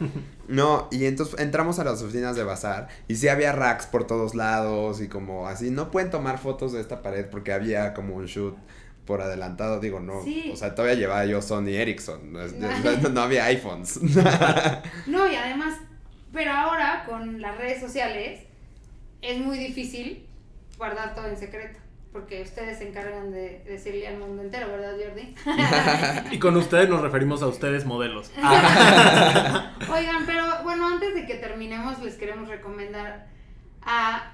No, 0.49 0.89
y 0.91 1.05
entonces 1.07 1.39
entramos 1.39 1.79
a 1.79 1.85
las 1.85 2.03
oficinas 2.03 2.35
de 2.35 2.43
Bazar 2.43 2.89
y 3.07 3.15
sí 3.15 3.29
había 3.29 3.53
racks 3.53 3.87
por 3.87 4.07
todos 4.09 4.35
lados 4.35 5.01
y 5.01 5.07
como 5.09 5.47
así, 5.47 5.71
no 5.71 5.91
pueden 5.93 6.11
tomar 6.11 6.39
fotos 6.39 6.73
de 6.73 6.81
esta 6.81 7.01
pared 7.03 7.27
porque 7.31 7.53
había 7.53 7.95
como 7.95 8.17
un 8.17 8.27
shoot 8.27 8.57
por 9.07 9.23
adelantado, 9.23 9.79
digo, 9.79 10.01
no, 10.01 10.23
Sí. 10.25 10.51
o 10.53 10.57
sea, 10.57 10.75
todavía 10.75 10.97
llevaba 10.99 11.25
yo 11.27 11.41
Sony 11.41 11.69
Ericsson, 11.69 12.33
no, 12.33 12.43
es- 12.43 12.55
no- 12.55 13.09
no 13.09 13.21
había 13.21 13.45
iPhones. 13.47 14.01
No, 15.07 15.31
y 15.31 15.37
además, 15.37 15.79
pero 16.37 16.53
ahora 16.53 17.05
con 17.07 17.41
las 17.41 17.57
redes 17.57 17.81
sociales 17.81 18.43
es 19.23 19.39
muy 19.39 19.57
difícil 19.57 20.27
guardar 20.77 21.15
todo 21.15 21.29
en 21.29 21.39
secreto. 21.39 21.79
Porque 22.13 22.43
ustedes 22.43 22.79
se 22.79 22.89
encargan 22.89 23.31
de 23.33 23.63
decirle 23.67 24.07
al 24.07 24.19
mundo 24.19 24.43
entero, 24.43 24.69
¿verdad, 24.69 24.95
Jordi? 25.03 25.35
Y 26.35 26.39
con 26.39 26.57
ustedes 26.57 26.91
nos 26.91 27.01
referimos 27.01 27.43
a 27.43 27.47
ustedes 27.47 27.87
modelos. 27.87 28.31
Oigan, 28.37 30.27
pero 30.27 30.63
bueno, 30.63 30.87
antes 30.89 31.15
de 31.15 31.27
que 31.27 31.37
terminemos, 31.37 32.03
les 32.03 32.17
queremos 32.17 32.49
recomendar 32.49 33.29
a. 33.83 34.33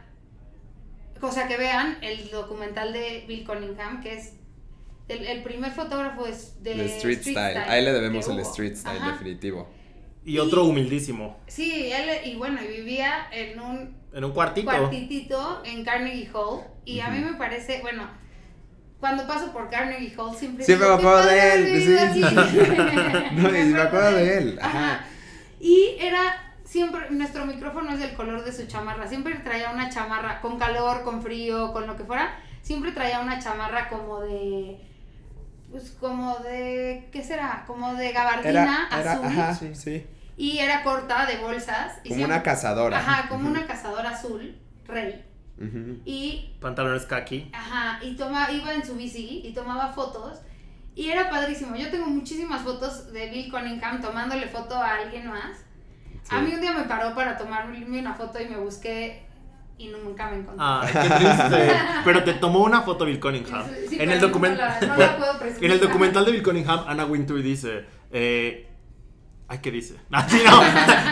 O 1.21 1.31
sea, 1.31 1.47
que 1.47 1.57
vean 1.57 1.99
el 2.03 2.31
documental 2.31 2.93
de 2.93 3.25
Bill 3.29 3.45
Cunningham, 3.47 4.01
que 4.01 4.15
es. 4.15 4.35
El, 5.09 5.27
el 5.27 5.43
primer 5.45 5.71
fotógrafo 5.71 6.27
es 6.27 6.63
de 6.65 6.73
El 6.73 6.81
street, 6.81 7.21
style. 7.21 7.59
A 7.59 7.79
él 7.79 7.85
le 7.85 7.93
debemos 7.93 8.29
el 8.29 8.41
street 8.41 8.75
style, 8.75 8.99
Ajá. 8.99 9.13
definitivo. 9.13 9.69
Y 10.25 10.39
otro 10.39 10.65
humildísimo. 10.65 11.39
Sí, 11.49 11.91
él, 11.93 12.11
y 12.31 12.37
bueno, 12.37 12.61
y 12.63 12.69
vivía 12.81 13.27
en 13.33 13.59
un 13.59 13.97
En 14.13 14.25
un 14.25 14.33
cuartito. 14.33 14.67
cuartitito 14.71 15.63
en 15.65 15.85
Carnegie 15.85 16.31
Hall. 16.33 16.61
Y 16.85 17.01
a 17.01 17.09
mí 17.09 17.19
me 17.19 17.35
parece, 17.35 17.81
bueno, 17.81 18.09
cuando 19.01 19.27
paso 19.27 19.53
por 19.53 19.69
Carnegie 19.69 20.15
Hall 20.17 20.37
siempre. 20.37 20.65
Siempre 20.65 20.87
digo, 20.89 20.99
me 20.99 21.09
acuerdo 21.09 21.29
"Qué 21.29 21.35
de 21.35 21.55
él, 21.55 21.83
sí, 21.83 21.99
aquí". 21.99 22.23
sí. 22.23 22.59
No, 23.33 23.49
y 23.59 23.65
me 23.65 23.81
acuerdo 23.81 24.13
de 24.17 24.39
él, 24.39 24.59
ajá. 24.63 24.79
Ajá. 24.95 25.05
Y 25.61 25.97
era 25.99 26.55
siempre, 26.65 27.11
nuestro 27.11 27.45
micrófono 27.47 27.91
es 27.93 27.99
del 28.01 28.15
color 28.15 28.45
de 28.45 28.53
su 28.53 28.67
chamarra. 28.67 29.09
Siempre 29.09 29.35
traía 29.37 29.71
una 29.71 29.91
chamarra 29.91 30.41
con 30.41 30.59
calor, 30.59 31.03
con 31.03 31.23
frío, 31.23 31.73
con 31.73 31.87
lo 31.87 31.97
que 31.97 32.05
fuera. 32.05 32.39
Siempre 32.63 32.93
traía 32.93 33.21
una 33.21 33.41
chamarra 33.41 33.89
como 33.89 34.21
de. 34.21 34.79
Pues 35.73 35.97
como 35.99 36.37
de. 36.39 37.09
¿Qué 37.11 37.25
será? 37.25 37.65
Como 37.67 37.95
de 37.95 38.13
gabardina 38.13 38.51
Era, 38.91 39.01
era, 39.01 39.13
azul. 39.15 39.27
ajá, 39.27 39.55
sí. 39.75 40.07
Y 40.37 40.59
era 40.59 40.83
corta 40.85 41.27
de 41.27 41.39
bolsas. 41.39 41.95
y 42.05 42.09
Como 42.11 42.17
siempre- 42.19 42.25
una 42.37 42.43
cazadora. 42.43 42.99
Ajá, 42.99 43.29
como 43.29 43.49
una 43.49 43.67
cazadora 43.67 44.11
azul, 44.11 44.57
rey. 44.87 45.25
Ujú. 45.59 46.01
Y, 46.05 46.55
Pantalones 46.61 47.05
kaki. 47.07 47.51
ajá, 47.53 47.99
y 48.05 48.17
toma, 48.17 48.51
iba 48.51 48.73
en 48.75 48.85
su 48.85 48.95
bici 48.97 49.43
y 49.45 49.53
tomaba 49.53 49.89
fotos. 49.93 50.41
Y 50.95 51.09
era 51.09 51.31
padrísimo. 51.31 51.75
Yo 51.77 51.91
tengo 51.91 52.07
muchísimas 52.07 52.63
fotos 52.63 53.13
de 53.13 53.31
Bill 53.31 53.51
Cunningham 53.51 54.01
tomándole 54.03 54.47
foto 54.49 54.75
a 54.77 54.97
alguien 54.97 55.27
más. 55.29 55.59
A 56.31 56.41
mí 56.41 56.53
un 56.55 56.61
día 56.61 56.73
me 56.73 56.85
paró 56.85 57.15
para 57.15 57.37
tomarme 57.37 57.99
una 57.99 58.15
foto 58.15 58.41
y 58.41 58.49
me 58.49 58.57
busqué 58.59 59.27
y 59.79 59.89
nunca 59.89 60.29
me 60.31 60.37
encontré. 60.37 60.65
Ay, 60.65 60.89
qué 60.93 61.09
triste. 61.15 61.73
Pero 62.05 62.25
te 62.25 62.35
tomó 62.35 62.61
una 62.61 62.83
foto 62.83 63.05
Bill 63.05 63.19
Cunningham. 63.21 63.65
Sí, 63.89 63.97
en, 64.01 64.11
el 64.11 64.21
no 64.21 64.29
document- 64.29 64.57
la- 64.57 64.81
no 64.81 64.97
la 64.97 65.17
puedo 65.19 65.39
presumir. 65.39 65.65
en 65.65 65.71
el 65.73 65.81
documental 65.81 66.25
de 66.25 66.33
Bill 66.33 66.43
Cunningham, 66.43 66.85
Anna 66.87 67.05
Wintour 67.07 67.43
dice. 67.43 67.85
Eh, 68.13 68.69
ay, 69.49 69.59
¿qué 69.63 69.71
dice? 69.71 69.97
Así 70.13 70.41
no. 70.45 70.63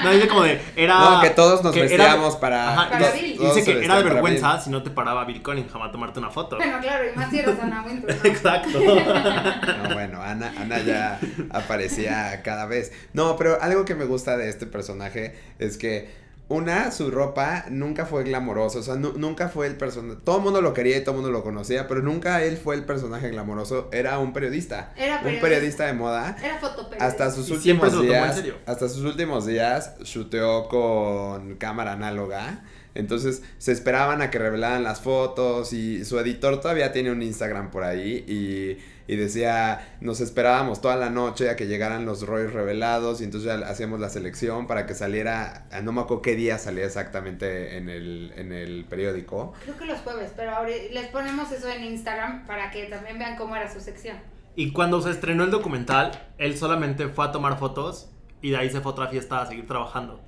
No, 0.04 0.10
dice 0.12 0.28
como 0.28 0.42
de. 0.42 0.60
Era. 0.76 0.98
No, 0.98 1.20
que 1.20 1.30
todos 1.30 1.62
nos 1.64 1.72
que 1.74 1.80
era- 1.80 1.88
vestíamos 2.04 2.36
para. 2.36 2.72
Ajá, 2.72 2.90
Para 2.90 3.10
dice- 3.12 3.22
Bill. 3.38 3.64
que 3.64 3.84
era 3.84 3.96
de 3.98 4.04
vergüenza 4.04 4.60
si 4.60 4.70
no 4.70 4.82
te 4.82 4.90
paraba 4.90 5.24
Bill 5.24 5.42
Cunningham 5.42 5.82
a 5.82 5.90
tomarte 5.90 6.18
una 6.20 6.30
foto. 6.30 6.56
Bueno, 6.56 6.78
claro, 6.80 7.04
y 7.12 7.16
más 7.16 7.30
si 7.30 7.38
eres 7.40 7.58
Ana 7.60 7.82
Wintour, 7.84 8.14
¿no? 8.14 8.24
Exacto. 8.30 8.78
No, 8.78 9.94
bueno, 9.94 10.22
Ana, 10.22 10.52
Ana 10.58 10.78
ya 10.80 11.18
aparecía 11.50 12.42
cada 12.42 12.66
vez. 12.66 12.92
No, 13.12 13.36
pero 13.36 13.60
algo 13.60 13.84
que 13.84 13.94
me 13.94 14.04
gusta 14.04 14.36
de 14.36 14.48
este 14.48 14.66
personaje 14.66 15.38
es 15.58 15.76
que, 15.76 16.10
una, 16.50 16.90
su 16.90 17.10
ropa 17.10 17.64
nunca 17.70 18.04
fue 18.04 18.24
glamorosa, 18.24 18.80
o 18.80 18.82
sea, 18.82 18.96
nu- 18.96 19.14
nunca 19.16 19.48
fue 19.48 19.66
el 19.68 19.76
personaje. 19.76 20.20
Todo 20.24 20.36
el 20.38 20.42
mundo 20.42 20.60
lo 20.60 20.74
quería 20.74 20.98
y 20.98 21.00
todo 21.00 21.12
el 21.14 21.22
mundo 21.22 21.30
lo 21.30 21.42
conocía, 21.42 21.88
pero 21.88 22.02
nunca 22.02 22.42
él 22.42 22.56
fue 22.58 22.74
el 22.74 22.84
personaje 22.84 23.30
glamoroso, 23.30 23.88
era 23.92 24.18
un 24.18 24.32
periodista. 24.32 24.92
Era 24.96 25.14
Un 25.16 25.22
periodista. 25.22 25.40
periodista 25.48 25.86
de 25.86 25.92
moda. 25.94 26.36
Era 26.42 26.58
fotoperiodista. 26.58 27.06
Hasta 27.06 27.30
sus 27.30 27.48
Y 27.48 27.52
últimos 27.52 28.02
días, 28.02 28.34
serio. 28.36 28.54
hasta 28.66 28.88
sus 28.88 29.02
últimos 29.04 29.46
días, 29.46 29.94
shooteó 30.02 30.68
con 30.68 31.54
cámara 31.56 31.92
análoga. 31.92 32.64
Entonces 32.94 33.42
se 33.58 33.72
esperaban 33.72 34.22
a 34.22 34.30
que 34.30 34.38
revelaran 34.38 34.82
las 34.82 35.00
fotos 35.00 35.72
y 35.72 36.04
su 36.04 36.18
editor 36.18 36.60
todavía 36.60 36.92
tiene 36.92 37.10
un 37.12 37.22
Instagram 37.22 37.70
por 37.70 37.84
ahí 37.84 38.24
y, 38.26 38.78
y 39.12 39.16
decía, 39.16 39.96
nos 40.00 40.20
esperábamos 40.20 40.80
toda 40.80 40.96
la 40.96 41.10
noche 41.10 41.50
a 41.50 41.56
que 41.56 41.66
llegaran 41.66 42.04
los 42.04 42.26
rollos 42.26 42.52
revelados 42.52 43.20
y 43.20 43.24
entonces 43.24 43.48
ya 43.48 43.66
hacíamos 43.68 44.00
la 44.00 44.08
selección 44.08 44.66
para 44.66 44.86
que 44.86 44.94
saliera, 44.94 45.66
ah, 45.70 45.80
no 45.80 45.92
me 45.92 46.00
acuerdo 46.00 46.22
qué 46.22 46.34
día 46.36 46.58
salía 46.58 46.84
exactamente 46.84 47.76
en 47.76 47.88
el, 47.88 48.32
en 48.36 48.52
el 48.52 48.84
periódico. 48.84 49.52
Creo 49.62 49.76
que 49.76 49.86
los 49.86 50.00
jueves, 50.00 50.32
pero 50.36 50.52
ahorita 50.52 50.92
les 50.92 51.08
ponemos 51.08 51.50
eso 51.52 51.68
en 51.68 51.84
Instagram 51.84 52.46
para 52.46 52.70
que 52.70 52.86
también 52.86 53.18
vean 53.18 53.36
cómo 53.36 53.56
era 53.56 53.72
su 53.72 53.80
sección. 53.80 54.16
Y 54.56 54.72
cuando 54.72 55.00
se 55.00 55.10
estrenó 55.10 55.44
el 55.44 55.50
documental, 55.50 56.10
él 56.38 56.56
solamente 56.58 57.08
fue 57.08 57.24
a 57.24 57.32
tomar 57.32 57.58
fotos 57.58 58.10
y 58.42 58.50
de 58.50 58.56
ahí 58.56 58.70
se 58.70 58.80
fue 58.80 58.90
a 58.90 58.92
otra 58.92 59.08
fiesta 59.08 59.42
a 59.42 59.46
seguir 59.46 59.66
trabajando. 59.66 60.20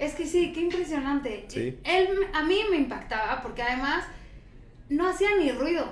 Es 0.00 0.14
que 0.14 0.26
sí, 0.26 0.52
qué 0.52 0.60
impresionante. 0.60 1.44
Sí. 1.48 1.78
Él, 1.84 2.08
a 2.32 2.42
mí 2.42 2.58
me 2.70 2.78
impactaba 2.78 3.42
porque 3.42 3.62
además 3.62 4.04
no 4.88 5.06
hacía 5.06 5.28
ni 5.38 5.52
ruido. 5.52 5.86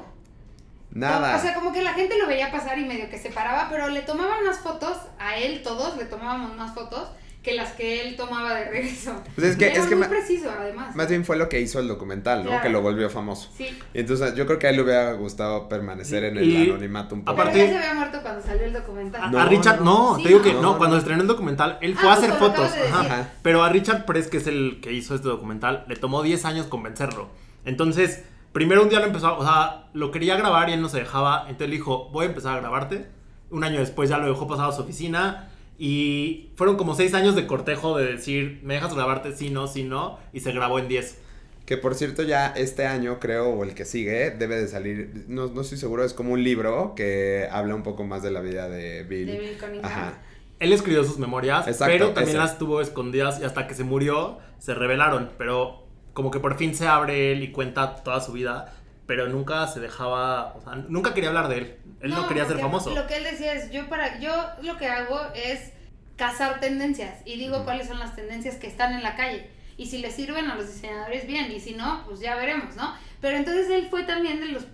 Nada. 0.90 1.36
O 1.36 1.40
sea, 1.40 1.52
como 1.52 1.72
que 1.72 1.82
la 1.82 1.92
gente 1.92 2.16
lo 2.16 2.26
veía 2.26 2.50
pasar 2.50 2.78
y 2.78 2.86
medio 2.86 3.10
que 3.10 3.18
se 3.18 3.28
paraba, 3.28 3.68
pero 3.68 3.90
le 3.90 4.00
tomaban 4.00 4.46
más 4.46 4.60
fotos, 4.60 4.96
a 5.18 5.36
él 5.36 5.62
todos 5.62 5.98
le 5.98 6.06
tomábamos 6.06 6.56
más 6.56 6.74
fotos 6.74 7.10
que 7.48 7.54
las 7.56 7.72
que 7.72 8.02
él 8.02 8.16
tomaba 8.16 8.54
de 8.54 8.64
regreso. 8.66 9.12
Pues 9.34 9.46
es 9.48 9.56
que- 9.56 9.66
Era 9.66 9.74
es 9.80 9.87
que 9.87 9.94
muy 9.96 10.04
ma- 10.04 10.08
preciso, 10.11 10.50
además. 10.50 10.94
Más 10.94 11.08
bien 11.08 11.24
fue 11.24 11.37
lo 11.37 11.48
que 11.48 11.61
hizo 11.61 11.78
el 11.80 11.88
documental, 11.88 12.40
¿no? 12.44 12.50
Claro. 12.50 12.62
Que 12.62 12.68
lo 12.68 12.82
volvió 12.82 13.08
famoso. 13.08 13.50
Sí. 13.56 13.66
Y 13.94 14.00
entonces 14.00 14.34
yo 14.34 14.44
creo 14.46 14.58
que 14.58 14.66
a 14.66 14.70
él 14.70 14.76
le 14.76 14.82
hubiera 14.82 15.12
gustado 15.14 15.68
permanecer 15.68 16.24
en 16.24 16.37
el 16.37 16.44
Y- 16.44 16.70
anonimato 16.70 17.14
un 17.14 17.24
poco. 17.24 17.37
Pero 17.37 17.48
Aparte- 17.48 17.66
ya 17.66 17.72
se 17.72 17.78
había 17.78 17.94
muerto 17.94 18.18
cuando 18.22 18.42
salió 18.42 18.64
el 18.64 18.72
documental. 18.72 19.22
A, 19.24 19.30
No, 19.30 19.38
a 19.40 19.44
Richard, 19.46 19.80
no. 19.80 20.11
no, 20.12 20.16
Sí, 20.16 20.22
te 20.24 20.28
digo 20.28 20.42
que 20.42 20.52
no. 20.54 20.76
cuando 20.78 20.96
estrenó 20.98 21.22
el 21.22 21.28
documental, 21.28 21.78
él 21.80 21.94
Ah, 21.96 22.00
fue 22.00 22.11
a 22.11 22.14
justo 22.16 22.26
hacer 22.32 22.38
fotos. 22.38 22.74
de 22.74 22.82
ajá. 22.88 23.28
Pero 23.42 23.62
a 23.64 23.68
Richard 23.70 24.05
Press, 24.05 24.28
que 24.28 24.36
es 24.36 24.46
el 24.46 24.80
que 24.82 24.92
hizo 24.92 25.14
este 25.14 25.28
documental, 25.28 25.84
le 25.88 25.96
tomó 25.96 26.22
10 26.22 26.44
años 26.44 26.66
convencerlo. 26.66 27.28
Entonces, 27.64 28.24
primero 28.53 28.82
un 28.82 28.88
día 28.88 29.01
lo 29.01 29.07
empezó, 29.07 29.28
a- 29.28 29.38
o 29.38 29.42
sea, 29.44 29.88
lo 29.92 30.11
quería 30.11 30.36
grabar 30.36 30.68
y 30.70 30.72
él 30.72 30.80
no 30.82 30.88
se 30.88 30.99
dejaba. 30.99 31.42
Entonces 31.42 31.68
le 31.68 31.76
dijo, 31.76 32.09
voy 32.12 32.26
a 32.26 32.28
empezar 32.28 32.57
a 32.57 32.61
grabarte. 32.61 33.07
Un 33.51 33.64
año 33.64 33.78
después 33.80 34.11
ya 34.11 34.18
lo 34.18 34.26
dejó 34.26 34.46
pasado 34.46 34.68
a 34.70 34.72
su 34.72 34.82
oficina. 34.82 35.51
Y 35.79 36.51
fueron 36.57 36.76
como 36.76 36.95
6 36.95 37.14
años 37.14 37.37
de 37.37 37.47
cortejo 37.47 37.97
de 37.97 38.12
decir, 38.12 38.61
¿me 38.64 38.74
dejas 38.74 38.95
grabarte? 38.95 39.33
Sí, 39.33 39.51
no, 39.51 39.68
sí, 39.68 39.85
no. 39.85 40.18
Y 40.33 40.41
se 40.41 40.53
grabó 40.53 40.79
en 40.81 40.89
10. 40.89 41.18
Que 41.66 41.76
por 41.76 41.95
cierto 41.95 42.22
ya 42.22 42.49
este 42.49 42.87
año 42.87 43.20
creo, 43.20 43.51
o 43.51 43.62
el 43.62 43.74
que 43.74 43.85
sigue, 43.85 44.31
debe 44.31 44.57
de 44.57 44.68
salir, 44.68 45.26
no, 45.29 45.49
no 45.49 45.61
estoy 45.61 45.79
seguro, 45.79 46.03
es 46.03 46.14
como 46.14 46.33
un 46.33 46.43
libro 46.43 46.95
que 46.97 47.47
habla 47.51 47.74
un 47.74 47.83
poco 47.83 48.05
más 48.05 48.22
de 48.22 48.31
la 48.31 48.41
vida 48.41 48.68
de 48.68 49.05
Bill. 49.05 49.26
De 49.26 49.39
Bill 49.39 49.59
Cunningham. 49.59 49.85
Ajá. 49.85 50.22
Él 50.59 50.72
escribió 50.72 51.05
sus 51.05 51.18
memorias, 51.18 51.68
Exacto, 51.68 51.93
pero 51.93 52.07
también 52.09 52.37
ese. 52.37 52.39
las 52.39 52.59
tuvo 52.59 52.81
escondidas 52.81 53.41
y 53.41 53.45
hasta 53.45 53.68
que 53.68 53.74
se 53.74 53.85
murió 53.85 54.39
se 54.59 54.74
revelaron. 54.74 55.31
Pero 55.39 55.87
como 56.14 56.31
que 56.31 56.41
por 56.41 56.57
fin 56.57 56.74
se 56.74 56.89
abre 56.89 57.33
él 57.33 57.43
y 57.45 57.53
cuenta 57.53 57.97
toda 58.03 58.20
su 58.20 58.33
vida, 58.33 58.74
pero 59.09 59.26
nunca 59.26 59.66
se 59.66 59.80
dejaba, 59.80 60.52
o 60.54 60.61
sea, 60.61 60.74
nunca 60.76 61.14
quería 61.14 61.30
hablar 61.30 61.48
de 61.48 61.56
él. 61.56 61.76
Él 62.02 62.11
no, 62.11 62.28
quería 62.28 62.44
ser 62.44 62.59
famoso. 62.59 62.94
Lo 62.94 63.06
que 63.06 63.16
él 63.16 63.24
decía 63.24 63.54
es, 63.54 63.70
yo 63.70 63.88
para 63.88 64.20
yo 64.20 64.30
lo 64.61 64.76
que 64.76 64.86
hago 64.86 65.18
es 65.34 65.72
cazar 66.16 66.61
tendencias 66.61 67.22
y 67.24 67.38
digo 67.38 67.64
cuáles 67.64 67.88
son 67.88 67.98
las 67.98 68.14
tendencias 68.14 68.56
que 68.56 68.66
están 68.66 68.92
en 68.92 69.02
la 69.02 69.16
calle. 69.16 69.48
Y 69.78 69.86
si 69.86 69.98
le 69.98 70.11
sirven 70.11 70.50
a 70.50 70.56
los 70.56 70.70
diseñadores, 70.70 71.26
bien, 71.26 71.50
y 71.50 71.59
si 71.59 71.72
no, 71.72 72.04
pues 72.04 72.20
ya 72.20 72.36
veremos, 72.36 72.76
¿no? 72.76 72.94
Pero 73.22 73.38
entonces 73.38 73.70
él 73.70 73.86
fue 73.88 74.02
también 74.02 74.40
de 74.40 74.48
los, 74.48 74.66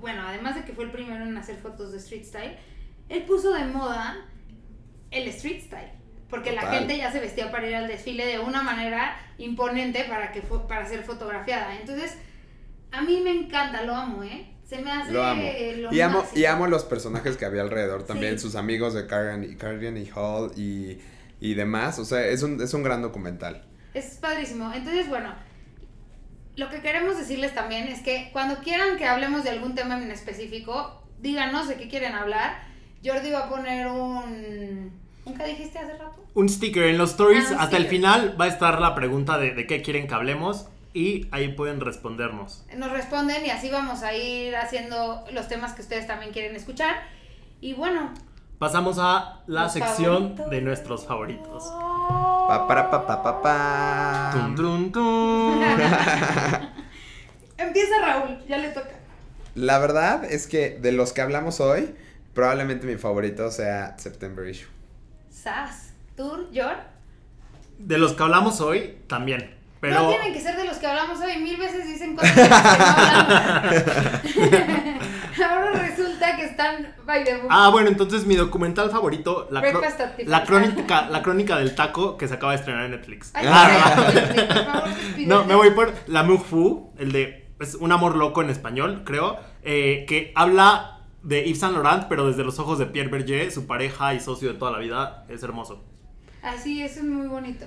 bueno, 0.00 0.26
además 0.26 0.54
de 0.54 0.64
que 0.64 0.72
fue 0.72 0.84
el 0.84 0.90
primero 0.90 1.22
en 1.22 1.36
hacer 1.36 1.56
fotos 1.56 1.92
de 1.92 1.98
street 1.98 2.24
style, 2.24 2.56
él 3.10 3.24
puso 3.24 3.52
de 3.52 3.66
moda 3.66 4.16
el 5.10 5.28
street 5.28 5.64
style. 5.64 5.92
Porque 6.30 6.52
la 6.52 6.62
gente 6.62 6.96
ya 6.96 7.12
se 7.12 7.20
vestía 7.20 7.50
para 7.50 7.68
ir 7.68 7.74
al 7.74 7.88
desfile 7.88 8.24
de 8.24 8.38
una 8.38 8.62
manera 8.62 9.18
imponente 9.36 10.04
para, 10.04 10.32
que 10.32 10.40
para 10.40 10.86
ser 10.86 11.02
fotografiada. 11.02 11.76
Entonces, 11.78 12.16
a 12.92 13.02
mí 13.02 13.20
me 13.22 13.30
encanta, 13.30 13.82
lo 13.82 13.94
amo, 13.94 14.22
¿eh? 14.22 14.48
Se 14.68 14.78
me 14.80 14.90
hace 14.90 15.12
Lo 15.12 15.22
amo. 15.24 15.42
lo 15.78 15.92
Y 15.92 16.00
amo, 16.00 16.18
máximo. 16.20 16.40
y 16.40 16.44
amo 16.46 16.66
los 16.66 16.84
personajes 16.84 17.36
que 17.36 17.44
había 17.44 17.60
alrededor 17.62 18.04
también, 18.04 18.38
Sí. 18.38 18.44
sus 18.46 18.54
amigos 18.54 18.94
de 18.94 19.06
Cargan 19.06 19.44
y, 19.44 19.56
Cargan 19.56 19.96
y 19.98 20.08
Hall 20.14 20.52
y, 20.56 20.98
y 21.40 21.54
demás. 21.54 21.98
O 21.98 22.04
sea, 22.06 22.24
es 22.26 22.42
un, 22.42 22.60
es 22.62 22.72
un 22.72 22.82
gran 22.82 23.02
documental. 23.02 23.64
Es 23.92 24.16
padrísimo. 24.16 24.72
Entonces, 24.72 25.08
bueno, 25.10 25.34
lo 26.56 26.70
que 26.70 26.80
queremos 26.80 27.18
decirles 27.18 27.54
también 27.54 27.88
es 27.88 28.00
que 28.00 28.30
cuando 28.32 28.60
quieran 28.60 28.96
que 28.96 29.04
hablemos 29.06 29.44
de 29.44 29.50
algún 29.50 29.74
tema 29.74 30.02
en 30.02 30.10
específico, 30.10 31.02
díganos 31.20 31.68
de 31.68 31.76
qué 31.76 31.88
quieren 31.88 32.14
hablar. 32.14 32.62
Jordi 33.04 33.30
va 33.30 33.40
a 33.40 33.48
poner 33.50 33.88
un... 33.88 34.90
¿Nunca 35.26 35.44
dijiste 35.44 35.78
hace 35.78 35.92
rato? 35.98 36.24
Un 36.34 36.48
sticker 36.48 36.84
en 36.84 36.98
los 36.98 37.10
stories, 37.10 37.44
Ah, 37.50 37.54
un 37.54 37.60
hasta 37.60 37.76
el 37.76 37.86
final 37.86 38.40
va 38.40 38.46
a 38.46 38.48
estar 38.48 38.80
la 38.80 38.94
pregunta 38.94 39.38
de, 39.38 39.52
de 39.54 39.66
qué 39.66 39.82
quieren 39.82 40.06
que 40.08 40.14
hablemos 40.14 40.66
y 40.94 41.28
ahí 41.30 41.48
pueden 41.54 41.80
respondernos. 41.80 42.64
Nos 42.76 42.90
responden 42.90 43.44
y 43.46 43.50
así 43.50 43.70
vamos 43.70 44.02
a 44.02 44.14
ir 44.14 44.54
haciendo 44.56 45.24
los 45.32 45.48
temas 45.48 45.72
que 45.72 45.82
ustedes 45.82 46.06
también 46.06 46.32
quieren 46.32 46.54
escuchar. 46.56 46.96
Y 47.60 47.74
bueno, 47.74 48.12
Pasamos 48.58 48.98
a 49.00 49.40
la 49.48 49.68
sección 49.68 50.14
favoritos. 50.36 50.50
de 50.50 50.60
nuestros 50.60 51.04
favoritos. 51.04 51.64
Pa, 52.46 52.66
para, 52.68 52.90
pa, 52.92 53.04
pa, 53.06 53.20
pa, 53.20 53.42
pa. 53.42 54.30
Tum, 54.32 54.54
tum, 54.54 54.92
tum. 54.92 55.62
empieza 57.58 57.94
Raúl, 58.00 58.38
ya 58.46 58.58
le 58.58 58.68
toca. 58.68 58.90
La 59.56 59.78
verdad 59.80 60.24
es 60.24 60.46
que 60.46 60.78
de 60.80 60.92
los 60.92 61.12
que 61.12 61.22
hablamos 61.22 61.60
hoy, 61.60 61.92
probablemente 62.34 62.86
mi 62.86 62.96
favorito 62.96 63.50
sea 63.50 63.98
September 63.98 64.46
Issue. 64.46 64.68
Sas, 65.28 65.92
Tour, 66.16 66.48
Yor. 66.52 66.76
De 67.78 67.98
los 67.98 68.12
que 68.12 68.22
hablamos 68.22 68.60
hoy, 68.60 68.98
también. 69.08 69.56
Pero 69.82 70.00
No 70.00 70.08
tienen 70.10 70.32
que 70.32 70.40
ser 70.40 70.56
de 70.56 70.64
los 70.64 70.76
que 70.76 70.86
hablamos 70.86 71.18
hoy. 71.20 71.38
Mil 71.42 71.56
veces 71.56 71.84
dicen 71.86 72.14
cosas 72.14 72.36
de 72.36 72.48
las 72.48 72.62
que 72.62 72.78
no 72.78 74.44
hablan. 74.46 74.98
Ahora 75.44 75.72
resulta 75.72 76.36
que 76.36 76.44
están 76.44 76.94
by 77.04 77.24
the 77.24 77.36
book. 77.38 77.48
Ah, 77.50 77.68
bueno, 77.70 77.88
entonces 77.88 78.24
mi 78.24 78.36
documental 78.36 78.90
favorito, 78.92 79.48
la, 79.50 79.60
la 80.24 80.44
crónica, 80.44 81.08
la 81.10 81.22
crónica 81.22 81.58
del 81.58 81.74
taco 81.74 82.16
que 82.16 82.28
se 82.28 82.34
acaba 82.34 82.52
de 82.52 82.58
estrenar 82.58 82.84
en 82.84 82.92
Netflix. 82.92 83.32
Ay, 83.34 83.46
Ah, 83.50 83.92
por 83.96 84.04
favor, 84.04 84.14
despídete. 84.94 85.26
No, 85.26 85.44
me 85.46 85.54
voy 85.56 85.70
por 85.70 85.92
L'amour 86.06 86.40
fou, 86.44 86.92
el 86.98 87.10
de 87.10 87.52
es 87.58 87.74
un 87.74 87.90
amor 87.90 88.14
loco 88.16 88.40
en 88.42 88.50
español, 88.50 89.02
creo, 89.04 89.36
eh, 89.64 90.04
que 90.08 90.32
habla 90.36 91.00
de 91.24 91.44
Yves 91.44 91.58
Saint 91.58 91.74
Laurent, 91.74 92.04
pero 92.08 92.28
desde 92.28 92.44
los 92.44 92.58
ojos 92.60 92.78
de 92.78 92.86
Pierre 92.86 93.08
Berger, 93.10 93.50
su 93.50 93.66
pareja 93.66 94.14
y 94.14 94.20
socio 94.20 94.52
de 94.52 94.58
toda 94.58 94.70
la 94.70 94.78
vida. 94.78 95.24
Es 95.28 95.42
hermoso. 95.42 95.84
Así 96.42 96.82
es, 96.82 96.96
es 96.96 97.04
muy 97.04 97.26
bonito. 97.26 97.66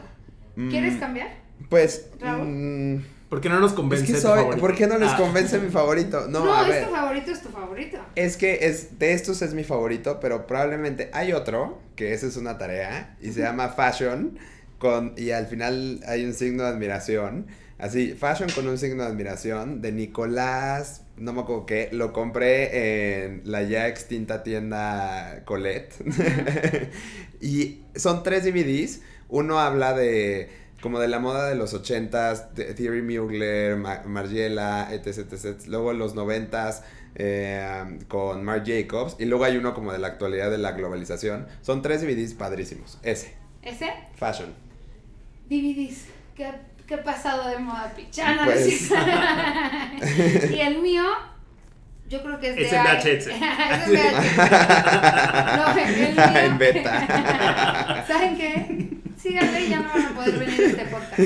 ¿Quieres 0.69 0.95
Mm, 0.95 0.99
cambiar? 0.99 1.44
Pues. 1.69 2.07
Raúl. 2.19 2.45
mm, 2.47 3.05
¿Por 3.29 3.41
qué 3.41 3.49
no 3.49 3.59
nos 3.59 3.71
es 3.71 3.75
convence 3.75 4.05
que 4.05 4.13
tu 4.13 4.19
soy. 4.19 4.37
favorito? 4.39 4.61
¿Por 4.61 4.75
qué 4.75 4.87
no 4.87 4.97
les 4.99 5.09
Ah. 5.11 5.17
convence 5.17 5.57
mi 5.59 5.69
favorito? 5.71 6.27
No, 6.29 6.45
No, 6.45 6.55
a 6.55 6.61
es 6.63 6.67
ver. 6.69 6.85
tu 6.87 6.91
favorito, 6.95 7.31
es 7.31 7.41
tu 7.41 7.49
favorito. 7.49 7.97
Es 8.15 8.37
que 8.37 8.59
es, 8.67 8.99
de 8.99 9.13
estos 9.13 9.41
es 9.41 9.53
mi 9.53 9.63
favorito, 9.63 10.19
pero 10.19 10.45
probablemente 10.47 11.09
hay 11.11 11.33
otro, 11.33 11.81
que 11.95 12.13
esa 12.13 12.27
es 12.27 12.37
una 12.37 12.57
tarea, 12.57 13.17
y 13.21 13.31
se 13.31 13.41
llama 13.41 13.69
Fashion, 13.69 14.37
con, 14.77 15.13
y 15.17 15.31
al 15.31 15.47
final 15.47 16.01
hay 16.07 16.23
un 16.23 16.33
signo 16.33 16.63
de 16.63 16.69
admiración, 16.69 17.47
así, 17.79 18.13
Fashion 18.13 18.49
con 18.51 18.67
un 18.67 18.77
signo 18.77 19.03
de 19.03 19.09
admiración, 19.09 19.81
de 19.81 19.91
Nicolás, 19.91 21.01
no 21.17 21.33
me 21.33 21.41
acuerdo 21.41 21.65
qué, 21.65 21.89
lo 21.93 22.13
compré 22.13 23.23
en 23.25 23.41
la 23.45 23.63
ya 23.63 23.87
extinta 23.87 24.43
tienda 24.43 25.41
Colette, 25.45 25.93
y 27.41 27.81
son 27.95 28.23
tres 28.23 28.43
DVDs, 28.43 29.01
uno 29.29 29.59
habla 29.59 29.93
de 29.93 30.49
como 30.85 30.99
de 30.99 31.07
la 31.07 31.17
moda 31.17 31.49
de 31.49 31.55
los 31.55 31.73
ochentas, 31.73 32.53
de 32.53 32.75
Thierry 32.75 33.01
Mugler, 33.01 33.75
Ma- 33.75 34.03
Margiela, 34.05 34.87
etc, 34.91 35.33
etc. 35.33 35.61
Luego 35.65 35.93
los 35.93 36.13
noventas 36.13 36.83
eh, 37.15 37.97
con 38.07 38.43
Marc 38.43 38.67
Jacobs. 38.67 39.15
Y 39.17 39.25
luego 39.25 39.45
hay 39.45 39.57
uno 39.57 39.73
como 39.73 39.91
de 39.91 39.97
la 39.97 40.05
actualidad 40.05 40.51
de 40.51 40.59
la 40.59 40.73
globalización. 40.73 41.47
Son 41.63 41.81
tres 41.81 42.03
DVDs 42.03 42.35
padrísimos. 42.35 42.99
Ese, 43.01 43.33
¿Ese? 43.63 43.91
Fashion. 44.15 44.53
DVDs. 45.49 46.05
¿Qué, 46.35 46.51
qué 46.85 46.97
pasado 46.99 47.49
de 47.49 47.57
moda 47.57 47.91
pichana? 47.95 48.45
¿no 48.45 48.51
Pues. 48.51 48.91
y 50.51 50.59
el 50.59 50.83
mío, 50.83 51.03
yo 52.07 52.21
creo 52.21 52.39
que 52.39 52.49
es 52.51 52.55
de... 52.57 52.61
Es 52.67 52.73
en 52.73 52.83
VHS. 52.83 53.07
es 53.07 53.27
en 53.27 53.91
VHS. 53.91 54.37
No, 55.57 55.77
el 55.79 56.13
mío... 56.13 56.23
En 56.43 56.57
beta. 56.59 58.05
¿Saben 58.07 58.37
qué? 58.37 58.94
Síganme 59.25 59.65
y 59.65 59.69
ya 59.69 59.79
no 59.79 59.89
van 59.91 60.05
a 60.05 60.09
poder 60.09 60.37
venir 60.37 60.61
a 60.61 60.65
este 60.65 60.85
podcast. 60.85 61.19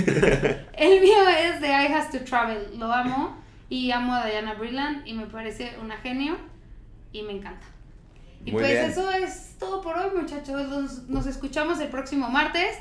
El 0.74 1.02
mío 1.02 1.28
es 1.28 1.60
de 1.60 1.68
I 1.68 1.94
Has 1.94 2.10
to 2.12 2.20
Travel. 2.20 2.80
Lo 2.80 2.94
amo. 2.94 3.38
Y 3.68 3.92
amo 3.92 4.14
a 4.14 4.26
Diana 4.26 4.54
Brilland. 4.54 5.06
Y 5.06 5.14
me 5.14 5.26
parece 5.26 5.76
una 5.82 5.98
genio. 5.98 6.38
Y 7.12 7.24
me 7.24 7.34
encanta. 7.34 7.68
Y 8.46 8.54
Muy 8.54 8.62
pues 8.62 8.72
bien. 8.72 8.86
eso 8.90 9.12
es 9.12 9.58
todo 9.60 9.82
por 9.82 9.98
hoy, 9.98 10.12
muchachos. 10.16 10.70
Nos, 10.70 11.10
nos 11.10 11.28
escuchamos 11.28 11.82
el 11.82 11.90
próximo 11.90 12.30
martes. 12.30 12.78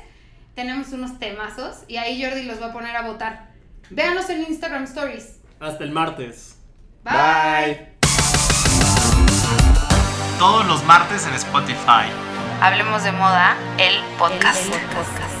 Tenemos 0.55 0.93
unos 0.93 1.19
temazos. 1.19 1.83
Y 1.89 1.97
ahí 1.97 2.23
Jordi 2.23 2.43
los 2.43 2.61
va 2.61 2.67
a 2.67 2.71
poner 2.71 2.95
a 2.95 3.01
votar. 3.01 3.49
Véanos 3.89 4.29
en 4.29 4.43
Instagram 4.43 4.83
Stories. 4.85 5.41
Hasta 5.59 5.83
el 5.83 5.91
martes. 5.91 6.57
Bye. 7.03 7.89
Todos 10.37 10.65
los 10.65 10.81
martes 10.85 11.27
en 11.27 11.33
Spotify. 11.33 12.07
Hablemos 12.61 13.03
de 13.03 13.13
moda, 13.13 13.55
el 13.77 14.03
podcast. 14.17 14.65
El 14.73 14.81
podcast. 14.87 15.38